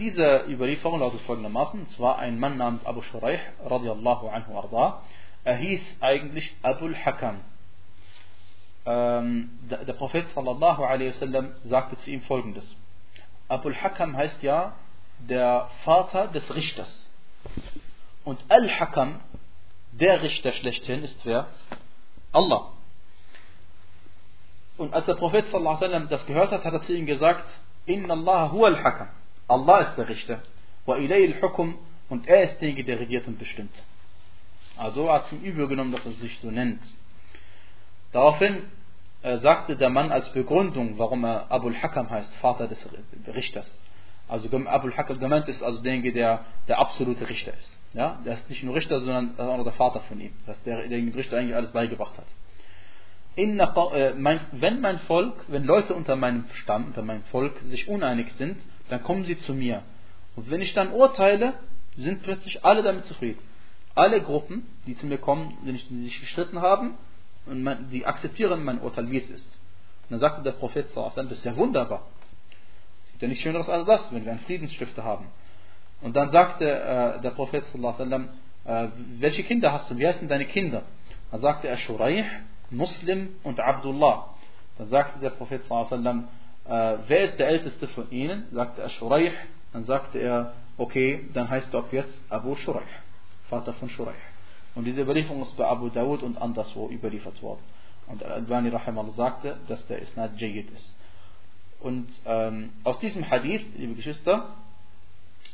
Diese 0.00 0.46
Überlieferung 0.48 0.98
lautet 0.98 1.20
folgendermaßen, 1.20 1.82
es 1.82 2.00
war 2.00 2.18
ein 2.18 2.40
Mann 2.40 2.56
namens 2.56 2.84
Abu 2.84 3.02
Shuraih, 3.02 3.38
radiallahu 3.64 4.28
anhu 4.28 4.58
arda, 4.58 5.00
er 5.44 5.56
hieß 5.56 5.80
eigentlich 6.00 6.56
Abul 6.62 6.96
Hakam. 6.96 7.40
Ähm, 8.84 9.50
der, 9.70 9.84
der, 9.84 9.92
Prophet 9.92 10.28
sallallahu 10.30 10.82
alaihi 10.82 11.10
wasallam 11.10 11.52
sagte 11.62 11.96
zu 11.98 12.10
ihm 12.10 12.22
folgendes. 12.22 12.76
Abul 13.46 13.76
Hakam 13.76 14.16
heißt 14.16 14.42
ja 14.42 14.72
der 15.20 15.68
Vater 15.84 16.26
des 16.28 16.52
Richters. 16.52 17.10
Und 18.24 18.42
Al-Hakam, 18.48 19.20
der 19.99 20.21
Richter 20.21 20.51
schlechthin, 20.53 21.03
ist 21.03 21.19
wer? 21.23 21.47
Allah. 22.31 22.71
Und 24.77 24.93
als 24.93 25.05
der 25.05 25.15
Prophet 25.15 25.45
sallallahu 25.45 25.77
alaihi 25.77 25.91
wasallam 25.91 26.09
das 26.09 26.25
gehört 26.25 26.51
hat, 26.51 26.65
hat 26.65 26.73
er 26.73 26.81
zu 26.81 26.93
ihm 26.93 27.05
gesagt, 27.05 27.45
Inna 27.85 28.13
Allah 28.13 28.51
huwa 28.51 28.67
al-Hakam. 28.67 29.09
Allah 29.47 29.79
ist 29.79 29.97
der 29.97 30.09
Richter. 30.09 30.41
Wa 30.85 30.97
ilayhi 30.97 31.33
al-Hukum. 31.33 31.77
Und 32.09 32.27
er 32.27 32.43
ist 32.43 32.59
derjenige, 32.61 32.83
der 32.83 32.99
regiert 32.99 33.27
und 33.27 33.39
bestimmt. 33.39 33.83
Also 34.77 35.11
hat 35.11 35.31
ihm 35.31 35.41
übel 35.41 35.67
genommen, 35.67 35.91
dass 35.91 36.05
er 36.05 36.11
sich 36.11 36.39
so 36.39 36.51
nennt. 36.51 36.81
Daraufhin 38.11 38.63
äh, 39.21 39.37
sagte 39.37 39.77
der 39.77 39.89
Mann 39.89 40.11
als 40.11 40.31
Begründung, 40.33 40.97
warum 40.97 41.23
er 41.23 41.49
Abul 41.51 41.75
Hakam 41.75 42.09
heißt, 42.09 42.33
Vater 42.35 42.67
des 42.67 42.85
Richters. 43.27 43.81
Also 44.27 44.49
Abul 44.67 44.95
Hakam 44.95 45.19
gemeint 45.19 45.47
ist 45.47 45.63
also 45.63 45.81
derjenige, 45.81 46.11
der 46.11 46.45
der 46.67 46.79
absolute 46.79 47.29
Richter 47.29 47.53
ist. 47.53 47.74
Ja? 47.95 48.21
Der 48.23 48.33
ist 48.33 48.49
nicht 48.49 48.63
nur 48.63 48.75
Richter, 48.75 48.99
sondern 48.99 49.39
auch 49.39 49.63
der 49.63 49.73
Vater 49.73 50.01
von 50.01 50.21
ihm. 50.21 50.33
Das 50.45 50.61
der, 50.63 50.87
dem 50.87 51.09
Richter 51.09 51.37
eigentlich 51.37 51.55
alles 51.55 51.71
beigebracht 51.71 52.17
hat. 52.17 52.27
Inna, 53.35 53.73
äh, 53.93 54.13
mein, 54.13 54.39
wenn 54.51 54.79
mein 54.79 54.99
Volk, 54.99 55.45
wenn 55.47 55.63
Leute 55.63 55.95
unter 55.95 56.15
meinem 56.15 56.45
Stamm, 56.53 56.85
unter 56.85 57.01
meinem 57.01 57.23
Volk 57.23 57.59
sich 57.69 57.87
uneinig 57.87 58.31
sind, 58.33 58.57
dann 58.89 59.01
kommen 59.01 59.25
sie 59.25 59.37
zu 59.39 59.53
mir. 59.53 59.81
Und 60.35 60.51
wenn 60.51 60.61
ich 60.61 60.73
dann 60.73 60.91
urteile, 60.91 61.53
sind 61.97 62.21
plötzlich 62.21 62.63
alle 62.63 62.83
damit 62.83 63.05
zufrieden 63.05 63.39
alle 63.95 64.21
Gruppen, 64.21 64.67
die 64.85 64.95
zu 64.95 65.07
mir 65.07 65.17
kommen, 65.17 65.57
wenn 65.63 65.75
ich, 65.75 65.87
die 65.87 66.03
sich 66.03 66.19
gestritten 66.19 66.61
haben, 66.61 66.95
und 67.45 67.63
man, 67.63 67.89
die 67.89 68.05
akzeptieren 68.05 68.63
mein 68.63 68.81
Urteil, 68.81 69.09
wie 69.09 69.17
es 69.17 69.29
ist. 69.29 69.61
Und 70.03 70.11
dann 70.11 70.19
sagte 70.19 70.43
der 70.43 70.51
Prophet, 70.51 70.87
das 70.95 71.31
ist 71.31 71.45
ja 71.45 71.55
wunderbar. 71.55 72.05
Es 73.03 73.11
gibt 73.11 73.21
ja 73.21 73.27
nichts 73.27 73.43
Schöneres 73.43 73.69
als 73.69 73.87
das, 73.87 74.11
wenn 74.11 74.25
wir 74.25 74.31
einen 74.31 74.41
Friedensstifter 74.41 75.03
haben. 75.03 75.27
Und 76.05 76.15
dann 76.15 76.29
sagte 76.29 76.69
äh, 76.69 77.21
der 77.21 77.31
Prophet, 77.31 77.63
äh, 77.73 78.87
welche 79.19 79.41
Kinder 79.41 79.71
hast 79.71 79.89
du? 79.89 79.97
Wie 79.97 80.05
heißen 80.05 80.27
deine 80.27 80.45
Kinder? 80.45 80.83
Dann 81.31 81.41
sagte 81.41 81.67
er 81.67 81.77
Shuraih, 81.77 82.23
Muslim 82.69 83.29
und 83.41 83.59
Abdullah. 83.59 84.29
Dann 84.77 84.87
sagte 84.89 85.19
der 85.19 85.31
Prophet, 85.31 85.63
äh, 85.63 86.97
wer 87.07 87.23
ist 87.23 87.39
der 87.39 87.47
älteste 87.47 87.87
von 87.87 88.11
ihnen? 88.11 88.45
Sagte 88.51 88.83
er 88.83 88.89
Shuraih. 88.89 89.31
Dann 89.73 89.85
sagte 89.85 90.19
er, 90.19 90.53
okay, 90.77 91.27
dann 91.33 91.49
heißt 91.49 91.73
du 91.73 91.79
ab 91.79 91.87
jetzt 91.91 92.15
Abu 92.29 92.55
Shuraih. 92.55 92.83
Vater 93.49 93.73
von 93.73 93.89
Shuraih. 93.89 94.13
Und 94.75 94.85
diese 94.85 95.01
Überlieferung 95.01 95.41
ist 95.41 95.57
bei 95.57 95.65
Abu 95.65 95.89
Dawud 95.89 96.21
und 96.21 96.39
anderswo 96.39 96.87
überliefert 96.87 97.41
worden. 97.41 97.61
Und 98.05 98.23
Al-Albani 98.23 98.71
sagte, 99.15 99.57
dass 99.67 99.83
der 99.87 100.03
Isnad 100.03 100.39
Jayyid 100.39 100.69
ist. 100.69 100.95
Und 101.79 102.07
ähm, 102.27 102.73
aus 102.83 102.99
diesem 102.99 103.27
Hadith, 103.27 103.65
liebe 103.75 103.95
Geschwister, 103.95 104.53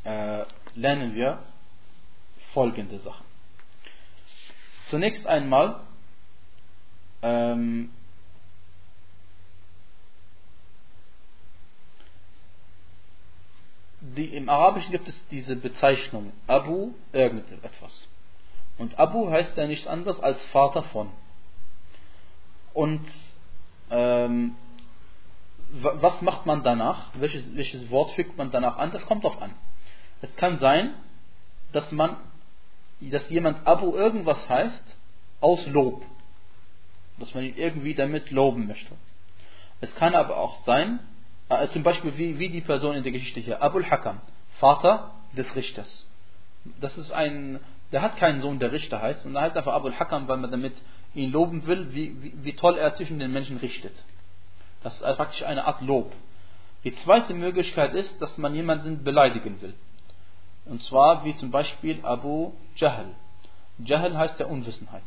äh, 0.03 0.45
lernen 0.75 1.15
wir 1.15 1.39
folgende 2.53 2.99
Sachen. 2.99 3.25
Zunächst 4.87 5.25
einmal, 5.25 5.79
ähm, 7.21 7.91
die, 14.01 14.25
im 14.35 14.49
Arabischen 14.49 14.91
gibt 14.91 15.07
es 15.07 15.27
diese 15.27 15.55
Bezeichnung 15.55 16.33
Abu 16.47 16.91
irgendetwas. 17.13 18.07
Und 18.77 18.99
Abu 18.99 19.29
heißt 19.29 19.55
ja 19.57 19.67
nichts 19.67 19.87
anderes 19.87 20.19
als 20.19 20.43
Vater 20.47 20.83
von. 20.83 21.09
Und 22.73 23.07
ähm, 23.91 24.55
was 25.71 26.21
macht 26.21 26.45
man 26.45 26.63
danach? 26.63 27.09
Welches, 27.13 27.55
welches 27.55 27.89
Wort 27.91 28.11
fügt 28.11 28.37
man 28.37 28.51
danach 28.51 28.77
an? 28.77 28.91
Das 28.91 29.05
kommt 29.05 29.23
drauf 29.23 29.41
an. 29.41 29.53
Es 30.21 30.35
kann 30.35 30.59
sein, 30.59 30.93
dass 31.71 31.91
man, 31.91 32.17
dass 32.99 33.29
jemand 33.29 33.65
Abu 33.65 33.95
irgendwas 33.95 34.47
heißt 34.47 34.97
aus 35.39 35.65
Lob. 35.67 36.03
Dass 37.19 37.33
man 37.33 37.43
ihn 37.43 37.55
irgendwie 37.57 37.93
damit 37.93 38.31
loben 38.31 38.67
möchte. 38.67 38.93
Es 39.79 39.93
kann 39.95 40.15
aber 40.15 40.37
auch 40.37 40.63
sein, 40.65 40.99
äh, 41.49 41.67
zum 41.69 41.83
Beispiel 41.83 42.17
wie, 42.17 42.39
wie 42.39 42.49
die 42.49 42.61
Person 42.61 42.95
in 42.95 43.03
der 43.03 43.11
Geschichte 43.11 43.39
hier, 43.39 43.61
Abul 43.61 43.85
Hakam, 43.89 44.21
Vater 44.59 45.11
des 45.33 45.55
Richters. 45.55 46.07
Das 46.79 46.97
ist 46.97 47.11
ein, 47.11 47.59
der 47.91 48.03
hat 48.03 48.17
keinen 48.17 48.41
Sohn, 48.41 48.59
der 48.59 48.71
Richter 48.71 49.01
heißt, 49.01 49.25
und 49.25 49.35
er 49.35 49.41
heißt 49.41 49.57
einfach 49.57 49.73
Abul 49.73 49.93
Hakam, 49.93 50.27
weil 50.27 50.37
man 50.37 50.51
damit 50.51 50.73
ihn 51.15 51.31
loben 51.31 51.65
will, 51.65 51.93
wie, 51.93 52.21
wie, 52.21 52.33
wie 52.43 52.53
toll 52.53 52.77
er 52.77 52.93
zwischen 52.93 53.19
den 53.19 53.31
Menschen 53.31 53.57
richtet. 53.57 53.93
Das 54.83 54.93
ist 54.93 55.17
praktisch 55.17 55.43
eine 55.43 55.65
Art 55.65 55.81
Lob. 55.81 56.13
Die 56.83 56.95
zweite 56.97 57.33
Möglichkeit 57.33 57.93
ist, 57.93 58.21
dass 58.21 58.37
man 58.37 58.55
jemanden 58.55 59.03
beleidigen 59.03 59.61
will. 59.61 59.73
Und 60.65 60.83
zwar 60.83 61.25
wie 61.25 61.35
zum 61.35 61.51
Beispiel 61.51 61.99
Abu 62.03 62.51
Jahl. 62.75 63.07
Jahl 63.79 64.17
heißt 64.17 64.39
ja 64.39 64.45
Unwissenheit. 64.45 65.03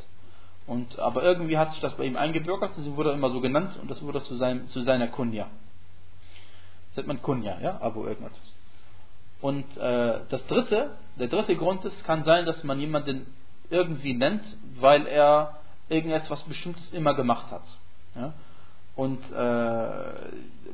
Und, 0.67 0.99
aber 0.99 1.23
irgendwie 1.23 1.59
hat 1.59 1.73
sich 1.73 1.81
das 1.81 1.95
bei 1.95 2.05
ihm 2.05 2.17
eingebürgert 2.17 2.77
und 2.77 2.85
sie 2.85 2.97
wurde 2.97 3.13
immer 3.13 3.31
so 3.31 3.41
genannt 3.41 3.79
und 3.81 3.91
das 3.91 4.03
wurde 4.03 4.23
zu, 4.23 4.37
seinem, 4.37 4.67
zu 4.69 4.81
seiner 4.81 5.09
Kunja 5.09 5.47
sagt 6.95 7.09
man 7.09 7.21
Kunja, 7.23 7.59
ja, 7.61 7.81
Abu 7.81 8.07
irgendwas. 8.07 8.33
Und 9.41 9.65
äh, 9.77 10.21
das 10.29 10.47
dritte, 10.47 10.97
der 11.19 11.29
dritte 11.29 11.57
Grund 11.57 11.85
ist, 11.85 12.05
kann 12.05 12.25
sein, 12.25 12.47
dass 12.47 12.65
man 12.65 12.81
jemanden 12.81 13.27
irgendwie 13.71 14.15
nennt, 14.15 14.43
weil 14.81 15.07
er 15.07 15.59
irgendetwas 15.89 16.43
Bestimmtes 16.45 16.93
immer 16.93 17.15
gemacht 17.15 17.51
hat. 17.51 17.65
Ja? 18.15 18.33
Und 18.97 19.21
äh, 19.33 19.89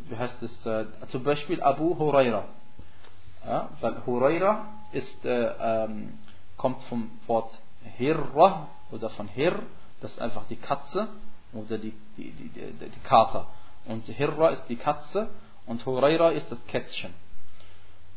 wie 0.08 0.16
heißt 0.16 0.42
es, 0.42 0.66
äh, 0.66 0.84
zum 1.08 1.24
Beispiel 1.24 1.62
Abu 1.62 1.98
Huraira. 1.98 2.44
Ja, 3.46 3.70
weil 3.80 4.04
Huraira 4.06 4.66
ist, 4.92 5.24
äh, 5.24 5.52
ähm, 5.60 6.18
kommt 6.56 6.82
vom 6.84 7.10
Wort 7.26 7.58
Hirra 7.96 8.68
oder 8.90 9.10
von 9.10 9.28
Hir, 9.28 9.60
das 10.00 10.12
ist 10.12 10.20
einfach 10.20 10.44
die 10.48 10.56
Katze 10.56 11.08
oder 11.52 11.78
die, 11.78 11.94
die, 12.16 12.30
die, 12.32 12.48
die, 12.48 12.90
die 12.90 13.00
Kater. 13.00 13.46
Und 13.86 14.04
Hirra 14.06 14.50
ist 14.50 14.64
die 14.68 14.76
Katze 14.76 15.28
und 15.66 15.84
Huraira 15.86 16.30
ist 16.30 16.50
das 16.50 16.58
Kätzchen. 16.66 17.14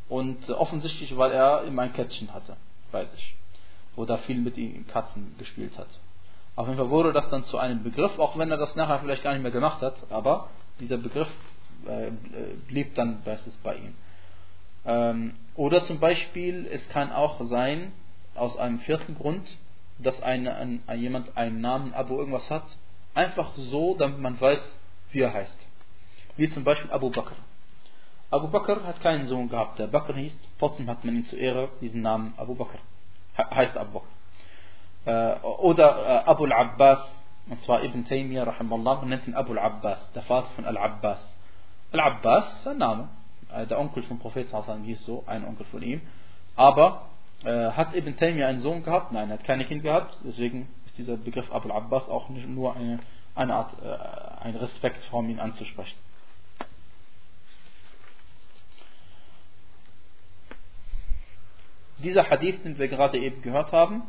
Und 0.09 0.49
offensichtlich, 0.49 1.15
weil 1.17 1.31
er 1.31 1.63
immer 1.63 1.83
ein 1.83 1.93
Kätzchen 1.93 2.33
hatte, 2.33 2.57
weiß 2.91 3.07
ich. 3.15 3.35
Oder 3.95 4.17
viel 4.19 4.37
mit 4.37 4.57
den 4.57 4.85
Katzen 4.87 5.35
gespielt 5.37 5.77
hat. 5.77 5.87
Auf 6.55 6.67
jeden 6.67 6.77
Fall 6.77 6.89
wurde 6.89 7.13
das 7.13 7.29
dann 7.29 7.45
zu 7.45 7.57
einem 7.57 7.83
Begriff, 7.83 8.19
auch 8.19 8.37
wenn 8.37 8.51
er 8.51 8.57
das 8.57 8.75
nachher 8.75 8.99
vielleicht 8.99 9.23
gar 9.23 9.33
nicht 9.33 9.41
mehr 9.41 9.51
gemacht 9.51 9.81
hat, 9.81 9.95
aber 10.11 10.49
dieser 10.79 10.97
Begriff 10.97 11.29
äh, 11.87 12.11
blieb 12.67 12.93
dann 12.95 13.21
meistens 13.25 13.55
bei 13.63 13.75
ihm. 13.75 13.95
Ähm, 14.85 15.33
oder 15.55 15.83
zum 15.83 15.99
Beispiel, 15.99 16.67
es 16.71 16.87
kann 16.89 17.11
auch 17.11 17.39
sein, 17.41 17.91
aus 18.35 18.57
einem 18.57 18.79
vierten 18.79 19.15
Grund, 19.15 19.57
dass 19.99 20.21
ein, 20.21 20.47
ein, 20.47 20.81
jemand 20.95 21.37
einen 21.37 21.61
Namen 21.61 21.93
Abu 21.93 22.17
irgendwas 22.17 22.49
hat, 22.49 22.65
einfach 23.13 23.53
so, 23.55 23.95
damit 23.95 24.19
man 24.19 24.39
weiß, 24.39 24.79
wie 25.11 25.21
er 25.21 25.33
heißt. 25.33 25.59
Wie 26.35 26.49
zum 26.49 26.63
Beispiel 26.63 26.91
Abu 26.91 27.11
Bakr. 27.11 27.35
Abu 28.31 28.47
Bakr 28.47 28.83
hat 28.85 28.99
keinen 29.01 29.27
Sohn 29.27 29.49
gehabt, 29.49 29.77
der 29.77 29.87
Bakr 29.87 30.15
hieß, 30.15 30.35
trotzdem 30.57 30.89
hat 30.89 31.05
man 31.05 31.15
ihm 31.15 31.25
zu 31.25 31.35
Ehre 31.35 31.69
diesen 31.81 32.01
Namen 32.01 32.33
Abu 32.37 32.55
Bakr. 32.55 32.79
heißt 33.37 33.77
Abu 33.77 33.99
Bakr. 33.99 34.07
Äh, 35.05 35.39
oder 35.45 36.05
äh, 36.05 36.29
Abu 36.29 36.45
al-Abbas, 36.45 37.21
und 37.47 37.61
zwar 37.61 37.83
Ibn 37.83 38.05
Taymiyyah, 38.07 38.51
nennt 39.05 39.27
ihn 39.27 39.35
Abu 39.35 39.51
al-Abbas, 39.51 40.11
der 40.13 40.23
Vater 40.23 40.49
von 40.55 40.65
Al-Abbas. 40.65 41.35
Al-Abbas 41.91 42.53
ist 42.59 42.67
ein 42.67 42.77
Name. 42.77 43.09
Äh, 43.53 43.67
der 43.67 43.79
Onkel 43.79 44.03
vom 44.03 44.19
Prophet 44.19 44.47
hieß 44.85 45.03
so, 45.03 45.23
ein 45.27 45.45
Onkel 45.45 45.65
von 45.67 45.81
ihm. 45.81 46.01
Aber 46.55 47.09
äh, 47.43 47.71
hat 47.71 47.95
Ibn 47.95 48.15
Taymiyyah 48.15 48.47
einen 48.47 48.59
Sohn 48.59 48.83
gehabt? 48.83 49.11
Nein, 49.11 49.29
er 49.29 49.37
hat 49.37 49.43
keine 49.43 49.65
Kind 49.65 49.83
gehabt. 49.83 50.17
Deswegen 50.23 50.67
ist 50.85 50.97
dieser 50.97 51.17
Begriff 51.17 51.51
Abu 51.51 51.69
al-Abbas 51.69 52.07
auch 52.09 52.29
nicht 52.29 52.47
nur 52.47 52.75
eine, 52.75 52.99
eine 53.35 53.55
Art, 53.55 53.73
äh, 53.83 54.43
ein 54.43 54.55
Respektform, 54.55 55.29
ihn 55.29 55.39
anzusprechen. 55.39 55.97
Dieser 61.99 62.29
Hadith, 62.29 62.63
den 62.63 62.77
wir 62.77 62.87
gerade 62.87 63.17
eben 63.17 63.41
gehört 63.41 63.71
haben, 63.71 64.03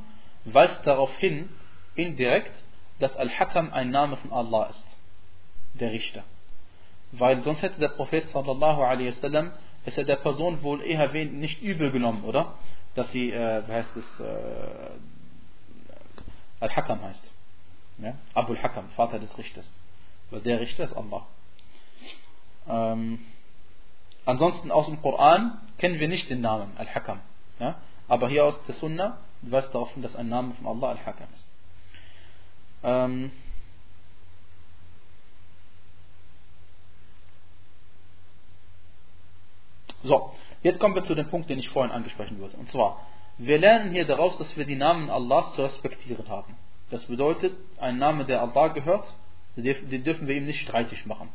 weist 0.45 0.85
darauf 0.87 1.15
hin, 1.19 1.49
indirekt, 1.95 2.65
dass 2.99 3.17
Al-Hakam 3.17 3.73
ein 3.73 3.91
Name 3.91 4.17
von 4.17 4.33
Allah 4.33 4.67
ist, 4.67 4.87
der 5.75 5.93
Richter. 5.93 6.25
Weil 7.19 7.43
sonst 7.43 7.63
hätte 7.63 7.79
der 7.79 7.89
Prophet 7.89 8.29
sallallahu 8.29 8.83
alaihi 8.83 9.09
wasallam 9.09 9.53
es 9.85 9.97
ja 9.97 10.05
der 10.05 10.17
Person 10.17 10.63
wohl 10.63 10.83
eher 10.83 11.09
nicht 11.13 11.63
übel 11.63 11.91
genommen, 11.91 12.25
oder? 12.25 12.55
Dass 12.95 13.11
sie, 13.13 13.31
äh, 13.31 13.63
wie 13.67 13.73
heißt 13.73 13.97
es, 13.97 14.21
äh, 14.21 14.91
Al-Hakam 16.61 17.03
heißt. 17.03 17.33
Ja? 17.99 18.15
Abu 18.35 18.55
al-Hakam, 18.55 18.89
Vater 18.91 19.19
des 19.19 19.37
Richters. 19.39 19.71
Weil 20.31 20.41
der 20.41 20.61
Richter 20.61 20.85
ist 20.85 20.95
Allah. 20.95 21.27
Ähm, 22.69 23.21
ansonsten 24.25 24.71
aus 24.71 24.87
dem 24.87 25.01
Koran 25.03 25.59
kennen 25.79 26.01
wir 26.01 26.09
nicht 26.09 26.31
den 26.31 26.41
Namen 26.41 26.73
Al-Hakam. 26.77 27.21
Ja? 27.59 27.77
Aber 28.09 28.29
hier 28.29 28.45
aus 28.45 28.59
der 28.67 28.75
Sunna 28.75 29.19
weist 29.43 29.75
darauf 29.75 29.93
hin, 29.93 30.03
dass 30.03 30.17
ein 30.17 30.29
Name 30.29 30.55
von 30.55 30.67
Allah 30.67 30.91
Al-Hakam 30.91 31.29
ist. 31.35 31.47
Ähm, 32.83 33.31
so, 40.05 40.33
jetzt 40.63 40.79
kommen 40.79 40.95
wir 40.95 41.05
zu 41.05 41.15
dem 41.15 41.29
Punkt, 41.29 41.51
den 41.51 41.59
ich 41.59 41.69
vorhin 41.71 41.91
angesprochen 41.93 42.39
würde. 42.39 42.57
Und 42.57 42.69
zwar, 42.71 43.01
wir 43.39 43.59
lernen 43.59 43.91
hier 43.91 44.05
daraus, 44.05 44.39
dass 44.39 44.57
wir 44.57 44.65
die 44.65 44.77
Namen 44.77 45.11
Allahs 45.11 45.55
zu 45.55 45.63
respektieren 45.63 46.29
haben. 46.29 46.57
Das 46.91 47.07
bedeutet, 47.07 47.55
ein 47.79 47.99
Name, 47.99 48.25
der 48.25 48.43
Allah 48.43 48.69
gehört, 48.69 49.15
den 49.57 50.05
dürfen 50.05 50.29
wir 50.29 50.37
ihm 50.37 50.47
nicht 50.47 50.61
streitig 50.61 51.07
machen. 51.07 51.29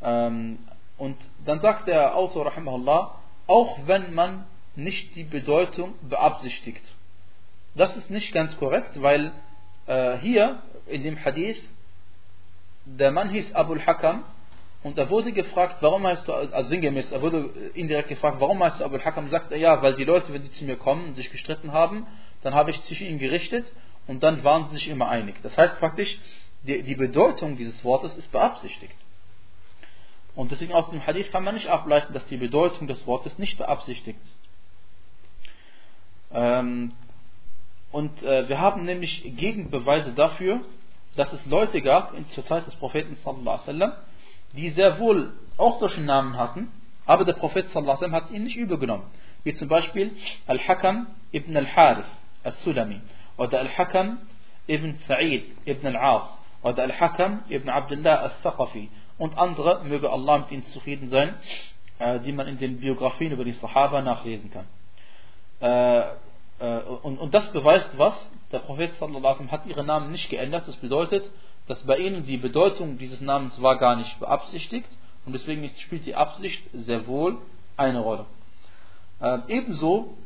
Ähm, 0.00 0.58
und 0.96 1.16
dann 1.44 1.60
sagt 1.60 1.88
der 1.88 2.16
Autor, 2.16 2.46
rahimahullah, 2.46 3.18
auch 3.46 3.78
wenn 3.86 4.14
man 4.14 4.46
nicht 4.76 5.16
die 5.16 5.24
Bedeutung 5.24 5.94
beabsichtigt. 6.02 6.82
Das 7.74 7.96
ist 7.96 8.10
nicht 8.10 8.32
ganz 8.32 8.56
korrekt, 8.56 9.02
weil 9.02 9.32
äh, 9.86 10.18
hier 10.18 10.62
in 10.86 11.02
dem 11.02 11.22
Hadith 11.22 11.60
der 12.84 13.10
Mann 13.10 13.30
hieß 13.30 13.54
Abu 13.54 13.72
al-Hakam 13.72 14.24
und 14.84 14.98
er 14.98 15.08
wurde 15.08 15.32
gefragt, 15.32 15.78
warum 15.80 16.06
heißt 16.06 16.28
du, 16.28 16.34
also 16.34 16.68
sinngemäß, 16.68 17.10
er 17.10 17.22
wurde 17.22 17.50
indirekt 17.72 18.10
gefragt, 18.10 18.36
warum 18.38 18.62
heißt 18.62 18.80
du 18.80 18.84
Abu 18.84 18.96
al-Hakam? 18.96 19.28
Sagt 19.28 19.50
er, 19.50 19.56
ja, 19.56 19.80
weil 19.82 19.94
die 19.94 20.04
Leute, 20.04 20.30
wenn 20.32 20.42
sie 20.42 20.50
zu 20.50 20.64
mir 20.64 20.76
kommen 20.76 21.06
und 21.08 21.14
sich 21.14 21.30
gestritten 21.30 21.72
haben, 21.72 22.06
dann 22.42 22.54
habe 22.54 22.70
ich 22.70 22.82
zwischen 22.82 23.06
ihnen 23.06 23.18
gerichtet 23.18 23.64
und 24.06 24.22
dann 24.22 24.44
waren 24.44 24.66
sie 24.66 24.74
sich 24.74 24.88
immer 24.88 25.08
einig. 25.08 25.36
Das 25.42 25.56
heißt 25.56 25.80
praktisch, 25.80 26.18
die, 26.64 26.82
die 26.82 26.96
Bedeutung 26.96 27.56
dieses 27.56 27.82
Wortes 27.82 28.14
ist 28.14 28.30
beabsichtigt. 28.30 28.94
Und 30.34 30.52
deswegen 30.52 30.74
aus 30.74 30.90
dem 30.90 31.06
Hadith 31.06 31.32
kann 31.32 31.44
man 31.44 31.54
nicht 31.54 31.68
ableiten, 31.68 32.12
dass 32.12 32.26
die 32.26 32.36
Bedeutung 32.36 32.86
des 32.86 33.06
Wortes 33.06 33.38
nicht 33.38 33.56
beabsichtigt 33.56 34.18
ist. 34.22 34.38
Ähm, 36.30 36.92
und 37.90 38.22
äh, 38.22 38.50
wir 38.50 38.60
haben 38.60 38.84
nämlich 38.84 39.22
Gegenbeweise 39.36 40.12
dafür, 40.12 40.60
dass 41.16 41.32
es 41.32 41.46
Leute 41.46 41.80
gab 41.80 42.12
in, 42.12 42.28
zur 42.28 42.44
Zeit 42.44 42.66
des 42.66 42.74
Propheten 42.74 43.16
sallam, 43.16 43.92
die 44.56 44.70
sehr 44.70 44.98
wohl 44.98 45.32
auch 45.56 45.78
solche 45.80 46.00
Namen 46.00 46.36
hatten, 46.36 46.70
aber 47.06 47.24
der 47.24 47.34
Prophet 47.34 47.68
sallam, 47.68 48.12
hat 48.12 48.30
ihn 48.30 48.44
nicht 48.44 48.56
übergenommen. 48.56 49.04
Wie 49.42 49.52
zum 49.52 49.68
Beispiel 49.68 50.12
Al-Hakam 50.46 51.06
ibn 51.32 51.56
al-Harith 51.56 52.06
al-Sulami 52.42 53.00
oder 53.36 53.60
Al-Hakam 53.60 54.18
ibn 54.66 54.94
Sa'id 55.00 55.44
ibn 55.66 55.86
al-As 55.86 56.40
oder 56.62 56.82
Al-Hakam 56.84 57.42
ibn 57.48 57.68
Abdullah 57.68 58.20
al-Thaqafi 58.20 58.88
und 59.18 59.36
andere, 59.38 59.84
möge 59.84 60.10
Allah 60.10 60.38
mit 60.38 60.50
ihnen 60.50 60.64
zufrieden 60.64 61.08
sein, 61.10 61.34
äh, 61.98 62.20
die 62.20 62.32
man 62.32 62.46
in 62.48 62.58
den 62.58 62.80
Biografien 62.80 63.32
über 63.32 63.44
die 63.44 63.52
Sahaba 63.52 64.00
nachlesen 64.02 64.50
kann. 64.50 64.66
Äh, 65.60 66.04
äh, 66.58 66.82
und, 67.02 67.18
und 67.18 67.34
das 67.34 67.50
beweist 67.52 67.90
was? 67.96 68.28
Der 68.52 68.60
Prophet 68.60 68.94
sallallahu 68.94 69.48
hat 69.50 69.66
ihre 69.66 69.84
Namen 69.84 70.10
nicht 70.12 70.30
geändert. 70.30 70.66
Das 70.66 70.76
bedeutet, 70.76 71.30
dass 71.66 71.80
bei 71.82 71.98
ihnen 71.98 72.26
die 72.26 72.36
Bedeutung 72.36 72.98
dieses 72.98 73.20
Namens 73.20 73.60
war 73.60 73.78
gar 73.78 73.96
nicht 73.96 74.18
beabsichtigt 74.20 74.88
und 75.24 75.32
deswegen 75.32 75.68
spielt 75.80 76.06
die 76.06 76.14
Absicht 76.14 76.62
sehr 76.72 77.06
wohl 77.06 77.38
eine 77.76 78.00
Rolle. 78.00 78.26
Äh, 79.20 79.38
ebenso 79.48 80.16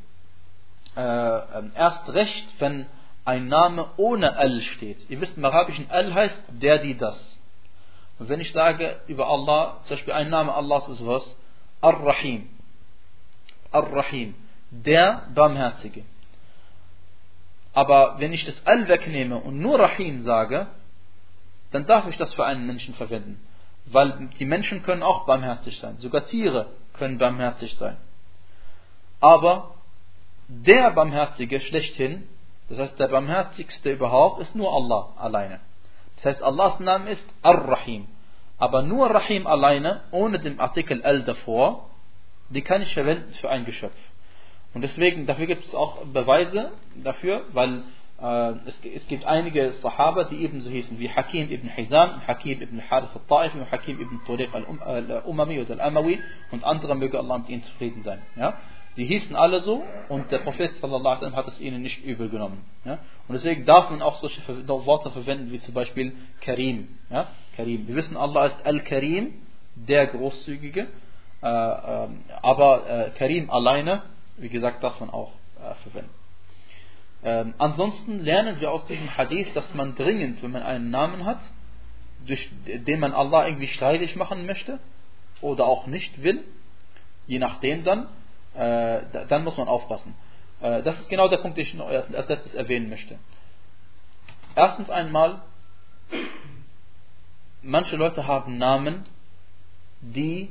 äh, 0.97 1.01
ähm, 1.01 1.73
erst 1.77 2.09
recht, 2.13 2.49
wenn 2.59 2.87
ein 3.25 3.49
Name 3.49 3.91
ohne 3.99 4.37
Al 4.37 4.61
steht. 4.63 5.09
Ihr 5.11 5.21
wisst, 5.21 5.37
im 5.37 5.45
Arabischen 5.45 5.91
Al 5.91 6.13
heißt 6.13 6.45
der, 6.49 6.79
die, 6.79 6.97
das. 6.97 7.39
Und 8.19 8.29
wenn 8.29 8.41
ich 8.41 8.53
sage 8.53 9.01
über 9.07 9.29
Allah, 9.29 9.81
zum 9.85 9.97
Beispiel 9.97 10.15
ein 10.15 10.31
Name 10.31 10.55
Allahs 10.55 10.89
ist 10.89 11.07
was? 11.07 11.37
Ar-Rahim. 11.81 12.49
Ar-Rahim. 13.71 14.35
Der 14.71 15.29
Barmherzige. 15.35 16.05
Aber 17.75 18.17
wenn 18.19 18.33
ich 18.33 18.45
das 18.45 18.67
Al 18.67 18.89
wegnehme 18.89 19.37
und 19.37 19.61
nur 19.61 19.79
Rahim 19.79 20.23
sage, 20.23 20.67
dann 21.71 21.87
darf 21.87 22.09
ich 22.09 22.17
das 22.17 22.33
für 22.35 22.45
einen 22.45 22.67
Menschen 22.67 22.95
verwenden. 22.95 23.41
Weil 23.87 24.29
die 24.39 24.45
Menschen 24.45 24.83
können 24.83 25.03
auch 25.03 25.27
barmherzig 25.27 25.79
sein. 25.79 25.99
Sogar 25.99 26.27
Tiere 26.27 26.67
können 26.95 27.19
barmherzig 27.19 27.75
sein. 27.77 27.97
Aber 29.21 29.75
der 30.49 30.91
Barmherzige 30.93 31.61
schlechthin, 31.61 32.27
das 32.69 32.79
heißt 32.79 32.99
der 32.99 33.09
Barmherzigste 33.09 33.93
überhaupt, 33.93 34.41
ist 34.41 34.55
nur 34.55 34.73
Allah 34.73 35.13
alleine. 35.17 35.61
Das 36.17 36.27
heißt, 36.27 36.43
Allahs 36.43 36.81
Name 36.81 37.11
ist 37.11 37.27
Ar-Rahim. 37.43 38.09
Aber 38.59 38.83
nur 38.83 39.11
Rahim 39.11 39.47
alleine, 39.47 40.03
ohne 40.11 40.41
den 40.41 40.59
Artikel 40.59 41.03
Al 41.03 41.23
davor, 41.23 41.89
die 42.51 42.63
kann 42.63 42.83
ich 42.83 42.93
verwenden 42.93 43.33
für 43.35 43.51
ein 43.51 43.65
Geschöpf. 43.65 43.97
Und 44.75 44.83
deswegen, 44.83 45.27
dafür 45.27 45.47
gibt 45.47 45.65
es 45.65 45.75
auch 45.75 46.05
Beweise 46.07 46.73
dafür, 46.97 47.43
weil 47.53 47.85
es, 48.21 48.81
es, 48.97 49.07
gibt 49.07 49.25
einige 49.27 49.73
Sahaba, 49.73 50.25
die 50.25 50.43
ebenso 50.43 50.71
hießen 50.71 50.99
wie 50.99 51.09
Hakim 51.09 51.51
ibn 51.51 51.69
Hizam, 51.69 52.27
Hakim 52.27 52.61
ibn 52.61 52.83
Harith 52.91 53.11
al-Ta'ifi 53.15 53.59
und 53.59 53.71
Hakim 53.71 54.01
ibn 54.01 54.21
Tariq 54.27 54.53
al-Umami 54.55 55.61
oder 55.61 55.75
al-Amawi 55.75 56.21
und 56.51 56.65
andere 56.65 56.97
möge 56.97 57.19
Allah 57.19 57.39
mit 57.39 57.49
ihnen 57.49 57.63
zufrieden 57.63 58.03
sein. 58.03 58.21
Ja? 58.37 58.55
Die 58.97 59.05
hießen 59.05 59.37
alle 59.37 59.61
so 59.61 59.85
und 60.09 60.33
der 60.33 60.39
Prophet 60.39 60.75
sallallahu 60.81 61.37
hat 61.37 61.47
es 61.47 61.61
ihnen 61.61 61.83
nicht 61.83 62.05
übel 62.05 62.29
genommen. 62.29 62.65
Ja? 62.85 62.95
Und 63.29 63.35
deswegen 63.35 63.65
darf 63.65 63.91
man 63.91 64.03
auch 64.03 64.21
solche 64.21 64.43
Worte 64.67 65.11
verwenden 65.11 65.53
wie 65.53 65.61
zum 65.61 65.75
Beispiel 65.75 66.13
Karim. 66.41 66.89
Ja? 67.11 67.29
Karim. 67.57 67.87
Wir 67.87 67.95
wissen, 67.95 68.17
Allah 68.17 68.47
ist 68.47 68.67
Al-Karim, 68.67 69.35
der 69.77 70.09
Großzügige, 70.09 70.89
äh, 71.41 71.47
äh, 71.47 72.09
aber 72.43 72.89
äh, 72.89 73.11
Karim 73.11 73.49
alleine 73.49 74.03
wie 74.39 74.49
gesagt, 74.49 74.83
darf 74.83 75.01
man 75.01 75.11
auch 75.11 75.33
äh, 75.61 75.75
verwenden. 75.83 76.11
Ähm, 77.25 77.55
ansonsten 77.59 78.21
lernen 78.21 78.61
wir 78.61 78.71
aus 78.71 78.87
diesem 78.87 79.17
Hadith, 79.17 79.49
dass 79.55 79.75
man 79.75 79.95
dringend, 79.95 80.43
wenn 80.43 80.53
man 80.53 80.63
einen 80.63 80.91
Namen 80.91 81.25
hat, 81.25 81.41
durch 82.27 82.51
den 82.67 83.01
man 83.01 83.13
Allah 83.13 83.47
irgendwie 83.47 83.69
streitig 83.69 84.17
machen 84.17 84.47
möchte 84.47 84.79
oder 85.41 85.65
auch 85.65 85.87
nicht 85.87 86.23
will, 86.23 86.45
Je 87.29 87.39
nachdem 87.39 87.85
dann, 87.85 88.09
äh, 88.55 89.03
dann 89.29 89.45
muss 89.45 89.57
man 89.59 89.69
aufpassen. 89.69 90.15
Äh, 90.61 90.83
das 90.83 90.99
ist 90.99 91.11
genau 91.11 91.29
der 91.29 91.37
Punkt, 91.37 91.59
den 91.59 91.63
ich 91.63 91.79
als 91.79 92.29
letztes 92.29 92.55
erwähnen 92.55 92.89
möchte. 92.89 93.19
Erstens 94.57 94.89
einmal, 94.89 95.43
manche 97.63 97.97
Leute 97.97 98.27
haben 98.27 98.57
Namen, 98.57 99.05
die 100.01 100.51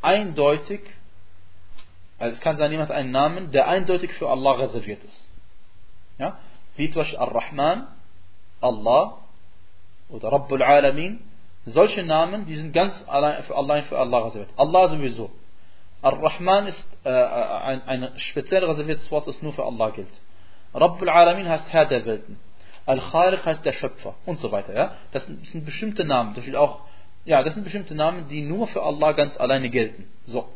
eindeutig, 0.00 0.80
also 2.18 2.32
es 2.32 2.40
kann 2.40 2.56
sein, 2.56 2.72
jemand 2.72 2.88
hat 2.88 2.96
einen 2.96 3.12
Namen, 3.12 3.50
der 3.50 3.68
eindeutig 3.68 4.10
für 4.14 4.30
Allah 4.30 4.52
reserviert 4.52 5.04
ist. 5.04 5.28
Ja? 6.18 6.38
Wie 6.76 6.90
zum 6.90 7.00
Beispiel 7.00 7.18
Ar-Rahman, 7.18 7.86
Allah 8.60 9.18
oder 10.08 10.32
Rabbul 10.32 10.62
Alamin. 10.62 11.20
Solche 11.66 12.02
Namen, 12.02 12.46
die 12.46 12.56
sind 12.56 12.72
ganz 12.72 13.02
allein 13.08 13.42
für 13.44 13.56
Allah, 13.56 13.82
für 13.82 13.98
Allah 13.98 14.18
reserviert. 14.24 14.50
Allah 14.56 14.88
sowieso. 14.88 15.30
Ar-Rahman 16.02 16.66
ist 16.66 16.86
äh, 17.04 17.08
ein, 17.08 17.82
ein 17.86 18.18
speziell 18.18 18.64
reserviertes 18.64 19.10
Wort, 19.10 19.26
das 19.26 19.40
nur 19.40 19.52
für 19.52 19.64
Allah 19.64 19.90
gilt. 19.90 20.20
Rabbul 20.74 21.08
Alamin 21.08 21.48
heißt 21.48 21.72
Herr 21.72 21.86
der 21.86 22.04
Welten. 22.04 22.38
Al-Khaliq 22.86 23.46
heißt 23.46 23.64
der 23.64 23.72
Schöpfer 23.72 24.14
und 24.26 24.38
so 24.38 24.52
weiter. 24.52 24.74
Ja? 24.74 24.92
Das 25.12 25.24
sind 25.24 25.64
bestimmte 25.64 26.04
Namen. 26.04 26.34
Das, 26.34 26.54
auch, 26.54 26.80
ja, 27.24 27.42
das 27.42 27.54
sind 27.54 27.64
bestimmte 27.64 27.94
Namen, 27.94 28.28
die 28.28 28.42
nur 28.42 28.66
für 28.66 28.82
Allah 28.82 29.12
ganz 29.12 29.38
alleine 29.38 29.70
gelten. 29.70 30.06
So. 30.26 30.46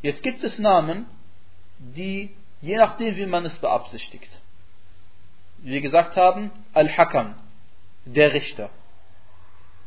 Jetzt 0.00 0.22
gibt 0.22 0.42
es 0.42 0.58
Namen, 0.58 1.06
die 1.78 2.34
je 2.62 2.76
nachdem, 2.76 3.16
wie 3.16 3.26
man 3.26 3.44
es 3.44 3.58
beabsichtigt. 3.58 4.30
Wir 5.64 5.80
gesagt 5.80 6.14
haben, 6.14 6.50
Al-Hakam, 6.74 7.36
der 8.04 8.34
Richter. 8.34 8.68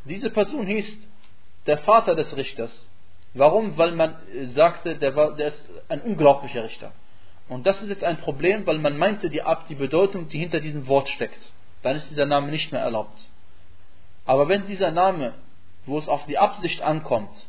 Diese 0.05 0.32
Person 0.32 0.65
hieß 0.65 0.97
der 1.67 1.78
Vater 1.78 2.15
des 2.15 2.36
Richters. 2.36 2.88
Warum? 3.36 3.78
Weil 3.78 3.91
man 3.91 4.15
sagte, 4.55 4.95
der, 4.95 5.15
war, 5.15 5.36
der 5.36 5.49
ist 5.49 5.69
ein 5.88 6.01
unglaublicher 6.01 6.63
Richter. 6.63 6.93
Und 7.47 7.67
das 7.67 7.80
ist 7.84 7.89
jetzt 7.89 8.03
ein 8.03 8.17
Problem, 8.17 8.65
weil 8.65 8.80
man 8.80 8.97
meinte 8.97 9.30
die, 9.30 9.43
die 9.69 9.75
Bedeutung, 9.75 10.28
die 10.30 10.39
hinter 10.39 10.59
diesem 10.61 10.88
Wort 10.88 11.09
steckt. 11.09 11.53
Dann 11.84 11.95
ist 11.95 12.09
dieser 12.09 12.25
Name 12.25 12.47
nicht 12.47 12.71
mehr 12.71 12.82
erlaubt. 12.82 13.30
Aber 14.25 14.49
wenn 14.49 14.65
dieser 14.65 14.89
Name, 14.89 15.36
wo 15.86 15.99
es 15.99 16.09
auf 16.09 16.25
die 16.25 16.39
Absicht 16.39 16.82
ankommt, 16.82 17.47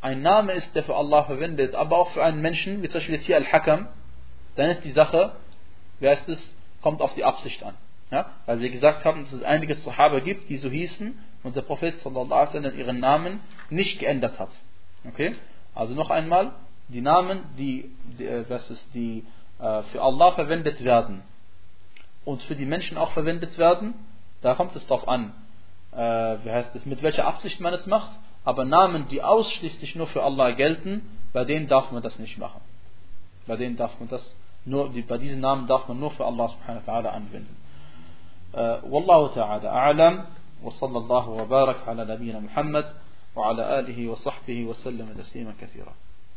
ein 0.00 0.22
Name 0.22 0.54
ist, 0.54 0.74
der 0.74 0.82
für 0.82 0.96
Allah 0.96 1.22
verwendet, 1.22 1.76
aber 1.76 1.98
auch 1.98 2.10
für 2.10 2.24
einen 2.24 2.40
Menschen, 2.40 2.82
wie 2.82 2.88
zum 2.88 2.94
Beispiel 2.94 3.14
jetzt 3.14 3.26
hier 3.26 3.36
Al-Hakam, 3.36 3.86
dann 4.56 4.70
ist 4.70 4.82
die 4.82 4.90
Sache, 4.90 5.36
wer 6.00 6.12
ist 6.12 6.28
es, 6.28 6.54
kommt 6.82 7.00
auf 7.00 7.14
die 7.14 7.24
Absicht 7.24 7.62
an. 7.62 7.74
Ja? 8.10 8.26
Weil 8.46 8.60
wir 8.60 8.70
gesagt 8.70 9.04
haben, 9.04 9.24
dass 9.24 9.32
es 9.32 9.42
einige 9.42 9.74
Sahaba 9.74 10.20
gibt, 10.20 10.48
die 10.48 10.56
so 10.56 10.68
hießen 10.68 11.18
und 11.42 11.56
der 11.56 11.62
Prophet 11.62 11.98
sallallahu 11.98 12.58
ihren 12.58 13.00
Namen 13.00 13.40
nicht 13.70 13.98
geändert 13.98 14.38
hat. 14.38 14.50
Okay? 15.06 15.34
Also 15.74 15.94
noch 15.94 16.10
einmal, 16.10 16.52
die 16.88 17.00
Namen, 17.00 17.42
die, 17.56 17.90
die, 18.18 18.24
äh, 18.24 18.44
das 18.48 18.70
ist 18.70 18.94
die 18.94 19.24
äh, 19.58 19.82
für 19.84 20.02
Allah 20.02 20.32
verwendet 20.32 20.82
werden 20.82 21.22
und 22.24 22.42
für 22.42 22.56
die 22.56 22.66
Menschen 22.66 22.96
auch 22.96 23.12
verwendet 23.12 23.58
werden, 23.58 23.94
da 24.40 24.54
kommt 24.54 24.74
es 24.76 24.86
darauf 24.86 25.06
an, 25.06 25.32
äh, 25.92 25.98
wie 25.98 26.50
heißt 26.50 26.74
es, 26.74 26.86
mit 26.86 27.02
welcher 27.02 27.26
Absicht 27.26 27.60
man 27.60 27.74
es 27.74 27.86
macht, 27.86 28.10
aber 28.44 28.64
Namen, 28.64 29.08
die 29.08 29.22
ausschließlich 29.22 29.94
nur 29.96 30.06
für 30.06 30.22
Allah 30.22 30.52
gelten, 30.52 31.02
bei 31.32 31.44
denen 31.44 31.68
darf 31.68 31.92
man 31.92 32.02
das 32.02 32.18
nicht 32.18 32.38
machen. 32.38 32.60
Bei 33.46 33.56
denen 33.56 33.76
darf 33.76 33.98
man 33.98 34.08
das 34.08 34.34
nur, 34.68 34.90
die, 34.90 35.02
bei 35.02 35.18
diesen 35.18 35.40
Namen 35.40 35.66
darf 35.66 35.88
man 35.88 35.98
nur 35.98 36.10
für 36.12 36.24
Allah 36.24 36.48
subhanahu 36.48 36.86
wa 36.86 36.92
ta'ala 36.92 37.10
anwenden. 37.10 37.56
Äh, 38.52 38.78
Wallahu 38.90 39.34
ta'ala 39.34 39.70
a'lam 39.70 40.24
wa 40.62 40.72
sallallahu 40.72 41.38
wa 41.38 41.44
barak 41.44 41.86
ala 41.86 42.04
nabiyina 42.04 42.40
Muhammad 42.40 42.86
wa 43.34 43.48
ala 43.48 43.66
alihi 43.78 44.08
wa 44.08 44.16
sahbihi 44.16 44.66
wa 44.66 44.74
sallam 44.74 45.08
taslima 45.16 45.52
kathira. 45.52 45.92